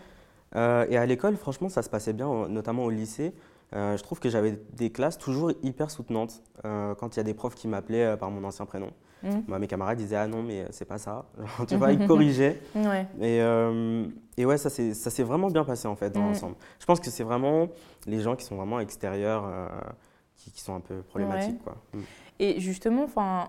Euh, 0.57 0.87
et 0.89 0.97
à 0.97 1.07
l'école, 1.07 1.37
franchement, 1.37 1.69
ça 1.69 1.83
se 1.83 1.89
passait 1.89 2.13
bien, 2.13 2.49
notamment 2.49 2.85
au 2.85 2.91
lycée. 2.91 3.33
Euh, 3.77 3.97
je 3.97 4.03
trouve 4.03 4.19
que 4.21 4.29
j'avais 4.31 4.59
des 4.73 4.91
classes 4.91 5.19
toujours 5.19 5.53
hyper 5.63 5.91
soutenantes. 5.91 6.43
Euh, 6.65 6.95
quand 6.95 7.15
il 7.15 7.19
y 7.19 7.21
a 7.21 7.25
des 7.25 7.35
profs 7.35 7.55
qui 7.55 7.69
m'appelaient 7.69 8.05
euh, 8.05 8.17
par 8.17 8.31
mon 8.31 8.43
ancien 8.45 8.65
prénom, 8.67 8.91
Mhm. 9.23 9.45
Moi, 9.49 9.59
mes 9.59 9.67
camarades 9.67 9.97
disaient 9.97 10.17
Ah 10.17 10.27
non, 10.27 10.43
mais 10.43 10.67
c'est 10.71 10.85
pas 10.85 10.99
ça. 10.99 11.25
Genre, 11.59 11.67
tu 11.67 11.77
vois, 11.77 11.91
ils 11.93 12.07
corrigeaient. 12.07 12.61
Ouais. 12.75 13.07
Et, 13.21 13.39
Et 14.41 14.45
ouais, 14.45 14.59
ça 14.59 14.69
s'est 14.71 15.23
vraiment 15.23 15.49
bien 15.49 15.65
passé 15.65 15.89
en 15.89 15.97
fait 15.97 16.11
dans 16.11 16.21
Mm. 16.21 16.27
l'ensemble. 16.27 16.55
Je 16.79 16.85
pense 16.85 17.01
que 17.01 17.11
c'est 17.11 17.25
vraiment 17.25 17.69
les 18.07 18.21
gens 18.21 18.37
qui 18.37 18.45
sont 18.45 18.57
vraiment 18.57 18.79
extérieurs 18.79 19.45
qui, 20.37 20.51
qui 20.51 20.61
sont 20.61 20.75
un 20.75 20.81
peu 20.81 20.97
problématiques. 21.03 21.63
Quoi. 21.65 21.77
Mm. 21.95 22.01
Et 22.41 22.61
justement, 22.61 23.07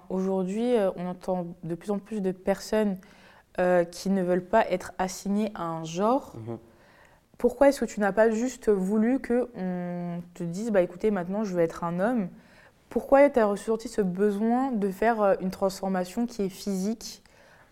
aujourd'hui, 0.10 0.74
on 0.96 1.06
entend 1.06 1.48
de 1.64 1.76
plus 1.76 1.92
en 1.92 2.00
plus 2.00 2.22
de 2.22 2.32
personnes 2.32 2.98
euh, 3.60 3.84
qui 3.84 4.10
ne 4.10 4.24
veulent 4.24 4.46
pas 4.48 4.66
être 4.72 4.94
assignées 4.98 5.52
à 5.54 5.64
un 5.64 5.84
genre. 5.84 6.34
Mhm. 6.38 6.58
Pourquoi 7.38 7.70
est-ce 7.70 7.82
que 7.82 7.86
tu 7.86 8.00
n'as 8.00 8.12
pas 8.12 8.30
juste 8.32 8.70
voulu 8.70 9.20
que 9.20 9.48
on 9.56 10.22
te 10.34 10.44
dise, 10.44 10.72
bah 10.72 10.82
écoutez, 10.82 11.12
maintenant 11.12 11.44
je 11.44 11.54
veux 11.54 11.62
être 11.62 11.84
un 11.84 12.00
homme? 12.00 12.30
Pourquoi 12.90 13.30
tu 13.30 13.40
as 13.40 13.46
ressenti 13.46 13.88
ce 13.90 14.02
besoin 14.02 14.72
de 14.72 14.90
faire 14.90 15.22
euh, 15.22 15.36
une 15.42 15.52
transformation 15.52 16.26
qui 16.26 16.44
est 16.44 16.50
physique 16.50 17.22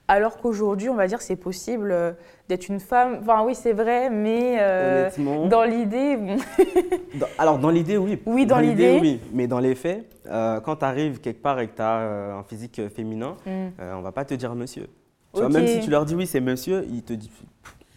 alors 0.08 0.38
qu'aujourd'hui, 0.38 0.88
on 0.90 0.94
va 0.94 1.08
dire, 1.08 1.20
c'est 1.20 1.36
possible 1.36 1.92
euh, 1.92 2.12
d'être 2.48 2.68
une 2.68 2.80
femme? 2.80 3.20
Enfin, 3.22 3.44
oui, 3.44 3.56
c'est 3.56 3.74
vrai, 3.74 4.12
mais 4.12 4.58
euh, 4.60 5.10
dans 5.50 5.64
l'idée, 5.64 6.16
bon, 6.16 6.38
alors 7.40 7.58
dans 7.58 7.72
l'idée, 7.72 7.98
oui. 7.98 8.22
Oui, 8.28 8.46
dans 8.46 8.60
l'idée. 8.60 9.00
oui. 9.02 9.20
Mais 9.34 9.48
dans 9.48 9.58
les 9.60 9.74
faits, 9.74 10.06
euh, 10.28 10.60
quand 10.60 10.76
tu 10.76 10.86
arrives 10.86 11.22
quelque 11.22 11.42
part 11.42 11.60
et 11.60 11.68
que 11.68 11.76
tu 11.76 11.82
as 11.82 12.36
un 12.38 12.44
physique 12.44 12.82
féminin, 12.90 13.36
euh, 13.48 13.70
on 13.96 14.02
va 14.02 14.12
pas 14.12 14.26
te 14.26 14.36
dire 14.36 14.54
monsieur. 14.54 14.88
Tu 15.34 15.40
vois, 15.40 15.50
même 15.50 15.66
si 15.68 15.80
tu 15.80 15.90
leur 15.90 16.06
dis 16.06 16.14
oui, 16.14 16.28
c'est 16.28 16.40
monsieur, 16.40 16.86
ils 16.88 17.02
te 17.02 17.14
disent, 17.14 17.32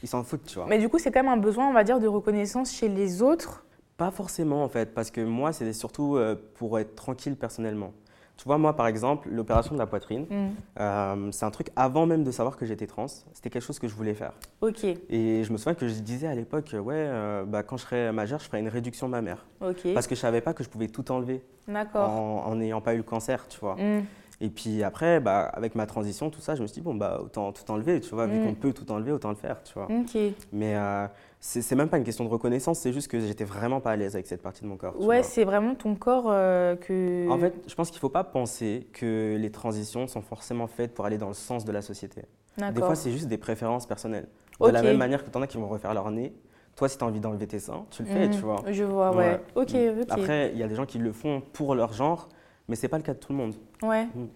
ils 0.03 0.09
s'en 0.09 0.23
foutent, 0.25 0.45
tu 0.45 0.57
vois. 0.59 0.67
mais 0.67 0.79
du 0.79 0.89
coup, 0.89 0.99
c'est 0.99 1.11
quand 1.11 1.23
même 1.23 1.33
un 1.33 1.37
besoin, 1.41 1.69
on 1.69 1.73
va 1.73 1.85
dire, 1.85 2.01
de 2.01 2.07
reconnaissance 2.07 2.73
chez 2.73 2.89
les 2.89 3.23
autres. 3.23 3.65
Pas 3.97 4.11
forcément 4.13 4.63
en 4.63 4.69
fait, 4.69 4.95
parce 4.95 5.11
que 5.11 5.21
moi, 5.21 5.53
c'est 5.53 5.73
surtout 5.73 6.17
euh, 6.17 6.37
pour 6.55 6.79
être 6.79 6.95
tranquille 6.95 7.35
personnellement. 7.37 7.93
Tu 8.37 8.45
vois, 8.45 8.57
moi, 8.57 8.77
par 8.77 8.87
exemple, 8.87 9.29
l'opération 9.33 9.75
de 9.75 9.81
la 9.81 9.87
poitrine, 9.87 10.25
Hmm, 10.31 10.51
euh, 10.79 11.29
c'est 11.33 11.45
un 11.45 11.51
truc 11.51 11.71
avant 11.75 12.07
même 12.07 12.23
de 12.23 12.31
savoir 12.31 12.57
que 12.57 12.65
j'étais 12.65 12.87
trans. 12.87 13.09
C'était 13.33 13.51
quelque 13.51 13.65
chose 13.65 13.81
que 13.81 13.89
je 13.89 13.95
voulais 13.97 14.15
faire. 14.15 14.35
Ok, 14.61 14.85
Et 14.85 15.43
je 15.43 15.53
me 15.53 15.57
souviens 15.59 15.75
que 15.75 15.89
je 15.89 15.95
disais 15.99 16.29
à 16.29 16.35
l'époque, 16.37 16.71
ouais, 16.73 16.95
euh, 16.95 17.45
bah, 17.45 17.65
quand 17.65 17.77
je 17.77 17.83
serai 17.83 18.13
majeure, 18.13 18.39
je 18.39 18.45
ferai 18.45 18.61
une 18.61 18.69
réduction 18.69 19.09
mammaire. 19.09 19.45
ok, 19.61 19.93
Parce 19.93 20.07
que 20.07 20.15
je 20.15 20.21
savais 20.21 20.41
pas 20.41 20.55
que 20.55 20.63
je 20.63 20.69
pouvais 20.69 20.87
tout 20.87 21.11
enlever 21.11 21.43
d'accord. 21.67 22.09
en 22.09 22.55
n'ayant 22.55 22.81
pas 22.81 22.95
eu 22.95 22.99
le 22.99 23.03
cancer, 23.03 23.49
tu 23.49 23.59
vois. 23.59 23.75
Hmm, 23.75 24.03
Et 24.41 24.51
puis 24.51 24.85
après, 24.85 25.19
bah, 25.19 25.41
avec 25.53 25.75
ma 25.75 25.85
transition, 25.87 26.31
tout 26.31 26.41
ça, 26.41 26.55
je 26.55 26.63
me 26.63 26.67
suis 26.69 26.75
dit, 26.75 26.81
bon, 26.81 26.95
bah, 26.95 27.21
autant 27.25 27.51
tout 27.53 27.69
enlever, 27.73 28.01
tu 28.01 28.15
vois. 28.15 28.27
Vu 28.27 28.39
Mm. 28.39 28.45
qu'on 28.45 28.55
peut 28.55 28.73
tout 28.73 28.91
enlever, 28.93 29.11
autant 29.11 29.31
le 29.31 29.35
faire, 29.35 29.63
tu 29.65 29.75
vois. 29.75 29.87
Ok. 29.91 30.17
Mais 30.53 30.77
euh, 30.77 31.07
c'est 31.41 31.75
même 31.75 31.89
pas 31.89 31.99
une 31.99 32.05
question 32.05 32.25
de 32.25 32.29
reconnaissance, 32.31 32.79
c'est 32.79 32.93
juste 32.93 33.09
que 33.09 33.19
j'étais 33.19 33.43
vraiment 33.45 33.81
pas 33.81 33.91
à 33.91 33.97
l'aise 33.97 34.15
avec 34.15 34.29
cette 34.29 34.41
partie 34.43 34.63
de 34.63 34.69
mon 34.69 34.77
corps. 34.77 34.95
Ouais, 35.01 35.25
c'est 35.25 35.43
vraiment 35.45 35.75
ton 35.75 35.97
corps 35.97 36.27
euh, 36.29 36.77
que. 36.77 37.29
En 37.29 37.39
fait, 37.39 37.53
je 37.67 37.75
pense 37.75 37.91
qu'il 37.91 37.99
faut 37.99 38.09
pas 38.11 38.23
penser 38.23 38.87
que 38.93 39.37
les 39.37 39.51
transitions 39.51 40.07
sont 40.07 40.23
forcément 40.23 40.69
faites 40.69 40.95
pour 40.95 41.05
aller 41.05 41.19
dans 41.19 41.29
le 41.29 41.35
sens 41.35 41.65
de 41.65 41.73
la 41.73 41.83
société. 41.83 42.23
Des 42.59 42.81
fois, 42.81 42.95
c'est 42.95 43.11
juste 43.13 43.27
des 43.29 43.39
préférences 43.39 43.87
personnelles. 43.87 44.29
De 44.61 44.69
la 44.71 44.83
même 44.83 44.97
manière 44.99 45.25
que 45.25 45.31
t'en 45.31 45.43
as 45.43 45.47
qui 45.49 45.57
vont 45.59 45.69
refaire 45.69 45.95
leur 45.95 46.11
nez. 46.13 46.33
Toi, 46.77 46.89
si 46.89 46.97
tu 46.97 47.03
as 47.03 47.07
envie 47.09 47.19
d'enlever 47.19 47.49
tes 47.49 47.59
seins, 47.59 47.87
tu 47.91 48.03
le 48.05 48.09
fais, 48.09 48.31
tu 48.31 48.39
vois. 48.39 48.63
Je 48.71 48.85
vois, 48.85 49.11
ouais. 49.17 49.41
Ok, 49.57 49.73
Mm. 49.73 50.01
ok. 50.03 50.07
Après, 50.11 50.51
il 50.53 50.59
y 50.59 50.63
a 50.63 50.69
des 50.69 50.77
gens 50.77 50.87
qui 50.87 50.99
le 50.99 51.11
font 51.11 51.41
pour 51.53 51.75
leur 51.75 51.93
genre, 51.93 52.29
mais 52.69 52.77
c'est 52.77 52.89
pas 52.89 52.97
le 52.99 53.03
cas 53.03 53.15
de 53.15 53.19
tout 53.19 53.33
le 53.33 53.39
monde. 53.39 53.55
Ouais. 53.83 54.05
Mm. 54.07 54.27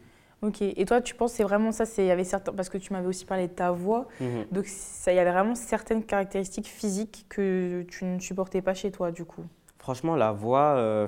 Ok. 0.43 0.61
Et 0.63 0.85
toi, 0.85 1.01
tu 1.01 1.15
penses 1.15 1.35
c'est 1.35 1.45
vraiment 1.45 1.71
ça 1.71 1.87
c'est, 1.87 2.05
il 2.05 2.09
y 2.09 2.11
avait 2.11 2.25
certains, 2.25 2.53
Parce 2.53 2.69
que 2.69 2.79
tu 2.79 2.93
m'avais 2.93 3.07
aussi 3.07 3.25
parlé 3.25 3.47
de 3.47 3.53
ta 3.53 3.71
voix. 3.71 4.09
Mhm. 4.21 4.47
Donc, 4.51 4.67
ça, 4.67 5.13
il 5.13 5.17
y 5.17 5.19
avait 5.21 5.31
vraiment 5.31 5.55
certaines 5.55 6.03
caractéristiques 6.05 6.67
physiques 6.67 7.27
que 7.29 7.83
tu 7.89 8.05
ne 8.05 8.19
supportais 8.19 8.61
pas 8.61 8.75
chez 8.75 8.91
toi, 8.91 9.13
du 9.13 9.25
coup. 9.25 9.45
Franchement, 9.79 10.17
la 10.17 10.33
voix, 10.33 10.75
euh, 10.77 11.07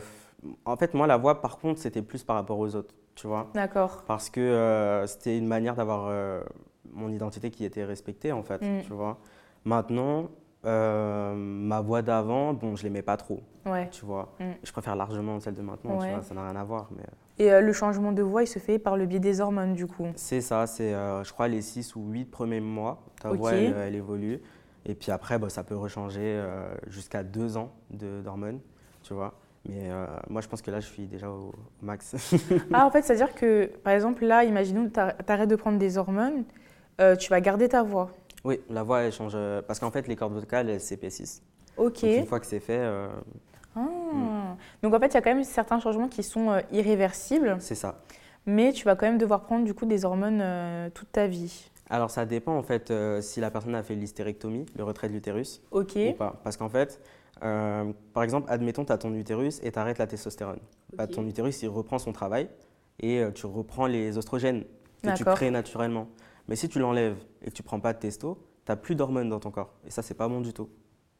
en 0.64 0.76
fait, 0.76 0.94
moi, 0.94 1.06
la 1.08 1.16
voix, 1.16 1.40
par 1.40 1.58
contre, 1.58 1.80
c'était 1.80 2.02
plus 2.02 2.22
par 2.22 2.36
rapport 2.36 2.58
aux 2.60 2.76
autres, 2.76 2.94
tu 3.16 3.26
vois. 3.26 3.50
D'accord. 3.54 4.04
Parce 4.06 4.30
que 4.30 4.40
euh, 4.40 5.06
c'était 5.08 5.36
une 5.36 5.46
manière 5.48 5.74
d'avoir 5.74 6.06
euh, 6.08 6.40
mon 6.92 7.10
identité 7.10 7.50
qui 7.50 7.64
était 7.64 7.84
respectée, 7.84 8.30
en 8.30 8.42
fait, 8.44 8.62
Mm. 8.62 8.82
tu 8.86 8.92
vois. 8.92 9.18
Maintenant, 9.64 10.28
euh, 10.64 11.34
ma 11.36 11.80
voix 11.80 12.02
d'avant, 12.02 12.52
bon, 12.54 12.76
je 12.76 12.82
l'aimais 12.84 13.02
pas 13.02 13.16
trop, 13.16 13.40
Ouais. 13.66 13.88
tu 13.90 14.04
vois. 14.04 14.32
Mm. 14.40 14.44
Je 14.62 14.72
préfère 14.72 14.96
largement 14.96 15.38
celle 15.40 15.54
de 15.54 15.62
maintenant, 15.62 15.98
Ouais. 15.98 16.06
tu 16.08 16.14
vois, 16.14 16.22
ça 16.22 16.34
n'a 16.34 16.44
rien 16.48 16.56
à 16.56 16.64
voir. 16.64 16.88
Mais 16.96 17.02
euh, 17.02 17.44
Et 17.44 17.52
euh, 17.52 17.60
le 17.60 17.72
changement 17.72 18.12
de 18.12 18.22
voix, 18.22 18.42
il 18.42 18.46
se 18.46 18.58
fait 18.58 18.78
par 18.78 18.96
le 18.96 19.06
biais 19.06 19.20
des 19.20 19.40
hormones, 19.40 19.74
du 19.74 19.86
coup. 19.86 20.06
c'est 20.16 20.40
ça, 20.40 20.66
c'est, 20.66 20.94
euh, 20.94 21.22
je 21.24 21.32
crois, 21.32 21.48
les 21.48 21.62
6 21.62 21.94
ou 21.96 22.08
8 22.10 22.24
premiers 22.26 22.60
mois, 22.60 23.02
ta 23.20 23.30
voix, 23.30 23.52
elle, 23.54 23.74
elle 23.76 23.94
évolue. 23.94 24.40
Et 24.86 24.94
puis 24.94 25.10
après, 25.12 25.38
bah, 25.38 25.48
ça 25.48 25.64
peut 25.64 25.76
rechanger 25.76 26.42
jusqu'à 26.88 27.22
2 27.22 27.56
ans 27.56 27.70
de- 27.90 28.20
d'hormones, 28.22 28.60
tu 29.02 29.14
vois. 29.14 29.32
Mais 29.66 29.88
moi, 30.28 30.42
je 30.42 30.48
pense 30.48 30.60
que 30.60 30.70
là, 30.70 30.80
je 30.80 30.86
suis 30.86 31.06
déjà 31.06 31.30
au, 31.30 31.48
au 31.48 31.52
max. 31.80 32.14
Ah, 32.72 32.84
en 32.86 32.90
fait, 32.90 33.00
c'est-à-dire 33.02 33.34
que, 33.34 33.64
par 33.82 33.94
exemple, 33.94 34.26
là, 34.26 34.44
imaginons 34.44 34.86
que 34.86 34.92
tu 34.92 35.00
arrêtes 35.32 35.48
de 35.48 35.56
prendre 35.56 35.78
des 35.78 35.96
hormones, 35.96 36.44
tu 37.18 37.30
vas 37.30 37.40
garder 37.40 37.68
ta 37.68 37.82
voix. 37.82 38.10
Oui, 38.44 38.60
la 38.70 38.82
voix, 38.82 39.00
elle 39.00 39.12
change. 39.12 39.32
euh, 39.34 39.62
Parce 39.62 39.78
qu'en 39.80 39.90
fait, 39.90 40.06
les 40.08 40.16
cordes 40.16 40.34
vocales, 40.34 40.68
elles 40.70 40.80
s'épaississent. 40.80 41.42
Ok. 41.76 42.02
Donc, 42.02 42.04
une 42.16 42.26
fois 42.26 42.40
que 42.40 42.46
c'est 42.46 42.60
fait, 42.60 42.78
euh, 42.78 43.08
Ah. 43.76 44.56
Donc, 44.82 44.94
en 44.94 45.00
fait, 45.00 45.06
il 45.08 45.14
y 45.14 45.16
a 45.16 45.22
quand 45.22 45.34
même 45.34 45.44
certains 45.44 45.80
changements 45.80 46.08
qui 46.08 46.22
sont 46.22 46.50
euh, 46.50 46.60
irréversibles, 46.70 47.56
c'est 47.58 47.74
ça. 47.74 48.00
mais 48.46 48.72
tu 48.72 48.84
vas 48.84 48.94
quand 48.94 49.06
même 49.06 49.18
devoir 49.18 49.42
prendre, 49.42 49.64
du 49.64 49.74
coup, 49.74 49.86
des 49.86 50.04
hormones 50.04 50.40
euh, 50.42 50.90
toute 50.90 51.10
ta 51.10 51.26
vie. 51.26 51.70
Alors, 51.90 52.10
ça 52.10 52.24
dépend, 52.24 52.56
en 52.56 52.62
fait, 52.62 52.92
si 53.20 53.40
la 53.40 53.50
personne 53.50 53.74
a 53.74 53.82
fait 53.82 53.94
l'hystérectomie, 53.94 54.64
le 54.76 54.84
retrait 54.84 55.08
de 55.08 55.12
l'utérus, 55.12 55.60
Ok. 55.70 55.96
ou 55.96 56.12
pas. 56.12 56.40
Parce 56.42 56.56
qu'en 56.56 56.68
fait, 56.70 57.00
par 57.40 58.22
exemple, 58.22 58.46
admettons, 58.50 58.84
tu 58.86 58.92
as 58.92 58.98
ton 58.98 59.12
utérus 59.14 59.60
et 59.62 59.70
tu 59.70 59.78
arrêtes 59.78 59.98
la 59.98 60.06
testostérone. 60.06 60.60
Bah, 60.96 61.04
Ok. 61.04 61.10
ton 61.10 61.26
utérus, 61.26 61.62
il 61.62 61.68
reprend 61.68 61.98
son 61.98 62.12
travail 62.12 62.48
et 63.00 63.22
tu 63.34 63.44
reprends 63.46 63.86
les 63.86 64.16
oestrogènes 64.16 64.64
que 65.02 65.14
tu 65.14 65.24
crées 65.24 65.50
naturellement. 65.50 66.08
Mais 66.48 66.56
si 66.56 66.68
tu 66.68 66.78
l'enlèves 66.78 67.16
et 67.42 67.46
que 67.50 67.54
tu 67.54 67.62
prends 67.62 67.80
pas 67.80 67.92
de 67.92 67.98
testo, 67.98 68.38
tu 68.66 68.72
n'as 68.72 68.76
plus 68.76 68.94
d'hormones 68.94 69.28
dans 69.28 69.40
ton 69.40 69.50
corps. 69.50 69.72
Et 69.86 69.90
ça, 69.90 70.02
c'est 70.02 70.14
pas 70.14 70.28
bon 70.28 70.40
du 70.40 70.52
tout. 70.52 70.68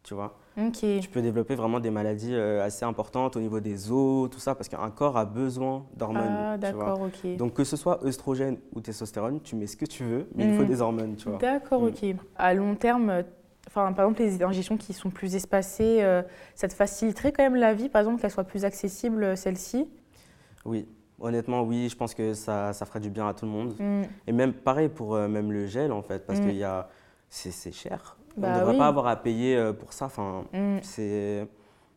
Tu 0.03 0.13
vois? 0.13 0.37
Ok. 0.59 0.85
Tu 1.01 1.09
peux 1.11 1.23
développer 1.23 1.55
vraiment 1.55 1.81
des 1.81 1.89
maladies 1.91 2.35
euh, 2.35 2.63
assez 2.63 2.85
importantes 2.85 3.37
au 3.37 3.41
niveau 3.41 3.61
des 3.61 3.91
os, 3.91 4.29
tout 4.29 4.39
ça, 4.39 4.55
parce 4.55 4.69
qu'un 4.69 4.91
corps 4.91 5.17
a 5.17 5.25
besoin 5.25 5.87
d'hormones. 5.97 6.37
Ah, 6.39 6.59
d'accord, 6.59 7.01
ok. 7.01 7.37
Donc 7.39 7.55
que 7.55 7.65
ce 7.65 7.75
soit 7.77 8.05
œstrogène 8.05 8.59
ou 8.75 8.83
testostérone, 8.83 9.41
tu 9.41 9.57
mets 9.57 9.67
ce 9.67 9.79
que 9.79 9.87
tu 9.87 10.05
veux, 10.05 10.29
mais 10.35 10.45
il 10.45 10.53
faut 10.53 10.63
Mhm. 10.63 10.69
des 10.69 10.81
hormones, 10.83 11.17
tu 11.17 11.31
vois. 11.31 11.39
D'accord, 11.39 11.81
Mm. 11.81 11.87
ok. 11.87 12.17
À 12.37 12.53
long 12.53 12.75
terme, 12.75 13.25
enfin, 13.67 13.95
par 13.95 14.05
exemple, 14.05 14.21
les 14.21 14.43
injections 14.43 14.77
qui 14.77 14.93
sont 14.93 15.09
plus 15.09 15.35
espacées, 15.37 16.03
euh, 16.03 16.21
ça 16.55 16.69
te 16.69 16.75
faciliterait 16.75 17.33
quand 17.33 17.43
même 17.43 17.57
la 17.57 17.73
vie, 17.73 17.89
par 17.89 18.03
exemple, 18.03 18.21
qu'elle 18.21 18.31
soit 18.31 18.45
plus 18.45 18.67
accessible, 18.67 19.25
euh, 19.25 19.37
celle-ci 19.37 19.89
Oui, 20.67 20.87
honnêtement, 21.21 21.63
oui, 21.63 21.89
je 21.89 21.97
pense 21.97 22.15
que 22.15 22.35
ça, 22.35 22.73
ça 22.73 22.85
ferait 22.87 23.01
du 23.01 23.11
bien 23.11 23.29
à 23.29 23.35
tout 23.35 23.45
le 23.47 23.51
monde. 23.53 23.75
Mm. 23.79 24.03
Et 24.27 24.33
même 24.33 24.53
pareil 24.53 24.89
pour 24.89 25.15
euh, 25.15 25.29
même 25.29 25.53
le 25.53 25.67
gel, 25.67 25.93
en 25.93 26.03
fait, 26.03 26.27
parce 26.27 26.41
Mm. 26.41 26.47
qu'il 26.47 26.57
y 26.57 26.65
a... 26.65 26.89
C'est 27.29 27.73
cher. 27.73 28.17
Bah 28.37 28.49
on 28.49 28.53
ne 28.55 28.59
devrait 28.61 28.73
oui. 28.75 28.79
pas 28.79 28.87
avoir 28.89 29.07
à 29.09 29.17
payer 29.17 29.57
euh, 29.57 29.73
pour 29.73 29.93
ça. 29.93 30.07
Enfin, 30.07 30.45
Mm. 30.53 30.79
c'est... 30.83 31.47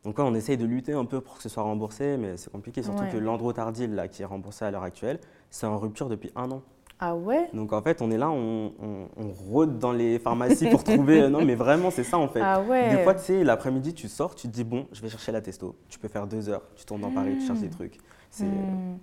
Donc 0.04 0.18
ouais, 0.18 0.24
on 0.26 0.34
essaye 0.36 0.58
de 0.58 0.66
lutter 0.66 0.94
un 0.94 1.06
peu 1.06 1.20
pour 1.22 1.36
que 1.38 1.44
ce 1.44 1.50
soit 1.50 1.64
remboursé, 1.64 2.16
mais 2.18 2.38
c'est 2.38 2.52
compliqué. 2.52 2.82
Surtout 2.82 3.04
Ouais. 3.04 3.10
que 3.10 3.18
l'androtardil, 3.18 3.94
là, 3.94 4.08
qui 4.08 4.22
est 4.22 4.26
remboursé 4.26 4.64
à 4.66 4.72
l'heure 4.72 4.84
actuelle, 4.84 5.20
c'est 5.50 5.66
en 5.68 5.78
rupture 5.78 6.08
depuis 6.10 6.32
un 6.36 6.50
an. 6.52 6.62
Ah 7.00 7.16
ouais? 7.16 7.50
Donc 7.54 7.74
en 7.74 7.82
fait, 7.84 8.02
on 8.02 8.10
est 8.10 8.18
là, 8.18 8.32
on, 8.32 8.72
on- 8.82 9.08
on 9.18 9.28
rôde 9.30 9.78
dans 9.78 9.92
les 9.92 10.18
pharmacies 10.18 10.68
pour 10.72 10.84
trouver... 10.84 11.28
Non, 11.30 11.46
mais 11.46 11.54
vraiment, 11.54 11.92
c'est 11.92 12.04
ça, 12.04 12.18
en 12.18 12.28
fait. 12.28 12.42
Ah 12.42 12.62
ouais 12.62 12.96
Des 12.96 13.04
fois, 13.04 13.14
tu 13.14 13.22
sais, 13.24 13.44
l'après-midi, 13.44 13.94
tu 13.94 14.08
sors, 14.08 14.34
tu 14.34 14.48
te 14.48 14.54
dis, 14.54 14.64
bon, 14.64 14.88
je 14.92 15.02
vais 15.02 15.10
chercher 15.10 15.32
la 15.32 15.42
testo. 15.42 15.76
Tu 15.90 16.00
peux 16.00 16.08
faire 16.08 16.26
deux 16.26 16.50
heures, 16.50 16.64
tu 16.76 16.86
tournes 16.86 17.02
dans 17.02 17.12
Paris, 17.12 17.36
tu 17.40 17.46
cherches 17.46 17.60
des 17.60 17.70
trucs. 17.70 17.98
C'est- 18.32 18.46
Mm. 18.46 18.98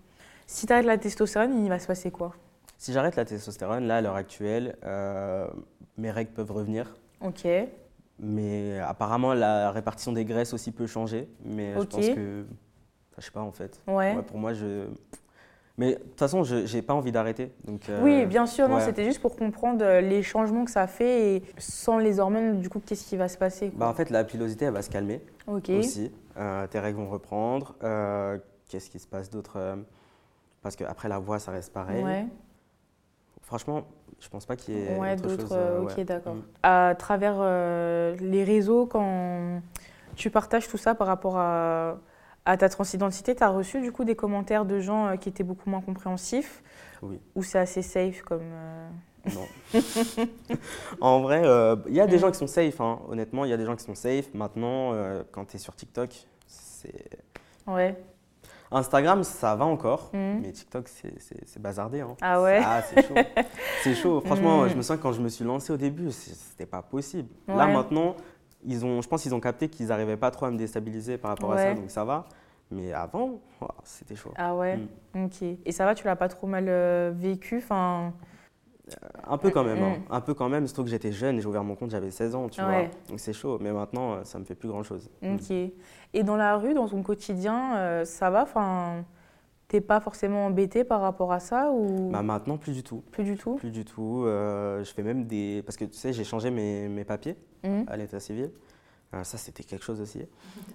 Si 0.46 0.66
tu 0.66 0.72
arrêtes 0.72 0.86
la 0.86 0.98
testostérone, 0.98 1.64
il 1.64 1.68
va 1.68 1.78
se 1.78 1.86
passer 1.86 2.10
quoi? 2.10 2.34
Si 2.78 2.92
j'arrête 2.92 3.16
la 3.16 3.24
testostérone, 3.24 3.86
là, 3.86 3.96
à 3.96 4.00
l'heure 4.00 4.16
actuelle, 4.16 4.76
euh, 4.84 5.46
mes 5.96 6.10
règles 6.10 6.32
peuvent 6.32 6.52
revenir. 6.52 6.94
Ok. 7.20 7.46
Mais 8.18 8.78
apparemment, 8.80 9.32
la 9.34 9.70
répartition 9.70 10.12
des 10.12 10.24
graisses 10.24 10.52
aussi 10.52 10.70
peut 10.70 10.86
changer. 10.86 11.28
Mais 11.44 11.72
je 11.78 11.84
pense 11.86 12.08
que. 12.10 12.44
je 13.18 13.24
sais 13.24 13.30
pas, 13.30 13.40
en 13.40 13.52
fait. 13.52 13.80
Ouais. 13.86 14.16
Ouais, 14.16 14.22
pour 14.22 14.38
moi, 14.38 14.52
je. 14.52 14.86
Mais 15.76 15.94
de 15.94 15.98
toute 15.98 16.18
façon, 16.20 16.44
je 16.44 16.72
n'ai 16.72 16.82
pas 16.82 16.94
envie 16.94 17.10
d'arrêter. 17.10 17.50
Donc, 17.64 17.88
euh, 17.88 18.00
Oui, 18.00 18.26
bien 18.26 18.46
sûr, 18.46 18.68
non, 18.68 18.78
c'était 18.78 19.04
juste 19.04 19.20
pour 19.20 19.34
comprendre 19.34 19.84
euh, 19.84 20.00
les 20.00 20.22
changements 20.22 20.64
que 20.64 20.70
ça 20.70 20.86
fait 20.86 21.36
et 21.36 21.42
sans 21.58 21.98
les 21.98 22.20
hormones, 22.20 22.60
du 22.60 22.68
coup, 22.68 22.78
qu'est-ce 22.78 23.04
qui 23.08 23.16
va 23.16 23.28
se 23.28 23.36
passer 23.36 23.72
Bah, 23.74 23.88
en 23.88 23.94
fait, 23.94 24.10
la 24.10 24.22
pilosité, 24.22 24.66
elle 24.66 24.72
va 24.74 24.82
se 24.82 24.90
calmer 24.90 25.20
Ok. 25.48 25.70
aussi. 25.70 26.12
Euh, 26.36 26.68
tes 26.68 26.78
règles 26.78 26.98
vont 26.98 27.08
reprendre. 27.08 27.74
Euh, 27.82 28.38
Qu'est-ce 28.68 28.88
qui 28.88 28.98
se 29.00 29.06
passe 29.06 29.30
d'autre? 29.30 29.58
Parce 30.64 30.76
qu'après 30.76 31.08
la 31.10 31.18
voix, 31.18 31.38
ça 31.38 31.52
reste 31.52 31.72
pareil. 31.74 32.02
Ouais. 32.02 32.26
Franchement, 33.42 33.84
je 34.18 34.28
pense 34.30 34.46
pas 34.46 34.56
qu'il 34.56 34.74
y 34.74 34.78
ait 34.82 34.96
Ouais, 34.98 35.12
autre 35.12 35.22
d'autres. 35.28 35.42
chose. 35.42 35.52
euh, 35.52 35.78
euh, 35.78 35.82
ok, 35.82 35.96
ouais. 35.98 36.04
d'accord. 36.04 36.34
Mm. 36.36 36.42
À 36.62 36.94
travers 36.98 37.34
euh, 37.38 38.16
les 38.18 38.42
réseaux, 38.44 38.86
quand 38.86 39.60
tu 40.16 40.30
partages 40.30 40.66
tout 40.66 40.78
ça 40.78 40.94
par 40.94 41.06
rapport 41.06 41.36
à, 41.36 41.98
à 42.46 42.56
ta 42.56 42.70
transidentité, 42.70 43.34
tu 43.36 43.42
as 43.42 43.50
reçu 43.50 43.82
du 43.82 43.92
coup 43.92 44.04
des 44.04 44.16
commentaires 44.16 44.64
de 44.64 44.80
gens 44.80 45.06
euh, 45.08 45.16
qui 45.16 45.28
étaient 45.28 45.44
beaucoup 45.44 45.68
moins 45.68 45.82
compréhensifs? 45.82 46.62
Oui. 47.02 47.20
Ou 47.34 47.42
c'est 47.42 47.58
assez 47.58 47.82
safe 47.82 48.22
comme. 48.22 48.48
Non. 49.34 49.46
en 51.02 51.20
vrai, 51.20 51.42
il 51.88 51.94
y 51.94 52.00
a 52.00 52.06
des 52.06 52.18
gens 52.18 52.30
qui 52.30 52.38
sont 52.38 52.46
safe, 52.46 52.80
hein. 52.80 53.00
honnêtement, 53.10 53.44
il 53.44 53.50
y 53.50 53.54
a 53.54 53.58
des 53.58 53.66
gens 53.66 53.76
qui 53.76 53.84
sont 53.84 53.94
safe. 53.94 54.32
Maintenant, 54.32 54.92
quand 55.30 55.44
tu 55.44 55.56
es 55.56 55.58
sur 55.58 55.76
TikTok, 55.76 56.26
c'est. 56.46 57.10
Ouais. 57.66 57.94
Instagram, 58.70 59.22
ça 59.24 59.54
va 59.56 59.64
encore, 59.64 60.10
Mhm. 60.12 60.40
mais 60.42 60.52
TikTok, 60.52 60.88
c'est- 60.88 61.58
bazardé. 61.60 62.00
hein. 62.00 62.16
Ah 62.20 62.42
ouais 62.42 62.60
Ah, 62.64 62.82
c'est 62.82 63.06
chaud. 63.06 63.14
c'est 63.82 63.94
chaud. 63.94 64.20
Franchement, 64.20 64.62
Mhm. 64.62 64.68
je 64.70 64.74
me 64.76 64.82
sens 64.82 64.98
quand 65.00 65.12
je 65.12 65.20
me 65.20 65.28
suis 65.28 65.44
lancé 65.44 65.72
au 65.72 65.76
début, 65.76 66.10
c'était 66.10 66.66
pas 66.66 66.82
possible. 66.82 67.28
Là, 67.48 67.66
maintenant, 67.66 68.16
ils 68.64 68.84
ont, 68.84 69.00
je 69.02 69.08
pense 69.08 69.22
qu'ils 69.22 69.34
ont 69.34 69.40
capté 69.40 69.68
qu'ils 69.68 69.86
n'arrivaient 69.88 70.16
pas 70.16 70.30
trop 70.30 70.46
à 70.46 70.50
me 70.50 70.56
déstabiliser 70.58 71.18
par 71.18 71.30
rapport 71.30 71.52
à 71.52 71.58
ça, 71.58 71.74
donc 71.74 71.90
ça 71.90 72.04
va. 72.04 72.24
Mais 72.70 72.92
avant, 72.92 73.38
oh, 73.60 73.66
c'était 73.84 74.16
chaud. 74.16 74.32
Ah 74.36 74.54
ouais 74.56 74.78
Mm. 75.14 75.24
Ok. 75.26 75.42
Et 75.64 75.70
ça 75.72 75.84
va, 75.84 75.94
tu 75.94 76.06
l'as 76.06 76.16
pas 76.16 76.28
trop 76.28 76.46
mal 76.46 76.64
euh, 76.68 77.12
vécu? 77.14 77.58
Enfin... 77.58 78.12
Un 79.26 79.38
peu 79.38 79.50
quand 79.50 79.64
même, 79.64 79.82
hein. 79.82 79.96
Mm. 79.98 80.12
un 80.12 80.20
peu 80.20 80.34
quand 80.34 80.48
même, 80.48 80.66
surtout 80.66 80.84
que 80.84 80.90
j'étais 80.90 81.10
jeune, 81.12 81.40
j'ai 81.40 81.46
ouvert 81.46 81.64
mon 81.64 81.74
compte, 81.74 81.90
j'avais 81.90 82.10
16 82.10 82.34
ans, 82.34 82.48
tu 82.48 82.60
Ouais. 82.60 82.66
vois. 82.66 82.90
Donc 83.08 83.18
c'est 83.20 83.32
chaud, 83.32 83.58
mais 83.60 83.72
maintenant, 83.72 84.12
euh, 84.14 84.24
ça 84.24 84.38
me 84.38 84.44
fait 84.44 84.54
plus 84.54 84.68
grand-chose. 84.68 85.10
Mm. 85.22 85.34
Ok. 85.36 85.50
Et 86.12 86.22
dans 86.22 86.36
la 86.36 86.56
rue, 86.56 86.74
dans 86.74 86.88
ton 86.88 87.02
quotidien, 87.02 87.76
euh, 87.76 88.04
ça 88.04 88.30
va? 88.30 88.42
Enfin, 88.42 89.04
T'es 89.66 89.80
pas 89.80 89.98
forcément 89.98 90.44
embêté 90.46 90.84
par 90.84 91.00
rapport 91.00 91.32
à 91.32 91.40
ça 91.40 91.70
ou? 91.72 92.10
Bah, 92.10 92.22
maintenant, 92.22 92.58
plus 92.58 92.74
du 92.74 92.82
tout. 92.82 93.02
plus 93.10 93.24
du 93.24 93.36
tout? 93.38 93.54
Plus 93.54 93.70
du 93.70 93.86
tout. 93.86 94.22
Euh, 94.26 94.84
je 94.84 94.92
fais 94.92 95.02
même 95.02 95.24
des. 95.24 95.62
Parce 95.64 95.78
que 95.78 95.86
tu 95.86 95.94
sais, 95.96 96.12
j'ai 96.12 96.22
changé 96.22 96.50
mes, 96.50 96.86
mes 96.86 97.04
papiers 97.04 97.34
Mhm. 97.64 97.86
à 97.88 97.96
l'état 97.96 98.20
civil. 98.20 98.50
Euh, 99.14 99.22
ça, 99.22 99.38
c'était 99.38 99.62
quelque 99.62 99.84
chose 99.84 100.00
aussi. 100.00 100.20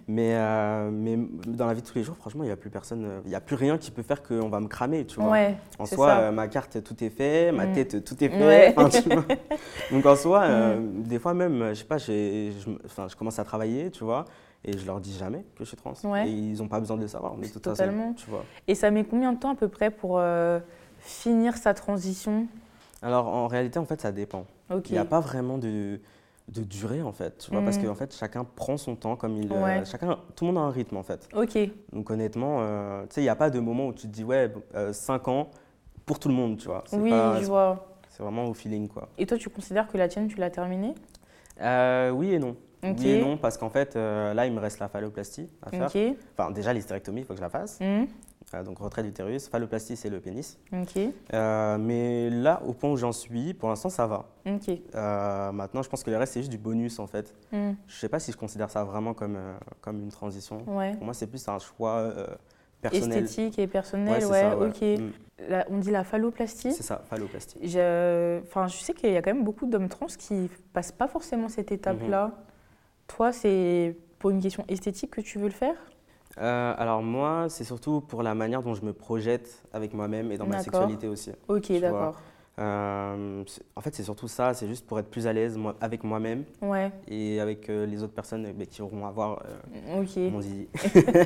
Mais, 0.08 0.36
euh, 0.36 0.90
mais 0.92 1.18
dans 1.48 1.66
la 1.66 1.74
vie 1.74 1.82
de 1.82 1.88
tous 1.88 1.96
les 1.96 2.04
jours, 2.04 2.16
franchement, 2.16 2.44
il 2.44 2.48
n'y 2.48 2.52
a 2.54 2.56
plus 2.58 2.70
personne. 2.70 3.22
Il 3.26 3.30
n'y 3.30 3.36
a 3.36 3.42
plus 3.42 3.56
rien 3.56 3.78
qui 3.78 3.92
peut 3.92 4.04
faire 4.04 4.24
qu'on 4.24 4.50
va 4.50 4.60
me 4.60 4.68
cramer, 4.68 5.06
tu 5.06 5.20
vois. 5.20 5.32
Ouais, 5.32 5.58
En 5.78 5.86
soi, 5.86 6.10
euh, 6.10 6.32
ma 6.32 6.48
carte, 6.48 6.84
tout 6.84 7.04
est 7.04 7.10
fait, 7.10 7.52
ma 7.52 7.66
Mm. 7.66 7.74
tête, 7.74 8.04
tout 8.06 8.24
est 8.24 8.30
fait. 8.30 8.46
Ouais. 8.46 8.74
enfin, 8.78 8.90
tu 8.90 9.10
vois. 9.10 9.26
Donc 9.92 10.06
en 10.06 10.16
soi, 10.16 10.44
euh, 10.44 10.80
des 10.82 11.20
fois 11.20 11.34
même, 11.34 11.70
je 11.70 11.74
sais 11.76 11.86
pas, 11.86 11.98
je, 11.98 13.16
commence 13.18 13.40
à 13.40 13.44
travailler, 13.44 13.92
tu 13.92 14.04
vois, 14.04 14.26
et 14.64 14.78
je 14.78 14.86
leur 14.86 15.00
dis 15.00 15.18
jamais 15.18 15.40
que 15.56 15.64
je 15.64 15.66
suis 15.66 15.78
trans. 15.78 15.94
Ouais. 16.06 16.28
Et 16.30 16.32
ils 16.32 16.58
n'ont 16.60 16.68
pas 16.68 16.80
besoin 16.80 16.96
de 16.98 17.02
le 17.02 17.08
savoir, 17.08 17.36
de 17.36 17.46
toute 17.48 17.62
Totalement. 17.62 18.14
façon, 18.14 18.26
tu 18.26 18.30
vois. 18.30 18.46
Et 18.68 18.76
ça 18.76 18.90
met 18.92 19.04
combien 19.04 19.34
de 19.34 19.40
temps 19.40 19.52
à 19.52 19.56
peu 19.56 19.68
près 19.68 19.90
pour 19.92 20.22
finir 21.00 21.58
sa 21.58 21.74
transition? 21.74 22.48
Alors 23.02 23.28
en 23.28 23.48
réalité, 23.48 23.80
en 23.80 23.86
fait, 23.86 24.00
ça 24.02 24.12
dépend. 24.12 24.46
Il 24.86 24.92
n'y 24.92 24.98
a 24.98 25.06
pas 25.06 25.20
vraiment 25.20 25.58
de, 25.58 26.00
de 26.50 26.64
durée, 26.64 27.02
en 27.02 27.12
fait, 27.12 27.38
tu 27.38 27.52
vois, 27.52 27.62
parce 27.62 27.78
Mm. 27.78 27.86
qu'en 27.86 27.96
fait, 27.96 28.14
chacun 28.16 28.44
prend 28.44 28.76
son 28.78 28.96
temps 28.96 29.16
comme 29.16 29.38
il... 29.38 29.52
euh, 29.52 29.64
Ouais. 29.64 29.86
chacun, 29.86 30.18
tout 30.36 30.46
le 30.46 30.52
monde 30.52 30.64
a 30.64 30.66
un 30.68 30.72
rythme, 30.72 30.98
en 30.98 31.04
fait. 31.04 31.30
Ok. 31.36 31.58
Donc 31.94 32.10
honnêtement, 32.10 32.58
euh, 32.62 33.04
tu 33.04 33.16
sais, 33.16 33.22
il 33.22 33.26
n'y 33.26 33.30
a 33.30 33.36
pas 33.36 33.50
de 33.50 33.60
moment 33.60 33.88
où 33.88 33.94
tu 33.94 34.04
te 34.08 34.08
dis, 34.14 34.24
ouais, 34.24 34.52
5 34.92 35.28
ans 35.28 35.50
pour 36.06 36.18
tout 36.20 36.28
le 36.28 36.34
monde, 36.36 36.58
tu 36.58 36.66
vois. 36.68 36.84
Oui, 36.94 37.10
pas- 37.12 37.40
je 37.40 37.46
vois. 37.46 37.86
C'est 38.10 38.24
vraiment 38.24 38.46
au 38.46 38.54
feeling, 38.54 38.88
quoi. 38.88 39.10
Et 39.18 39.26
toi, 39.26 39.38
tu 39.38 39.50
considères 39.50 39.88
que 39.88 39.98
la 39.98 40.08
tienne, 40.08 40.28
tu 40.28 40.38
l'as 40.38 40.50
terminée? 40.50 40.96
Euh, 41.62 42.10
oui 42.12 42.34
et 42.34 42.40
non. 42.40 42.56
Ok. 42.84 42.96
Oui 43.00 43.10
et 43.10 43.20
non, 43.22 43.38
parce 43.38 43.58
qu'en 43.58 43.70
fait, 43.70 43.96
euh, 43.96 44.34
là, 44.34 44.46
il 44.48 44.54
me 44.54 44.60
reste 44.60 44.80
la 44.80 44.88
phalloplastie 44.88 45.50
à 45.62 45.70
faire. 45.70 45.88
Ok. 45.94 46.16
Enfin, 46.38 46.52
déjà, 46.52 46.74
l'hystérectomie, 46.74 47.22
il 47.22 47.26
faut 47.26 47.34
que 47.34 47.38
je 47.38 47.44
la 47.44 47.50
fasse. 47.50 47.80
Mhm. 47.80 48.08
Donc, 48.66 48.80
retrait 48.80 49.04
d'utérus. 49.04 49.48
Phalloplastie, 49.48 49.96
c'est 49.96 50.10
le 50.10 50.20
pénis. 50.20 50.58
Euh, 51.34 51.78
mais 51.78 52.30
là, 52.30 52.62
au 52.66 52.74
point 52.74 52.90
où 52.92 52.98
j'en 52.98 53.12
suis, 53.12 53.54
pour 53.54 53.70
l'instant, 53.70 53.90
ça 53.90 54.08
va. 54.08 54.26
Euh, 54.96 55.52
maintenant, 55.52 55.82
je 55.84 55.90
pense 55.90 56.04
que 56.04 56.10
le 56.10 56.18
reste, 56.18 56.34
c'est 56.34 56.42
juste 56.42 56.52
du 56.52 56.58
bonus, 56.58 57.00
en 57.00 57.08
fait. 57.08 57.36
Mhm. 57.52 57.76
Je 57.88 57.96
sais 57.96 58.10
pas 58.10 58.20
si 58.20 58.32
je 58.32 58.38
considère 58.38 58.70
ça 58.70 58.84
vraiment 58.84 59.14
comme, 59.14 59.36
euh, 59.36 59.54
comme 59.82 60.02
une 60.02 60.10
transition. 60.12 60.64
Ouais. 60.68 60.94
Pour 60.96 61.06
moi, 61.06 61.14
c'est 61.14 61.28
plus 61.28 61.48
un 61.48 61.60
choix 61.60 62.12
personnel. 62.82 63.24
Esthétique 63.24 63.60
et 63.60 63.68
personnel, 63.68 64.26
ouais, 64.26 64.42
ça, 64.42 64.58
ok. 64.58 64.82
Mm. 64.82 65.12
La- 65.48 65.66
on 65.70 65.78
dit 65.78 65.92
la 65.92 66.04
phalloplastie. 66.04 66.74
C'est 66.74 66.84
ça, 66.84 67.02
phalloplastie. 67.10 67.60
Je, 67.64 68.40
enfin, 68.42 68.68
je 68.68 68.78
sais 68.78 68.94
qu'il 68.94 69.12
y 69.12 69.18
a 69.18 69.22
quand 69.22 69.34
même 69.34 69.44
beaucoup 69.44 69.66
d'hommes 69.68 69.88
trans 69.90 70.08
qui 70.08 70.50
passent 70.74 70.92
pas 70.92 71.08
forcément 71.08 71.50
cette 71.50 71.72
étape-là. 71.72 72.28
Mhm. 72.28 72.34
Toi, 73.08 73.32
c'est 73.32 73.96
pour 74.18 74.32
une 74.32 74.42
question 74.42 74.66
esthétique 74.68 75.12
que 75.12 75.22
tu 75.22 75.40
veux 75.40 75.46
le 75.48 75.54
faire? 75.54 75.76
Euh, 76.38 76.74
alors 76.78 77.02
moi, 77.02 77.48
c'est 77.50 77.64
surtout 77.64 78.02
pour 78.02 78.24
la 78.24 78.36
manière 78.36 78.62
dont 78.62 78.74
je 78.74 78.86
me 78.86 78.94
projette 78.94 79.64
avec 79.74 79.94
moi-même 79.94 80.32
et 80.32 80.38
dans 80.38 80.46
ma 80.46 80.60
sexualité 80.60 81.08
aussi. 81.08 81.32
Ok, 81.48 81.72
d'accord. 81.80 82.16
Euh, 82.60 83.44
en 83.78 83.82
fait, 83.82 83.96
c'est 83.96 84.04
surtout 84.04 84.28
ça, 84.28 84.54
c'est 84.54 84.68
juste 84.68 84.86
pour 84.86 85.00
être 85.00 85.10
plus 85.10 85.28
à 85.28 85.34
l'aise 85.34 85.58
moi, 85.58 85.76
avec 85.80 86.04
moi-même 86.04 86.44
Ouais, 86.62 86.92
et 87.08 87.40
avec 87.40 87.70
euh, 87.70 87.86
les 87.86 88.04
autres 88.04 88.14
personnes 88.14 88.52
bah, 88.52 88.66
qui 88.66 88.82
auront 88.82 89.06
à 89.06 89.12
voir 89.12 89.44
euh, 89.46 90.30
mon 90.30 90.42
zizi. 90.42 90.68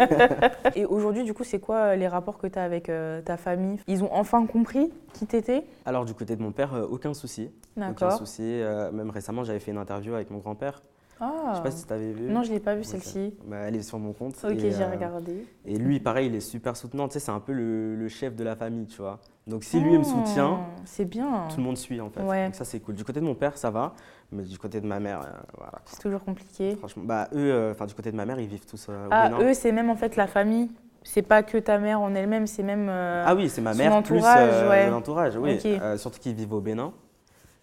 Et 0.75 0.85
aujourd'hui, 0.85 1.23
du 1.23 1.33
coup, 1.33 1.43
c'est 1.43 1.59
quoi 1.59 1.95
les 1.95 2.07
rapports 2.07 2.37
que 2.37 2.45
tu 2.45 2.59
as 2.59 2.63
avec 2.63 2.91
ta 3.25 3.37
famille? 3.37 3.79
Ils 3.87 4.03
ont 4.03 4.13
enfin 4.13 4.45
compris 4.45 4.91
qui 5.13 5.25
t'étais? 5.25 5.63
Alors 5.85 6.05
du 6.05 6.13
côté 6.13 6.35
de 6.35 6.41
mon 6.41 6.51
père, 6.51 6.73
aucun 6.89 7.13
souci. 7.13 7.49
Aucun 7.77 7.89
D'accord. 7.89 8.17
souci. 8.17 8.43
Euh, 8.43 8.91
même 8.91 9.09
récemment, 9.09 9.43
j'avais 9.43 9.59
fait 9.59 9.71
une 9.71 9.77
interview 9.77 10.13
avec 10.13 10.29
mon 10.29 10.37
grand-père. 10.37 10.83
Je 11.23 11.47
Ah. 11.49 11.55
sais 11.55 11.62
pas 11.63 11.71
si 11.71 11.86
tu 11.86 11.93
avais 11.93 12.12
vu. 12.12 12.29
Non, 12.29 12.43
je 12.43 12.51
l'ai 12.51 12.59
pas 12.59 12.75
vu 12.75 12.83
celle-ci. 12.83 13.33
Bah, 13.45 13.57
elle 13.67 13.75
est 13.75 13.81
sur 13.81 13.99
mon 13.99 14.13
compte. 14.13 14.36
Ok, 14.43 14.57
j'ai 14.57 14.81
euh, 14.81 14.91
regardé. 14.91 15.45
Et 15.65 15.77
lui, 15.77 15.99
pareil, 15.99 16.27
il 16.27 16.36
est 16.36 16.39
super 16.39 16.75
soutenant. 16.75 17.07
Tu 17.07 17.13
sais, 17.13 17.19
c'est 17.19 17.31
un 17.31 17.39
peu 17.39 17.53
le, 17.53 17.95
le 17.95 18.07
chef 18.09 18.36
de 18.36 18.43
la 18.43 18.55
famille, 18.55 18.88
tu 18.88 19.01
vois. 19.01 19.19
Donc 19.45 19.63
si 19.63 19.79
lui 19.79 19.91
il 19.93 19.99
me 19.99 20.03
soutient, 20.03 20.59
Oh, 20.62 20.81
C'est 20.86 21.03
bien. 21.05 21.47
tout 21.49 21.57
le 21.57 21.63
monde 21.63 21.77
suit 21.77 21.99
en 21.99 22.09
fait. 22.09 22.21
Ouais. 22.21 22.45
Donc 22.45 22.55
ça 22.55 22.63
c'est 22.63 22.79
cool. 22.79 22.95
Du 22.95 23.03
côté 23.03 23.19
de 23.19 23.25
mon 23.25 23.36
père, 23.36 23.57
ça 23.57 23.69
va, 23.71 23.93
mais 24.31 24.43
du 24.43 24.57
côté 24.57 24.79
de 24.79 24.88
ma 24.88 25.01
mère, 25.01 25.19
euh, 25.19 25.29
voilà. 25.57 25.73
C'est 25.86 25.99
toujours 26.01 26.23
compliqué. 26.23 26.77
Franchement, 26.77 27.03
bah 27.05 27.27
eux, 27.33 27.51
euh, 27.51 27.71
enfin 27.71 27.86
du 27.86 27.93
côté 27.93 28.09
de 28.09 28.15
ma 28.15 28.25
mère, 28.25 28.39
ils 28.39 28.47
vivent 28.47 28.65
tous 28.65 28.88
au 28.88 28.93
Ah, 29.12 29.31
eux, 29.41 29.53
c'est 29.53 29.73
même 29.73 29.89
en 29.89 29.95
fait 29.97 30.15
la 30.15 30.27
famille. 30.27 30.71
C'est 31.03 31.23
pas 31.23 31.43
que 31.43 31.57
ta 31.57 31.77
mère 31.77 31.99
en 31.99 32.15
elle-même, 32.15 32.47
c'est 32.47 32.63
même. 32.63 32.88
Ah 32.89 33.36
oui, 33.36 33.49
c'est 33.49 33.59
ma 33.62 33.73
mère 33.73 34.01
plus 34.01 34.21
ouais. 34.21 34.89
l'entourage, 34.89 35.36
oui. 35.36 35.59
Surtout 35.97 36.19
qu'ils 36.19 36.36
vivent 36.36 36.53
au 36.53 36.62
Bénin. 36.62 36.93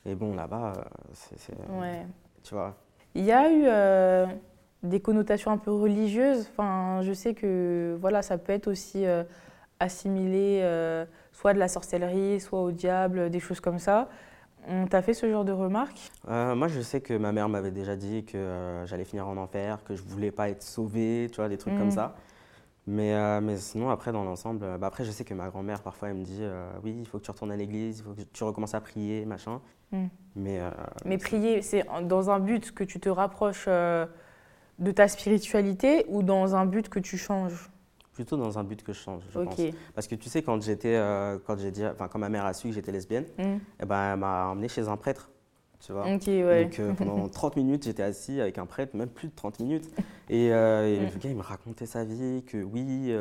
Et 0.04 0.14
bon, 0.14 0.34
là-bas, 0.34 0.72
c'est- 1.14 1.52
Ouais. 1.80 2.06
tu 2.42 2.54
vois. 2.54 2.74
Il 3.14 3.24
y 3.24 3.32
a 3.32 3.50
eu 3.50 3.62
euh, 3.64 4.26
des 4.82 5.00
connotations 5.00 5.50
un 5.50 5.58
peu 5.58 5.72
religieuses. 5.72 6.48
Enfin, 6.52 7.00
je 7.02 7.12
sais 7.12 7.34
que 7.34 7.96
voilà, 8.00 8.22
ça 8.22 8.38
peut 8.38 8.52
être 8.52 8.68
aussi 8.68 9.04
euh, 9.04 9.24
assimilé 9.80 10.60
euh, 10.62 11.04
soit 11.32 11.52
de 11.52 11.58
la 11.58 11.68
sorcellerie, 11.68 12.40
soit 12.40 12.62
au 12.62 12.70
diable, 12.70 13.30
des 13.30 13.40
choses 13.40 13.60
comme 13.60 13.78
ça. 13.78 14.08
On 14.68 14.86
t'a 14.86 15.00
fait 15.02 15.14
ce 15.14 15.28
genre 15.28 15.44
de 15.44 15.52
remarques? 15.52 16.12
Moi, 16.28 16.68
je 16.68 16.82
sais 16.82 17.00
que 17.00 17.14
ma 17.14 17.32
mère 17.32 17.48
m'avait 17.48 17.70
déjà 17.70 17.96
dit 17.96 18.24
que 18.24 18.82
j'allais 18.84 19.06
finir 19.06 19.26
en 19.26 19.38
enfer, 19.38 19.82
que 19.84 19.96
je 19.96 20.02
voulais 20.02 20.30
pas 20.30 20.50
être 20.50 20.62
sauvé, 20.62 21.28
tu 21.30 21.36
vois, 21.36 21.48
des 21.48 21.56
trucs 21.56 21.78
comme 21.78 21.90
ça. 21.90 22.14
Mais, 22.86 23.40
mais 23.40 23.56
sinon, 23.56 23.88
après, 23.88 24.12
dans 24.12 24.22
l'ensemble, 24.22 24.58
bah, 24.78 24.86
après, 24.86 25.06
je 25.06 25.12
sais 25.12 25.24
que 25.24 25.32
ma 25.32 25.48
grand-mère, 25.48 25.80
parfois, 25.80 26.10
elle 26.10 26.16
me 26.16 26.24
dit 26.24 26.42
Oui, 26.84 26.94
il 27.00 27.06
faut 27.06 27.18
que 27.18 27.24
tu 27.24 27.30
retournes 27.30 27.52
à 27.52 27.56
l'église, 27.56 28.00
il 28.00 28.02
faut 28.04 28.12
que 28.12 28.20
tu 28.20 28.44
recommences 28.44 28.74
à 28.74 28.82
prier, 28.82 29.24
machin. 29.24 29.62
Mhm. 29.92 30.08
Mais, 30.36 30.60
euh, 30.60 30.70
Mais 31.04 31.18
prier, 31.18 31.60
c'est 31.62 31.84
dans 32.04 32.30
un 32.30 32.38
but 32.38 32.72
que 32.72 32.84
tu 32.84 33.00
te 33.00 33.08
rapproches 33.08 33.64
euh, 33.68 34.06
de 34.78 34.90
ta 34.92 35.08
spiritualité 35.08 36.04
ou 36.08 36.22
dans 36.22 36.54
un 36.54 36.66
but 36.66 36.88
que 36.88 37.00
tu 37.00 37.18
changes? 37.18 37.68
Plutôt 38.12 38.36
dans 38.36 38.58
un 38.58 38.64
but 38.64 38.82
que 38.82 38.92
je 38.92 39.00
change, 39.00 39.22
je 39.32 39.38
pense. 39.40 39.60
Parce 39.94 40.06
que 40.06 40.14
tu 40.14 40.28
sais, 40.28 40.42
quand 40.42 40.60
j'étais, 40.62 40.94
euh, 40.96 41.38
quand 41.46 41.58
j'ai 41.58 41.70
dit, 41.70 41.84
enfin, 41.86 42.06
quand 42.08 42.18
ma 42.18 42.28
mère 42.28 42.44
a 42.44 42.52
su 42.52 42.68
que 42.68 42.74
j'étais 42.74 42.92
lesbienne, 42.92 43.24
eh 43.38 43.84
ben, 43.86 44.12
elle 44.12 44.18
m'a 44.18 44.48
emmené 44.48 44.68
chez 44.68 44.86
un 44.88 44.96
prêtre, 44.96 45.30
tu 45.80 45.92
vois. 45.92 46.06
Ouais. 46.06 46.64
Donc 46.66 46.96
pendant 46.96 47.28
30 47.28 47.56
minutes, 47.56 47.84
j'étais 47.84 48.02
assis 48.02 48.40
avec 48.40 48.58
un 48.58 48.66
prêtre, 48.66 48.94
même 48.96 49.08
plus 49.08 49.28
de 49.28 49.34
30 49.34 49.58
minutes. 49.60 49.90
Et, 50.28 50.46
et 50.46 50.50
Mm. 50.50 51.10
le 51.12 51.18
gars, 51.18 51.30
il 51.30 51.36
me 51.36 51.42
racontait 51.42 51.86
sa 51.86 52.04
vie, 52.04 52.44
que 52.46 52.58
oui, 52.62 53.12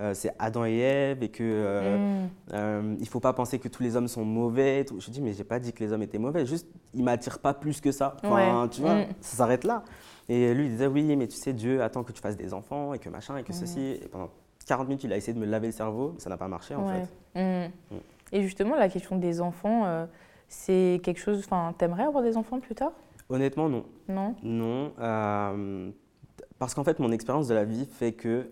euh, 0.00 0.12
c'est 0.14 0.32
Adam 0.38 0.64
et 0.64 0.76
Ève, 0.78 1.22
et 1.22 1.28
que 1.28 1.42
euh, 1.44 2.26
euh, 2.52 2.96
il 2.98 3.08
faut 3.08 3.20
pas 3.20 3.32
penser 3.32 3.58
que 3.58 3.68
tous 3.68 3.82
les 3.82 3.94
hommes 3.96 4.08
sont 4.08 4.24
mauvais. 4.24 4.84
tout. 4.84 5.00
Je 5.00 5.10
dis, 5.10 5.20
mais 5.20 5.32
j'ai 5.32 5.44
pas 5.44 5.58
dit 5.60 5.72
que 5.72 5.82
les 5.84 5.92
hommes 5.92 6.02
étaient 6.02 6.18
mauvais, 6.18 6.44
juste 6.46 6.66
ils 6.94 7.04
m'attirent 7.04 7.38
pas 7.38 7.54
plus 7.54 7.80
que 7.80 7.92
ça. 7.92 8.16
Enfin, 8.24 8.62
Ouais. 8.62 8.68
tu 8.70 8.80
vois, 8.80 8.94
Mm. 8.96 9.06
ça 9.20 9.36
s'arrête 9.36 9.64
là. 9.64 9.84
Et 10.28 10.52
lui, 10.54 10.64
il 10.66 10.70
disait, 10.72 10.86
oui, 10.86 11.14
mais 11.16 11.28
tu 11.28 11.36
sais, 11.36 11.52
Dieu 11.52 11.82
attend 11.82 12.02
que 12.02 12.12
tu 12.12 12.20
fasses 12.20 12.36
des 12.36 12.52
enfants, 12.54 12.92
et 12.94 12.98
que 12.98 13.08
machin, 13.08 13.36
et 13.36 13.42
que 13.44 13.52
Mm. 13.52 13.54
ceci. 13.54 13.80
Et 14.02 14.08
pendant 14.10 14.30
40 14.66 14.88
minutes, 14.88 15.04
il 15.04 15.12
a 15.12 15.16
essayé 15.16 15.32
de 15.34 15.38
me 15.38 15.46
laver 15.46 15.66
le 15.68 15.72
cerveau, 15.72 16.10
mais 16.14 16.20
ça 16.20 16.28
n'a 16.30 16.36
pas 16.38 16.48
marché 16.48 16.74
en 16.74 16.86
Ouais. 16.88 17.04
fait. 17.34 17.40
Mhm. 17.40 17.70
Mm. 17.92 18.00
Et 18.32 18.42
justement, 18.42 18.74
la 18.76 18.88
question 18.88 19.16
des 19.16 19.40
enfants, 19.40 19.84
euh, 19.84 20.06
c'est 20.48 21.00
quelque 21.04 21.20
chose. 21.20 21.40
Enfin, 21.44 21.72
t'aimerais 21.78 22.04
avoir 22.04 22.24
des 22.24 22.36
enfants 22.36 22.58
plus 22.58 22.74
tard? 22.74 22.92
Honnêtement, 23.28 23.68
non. 23.68 23.84
Non? 24.08 24.34
Non, 24.42 24.92
parce 26.58 26.74
qu'en 26.74 26.84
fait, 26.84 26.98
mon 26.98 27.12
expérience 27.12 27.48
de 27.48 27.54
la 27.54 27.64
vie 27.64 27.86
fait 27.86 28.12
que 28.12 28.48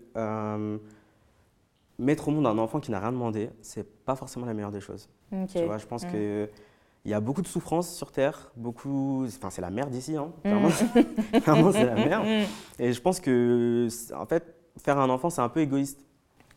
mettre 1.99 2.27
au 2.27 2.31
monde 2.31 2.47
un 2.47 2.57
enfant 2.57 2.79
qui 2.79 2.91
n'a 2.91 2.99
rien 2.99 3.11
demandé, 3.11 3.49
c'est 3.61 3.87
pas 4.05 4.15
forcément 4.15 4.45
la 4.45 4.53
meilleure 4.53 4.71
des 4.71 4.81
choses. 4.81 5.09
Tu 5.47 5.63
vois, 5.65 5.77
je 5.77 5.85
pense 5.85 6.05
Mm. 6.05 6.11
que 6.11 6.49
il 7.05 7.11
y 7.11 7.13
a 7.13 7.19
beaucoup 7.19 7.41
de 7.41 7.47
souffrance 7.47 7.89
sur 7.93 8.11
Terre, 8.11 8.51
beaucoup, 8.55 9.25
enfin 9.27 9.49
c'est 9.49 9.61
la 9.61 9.69
merde 9.69 9.93
ici, 9.93 10.15
hein, 10.15 10.31
Mm. 10.37 10.41
clairement, 10.41 10.69
clairement, 11.43 11.71
c'est 11.71 11.85
la 11.85 11.95
merde. 11.95 12.25
Mm. 12.25 12.81
Et 12.81 12.93
je 12.93 13.01
pense 13.01 13.19
que, 13.19 13.87
en 14.15 14.25
fait, 14.25 14.55
faire 14.79 14.97
un 14.99 15.09
enfant, 15.09 15.29
c'est 15.29 15.41
un 15.41 15.49
peu 15.49 15.59
égoïste. 15.59 15.99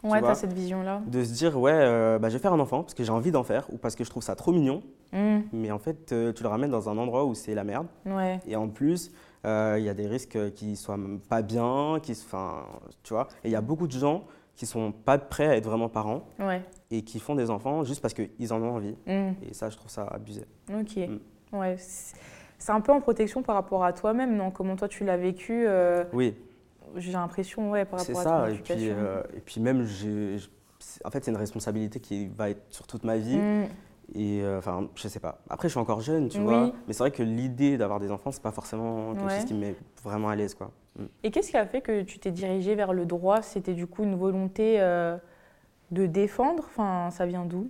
Ouais, 0.04 0.20
t'as 0.20 0.36
cette 0.36 0.52
vision-là. 0.52 1.02
De 1.06 1.24
se 1.24 1.32
dire, 1.32 1.58
ouais, 1.58 1.72
euh, 1.74 2.18
bah, 2.20 2.28
je 2.28 2.34
vais 2.34 2.38
faire 2.40 2.52
un 2.52 2.60
enfant 2.60 2.82
parce 2.82 2.94
que 2.94 3.02
j'ai 3.02 3.10
envie 3.10 3.32
d'en 3.32 3.42
faire 3.42 3.66
ou 3.72 3.76
parce 3.76 3.96
que 3.96 4.04
je 4.04 4.10
trouve 4.10 4.22
ça 4.22 4.36
trop 4.36 4.52
mignon, 4.52 4.82
Mm. 5.12 5.38
mais 5.52 5.70
en 5.72 5.78
fait, 5.78 6.12
euh, 6.12 6.32
tu 6.32 6.42
le 6.44 6.48
ramènes 6.48 6.70
dans 6.70 6.88
un 6.88 6.96
endroit 6.96 7.24
où 7.24 7.34
c'est 7.34 7.54
la 7.54 7.64
merde. 7.64 7.86
Ouais. 8.04 8.38
Et 8.46 8.54
en 8.54 8.68
plus, 8.68 9.10
euh, 9.44 9.76
il 9.78 9.84
y 9.84 9.88
a 9.88 9.94
des 9.94 10.06
risques 10.06 10.52
qui 10.54 10.76
soient 10.76 10.98
pas 11.28 11.42
bien, 11.42 11.98
qui, 12.02 12.12
enfin, 12.12 12.64
tu 13.02 13.14
vois. 13.14 13.26
Et 13.42 13.48
il 13.48 13.50
y 13.52 13.56
a 13.56 13.60
beaucoup 13.60 13.86
de 13.88 13.92
gens 13.92 14.24
qui 14.56 14.66
sont 14.66 14.90
pas 14.90 15.18
prêts 15.18 15.46
à 15.46 15.56
être 15.56 15.66
vraiment 15.66 15.88
parents 15.88 16.24
Ouais. 16.40 16.62
et 16.90 17.02
qui 17.02 17.20
font 17.20 17.34
des 17.34 17.50
enfants 17.50 17.84
juste 17.84 18.00
parce 18.00 18.14
qu'ils 18.14 18.52
en 18.52 18.62
ont 18.62 18.74
envie. 18.76 18.96
Mm. 19.06 19.32
Et 19.48 19.52
ça, 19.54 19.68
je 19.70 19.76
trouve 19.76 19.90
ça 19.90 20.06
abusé. 20.10 20.44
Ok. 20.72 20.96
Mm. 20.96 21.56
Ouais. 21.56 21.76
C'est 21.78 22.16
c'est 22.58 22.72
un 22.72 22.80
peu 22.80 22.90
en 22.90 23.00
protection 23.02 23.42
par 23.42 23.54
rapport 23.54 23.84
à 23.84 23.92
toi-même, 23.92 24.34
non? 24.34 24.50
Comment 24.50 24.76
toi 24.76 24.88
tu 24.88 25.04
l'as 25.04 25.18
vécu 25.18 25.66
euh, 25.68 26.04
Oui. 26.14 26.34
j'ai 26.96 27.12
l'impression, 27.12 27.70
ouais, 27.70 27.84
par 27.84 28.00
C'est 28.00 28.14
rapport 28.14 28.32
à 28.32 28.38
ton 28.40 28.46
ça, 28.46 28.50
et 28.50 28.54
puis, 28.62 28.72
éducation. 28.72 28.96
euh, 28.98 29.22
et 29.36 29.40
puis 29.40 29.60
même, 29.60 29.86
c'est- 29.86 31.04
en 31.06 31.10
fait, 31.10 31.22
c'est 31.22 31.30
une 31.30 31.36
responsabilité 31.36 32.00
qui 32.00 32.28
va 32.28 32.48
être 32.48 32.62
sur 32.70 32.86
toute 32.86 33.04
ma 33.04 33.18
vie. 33.18 33.36
Mm. 33.36 33.66
Et 34.14 34.40
euh, 34.42 34.58
enfin, 34.58 34.88
je 34.94 35.08
sais 35.08 35.18
pas. 35.20 35.40
Après, 35.50 35.68
je 35.68 35.72
suis 35.72 35.80
encore 35.80 36.00
jeune, 36.00 36.28
tu 36.28 36.38
Oui. 36.38 36.44
vois. 36.44 36.72
Mais 36.86 36.92
c'est 36.92 37.00
vrai 37.00 37.10
que 37.10 37.22
l'idée 37.22 37.76
d'avoir 37.76 37.98
des 37.98 38.10
enfants, 38.10 38.30
c'est 38.30 38.42
pas 38.42 38.52
forcément 38.52 39.12
quelque 39.14 39.24
Ouais. 39.26 39.34
chose 39.34 39.44
qui 39.44 39.54
me 39.54 39.60
met 39.60 39.74
vraiment 40.04 40.28
à 40.28 40.36
l'aise, 40.36 40.54
quoi. 40.54 40.70
Mm. 40.98 41.04
Et 41.24 41.30
qu'est-ce 41.30 41.50
qui 41.50 41.56
a 41.56 41.66
fait 41.66 41.80
que 41.80 42.02
tu 42.02 42.18
t'es 42.18 42.30
dirigé 42.30 42.74
vers 42.76 42.92
le 42.92 43.04
droit? 43.04 43.42
C'était 43.42 43.74
du 43.74 43.86
coup 43.86 44.04
une 44.04 44.14
volonté 44.14 44.80
euh, 44.80 45.16
de 45.90 46.06
défendre? 46.06 46.64
Enfin, 46.68 47.10
ça 47.10 47.26
vient 47.26 47.44
d'où? 47.44 47.68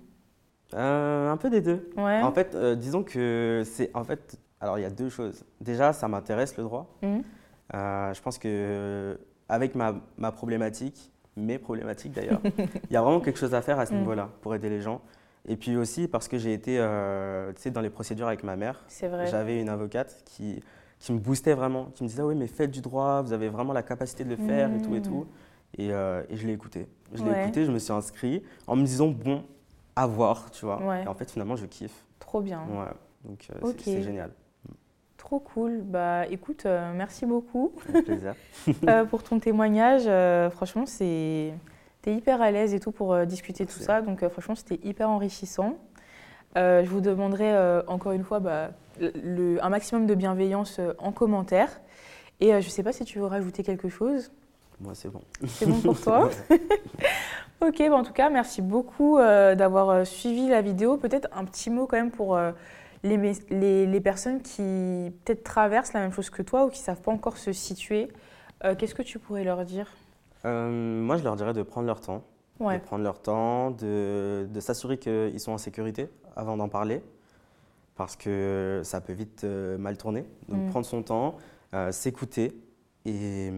Euh, 0.74 1.30
un 1.30 1.36
peu 1.38 1.48
des 1.48 1.60
deux. 1.62 1.90
Ouais. 1.96 2.20
En 2.22 2.32
fait, 2.32 2.54
disons 2.76 3.02
que 3.02 3.62
c'est. 3.64 3.90
En 3.96 4.04
fait, 4.04 4.38
alors 4.60 4.78
il 4.78 4.82
y 4.82 4.86
a 4.86 4.90
deux 4.90 5.08
choses. 5.08 5.44
Déjà, 5.60 5.92
ça 5.92 6.06
m'intéresse 6.08 6.56
le 6.58 6.64
droit. 6.64 6.98
Euh, 7.74 8.12
je 8.14 8.20
pense 8.22 8.38
que 8.38 9.18
avec 9.48 9.74
ma, 9.74 9.94
ma 10.18 10.32
problématique, 10.32 11.12
mes 11.36 11.58
problématiques 11.58 12.12
d'ailleurs, 12.12 12.40
il 12.90 12.92
y 12.92 12.96
a 12.96 13.02
vraiment 13.02 13.20
quelque 13.20 13.38
chose 13.38 13.54
à 13.54 13.62
faire 13.62 13.78
à 13.78 13.86
ce 13.86 13.92
Mhm. 13.92 14.00
niveau-là 14.00 14.28
pour 14.42 14.54
aider 14.54 14.68
les 14.68 14.80
gens. 14.80 15.00
Et 15.48 15.56
puis 15.56 15.76
aussi 15.76 16.08
parce 16.08 16.28
que 16.28 16.38
j'ai 16.38 16.52
été 16.52 16.76
euh, 16.78 17.52
dans 17.66 17.80
les 17.80 17.90
procédures 17.90 18.26
avec 18.26 18.42
ma 18.42 18.56
mère. 18.56 18.82
C'est 18.88 19.08
vrai. 19.08 19.26
J'avais 19.28 19.60
une 19.60 19.68
avocate 19.68 20.22
qui, 20.24 20.60
qui 20.98 21.12
me 21.12 21.18
boostait 21.18 21.54
vraiment, 21.54 21.86
qui 21.94 22.02
me 22.02 22.08
disait 22.08 22.22
ah 22.22 22.26
oui 22.26 22.34
mais 22.34 22.46
faites 22.48 22.70
du 22.70 22.80
droit, 22.80 23.22
vous 23.22 23.32
avez 23.32 23.48
vraiment 23.48 23.72
la 23.72 23.82
capacité 23.82 24.24
de 24.24 24.30
le 24.30 24.36
faire 24.36 24.74
et 24.74 24.82
tout 24.82 24.94
et 24.96 25.02
tout. 25.02 25.26
Et, 25.78 25.92
euh, 25.92 26.22
et 26.30 26.36
je 26.36 26.46
l'ai 26.46 26.52
écouté. 26.52 26.88
Je 27.12 27.22
l'ai 27.22 27.42
écouté, 27.42 27.64
je 27.64 27.70
me 27.70 27.78
suis 27.78 27.92
inscrit 27.92 28.42
en 28.66 28.76
me 28.76 28.84
disant 28.84 29.08
bon, 29.08 29.44
à 29.94 30.06
voir, 30.06 30.50
tu 30.50 30.64
vois. 30.64 30.82
Ouais. 30.82 31.04
Et 31.04 31.06
en 31.06 31.14
fait 31.14 31.30
finalement 31.30 31.56
je 31.56 31.66
kiffe. 31.66 32.04
Trop 32.18 32.40
bien. 32.40 32.60
Ouais. 32.68 32.90
Donc 33.24 33.46
euh, 33.50 33.72
c'est- 33.78 34.02
génial. 34.02 34.30
Trop 35.16 35.38
cool. 35.40 35.80
Bah 35.82 36.26
écoute, 36.28 36.66
merci 36.94 37.26
beaucoup 37.26 37.72
Avec 37.88 38.04
plaisir. 38.04 38.34
pour 39.10 39.22
ton 39.24 39.38
témoignage. 39.40 40.04
Franchement, 40.52 40.86
c'est. 40.86 41.52
T'es 42.06 42.14
hyper 42.14 42.40
à 42.40 42.52
l'aise 42.52 42.72
et 42.72 42.78
tout 42.78 42.92
pour 42.92 43.12
euh, 43.12 43.24
discuter 43.24 43.64
tout 43.66 43.72
Merci. 43.72 43.84
ça. 43.84 44.00
Donc 44.00 44.22
euh, 44.22 44.28
franchement, 44.30 44.54
c'était 44.54 44.78
hyper 44.86 45.10
enrichissant. 45.10 45.76
Euh, 46.56 46.84
je 46.84 46.88
vous 46.88 47.00
demanderai 47.00 47.82
encore 47.88 48.12
une 48.12 48.22
fois 48.22 48.38
bah, 48.38 48.70
le- 49.00 49.62
un 49.62 49.68
maximum 49.68 50.06
de 50.06 50.14
bienveillance 50.14 50.80
en 50.98 51.10
commentaire. 51.10 51.68
Et 52.38 52.50
je 52.50 52.54
ne 52.56 52.60
sais 52.70 52.84
pas 52.84 52.92
si 52.92 53.04
tu 53.04 53.18
veux 53.18 53.26
rajouter 53.26 53.64
quelque 53.64 53.88
chose. 53.88 54.30
Moi 54.80 54.92
c'est 54.94 55.08
bon. 55.08 55.20
C'est 55.48 55.66
bon 55.66 55.80
pour 55.80 56.00
toi 56.00 56.30
Ok, 57.60 57.78
bah 57.88 57.96
en 57.96 58.04
tout 58.04 58.12
cas, 58.12 58.30
merci 58.30 58.62
beaucoup 58.62 59.18
euh, 59.18 59.54
d'avoir 59.56 60.06
suivi 60.06 60.48
la 60.48 60.62
vidéo. 60.62 60.98
Peut-être 60.98 61.28
un 61.34 61.44
petit 61.44 61.70
mot 61.70 61.86
quand 61.88 61.96
même 61.96 62.10
pour 62.12 62.36
euh, 62.36 62.52
les, 63.02 63.16
les- 63.50 63.86
les 63.86 64.00
personnes 64.00 64.42
qui 64.42 65.10
peut-être 65.24 65.42
traversent 65.42 65.92
la 65.92 66.00
même 66.00 66.12
chose 66.12 66.30
que 66.30 66.42
toi 66.42 66.66
ou 66.66 66.68
qui 66.70 66.78
ne 66.80 66.84
savent 66.84 67.00
pas 67.02 67.10
encore 67.10 67.36
se 67.36 67.52
situer. 67.52 68.12
Euh, 68.64 68.74
Qu'est-ce 68.76 68.94
que 68.94 69.02
tu 69.02 69.18
pourrais 69.18 69.42
leur 69.44 69.64
dire? 69.64 69.88
Euh, 70.44 71.00
moi 71.02 71.16
je 71.16 71.24
leur 71.24 71.36
dirais 71.36 71.52
de 71.52 71.62
prendre 71.62 71.86
leur 71.86 72.00
temps. 72.00 72.22
Ouais, 72.58 72.78
de 72.78 72.82
prendre 72.84 73.04
leur 73.04 73.20
temps, 73.20 73.70
de, 73.70 74.48
de 74.50 74.60
s'assurer 74.60 74.96
qu'ils 74.98 75.38
sont 75.40 75.52
en 75.52 75.58
sécurité 75.58 76.08
avant 76.36 76.56
d'en 76.56 76.70
parler, 76.70 77.02
parce 77.96 78.16
que 78.16 78.80
ça 78.82 79.02
peut 79.02 79.12
vite 79.12 79.44
euh, 79.44 79.76
mal 79.76 79.98
tourner. 79.98 80.24
Donc 80.48 80.62
Mm. 80.62 80.70
prendre 80.70 80.86
son 80.86 81.02
temps, 81.02 81.36
euh, 81.74 81.92
s'écouter 81.92 82.58
et, 83.04 83.48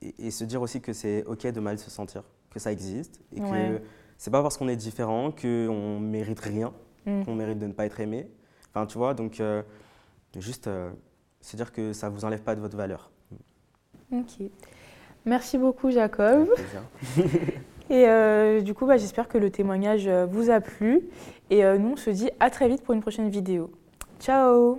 et, 0.00 0.14
et 0.26 0.30
se 0.30 0.44
dire 0.44 0.62
aussi 0.62 0.80
que 0.80 0.94
c'est 0.94 1.24
ok 1.26 1.46
de 1.48 1.60
mal 1.60 1.78
se 1.78 1.90
sentir, 1.90 2.22
que 2.50 2.58
ça 2.58 2.72
existe 2.72 3.20
et 3.36 3.42
Ouais. 3.42 3.50
que 3.78 3.82
c'est 4.16 4.30
pas 4.30 4.42
parce 4.42 4.56
qu'on 4.56 4.68
est 4.68 4.76
différent 4.76 5.30
qu'on 5.30 6.00
mérite 6.00 6.40
rien, 6.40 6.72
Mm. 7.06 7.24
qu'on 7.24 7.34
mérite 7.34 7.58
de 7.58 7.66
ne 7.66 7.72
pas 7.74 7.84
être 7.86 8.00
aimé. 8.00 8.30
Enfin, 8.74 8.86
tu 8.86 8.96
vois, 8.98 9.12
donc 9.14 9.42
juste 10.38 10.70
se 11.42 11.56
dire 11.56 11.70
que 11.72 11.92
ça 11.92 12.08
vous 12.08 12.24
enlève 12.24 12.42
pas 12.42 12.54
de 12.54 12.60
votre 12.60 12.76
valeur. 12.78 13.10
ok. 14.12 14.42
Merci 15.26 15.58
beaucoup, 15.58 15.90
Jacob. 15.90 16.48
Et 17.90 18.06
euh, 18.06 18.60
du 18.60 18.72
coup, 18.72 18.86
bah, 18.86 18.96
j'espère 18.96 19.28
que 19.28 19.36
le 19.36 19.50
témoignage 19.50 20.06
euh, 20.06 20.24
vous 20.24 20.50
a 20.50 20.60
plu. 20.60 21.02
Et 21.50 21.64
euh, 21.64 21.76
nous, 21.76 21.92
on 21.92 21.96
se 21.96 22.10
dit 22.10 22.30
à 22.38 22.48
très 22.48 22.68
vite 22.68 22.82
pour 22.82 22.94
une 22.94 23.00
prochaine 23.00 23.28
vidéo. 23.28 23.70
Ciao 24.20 24.78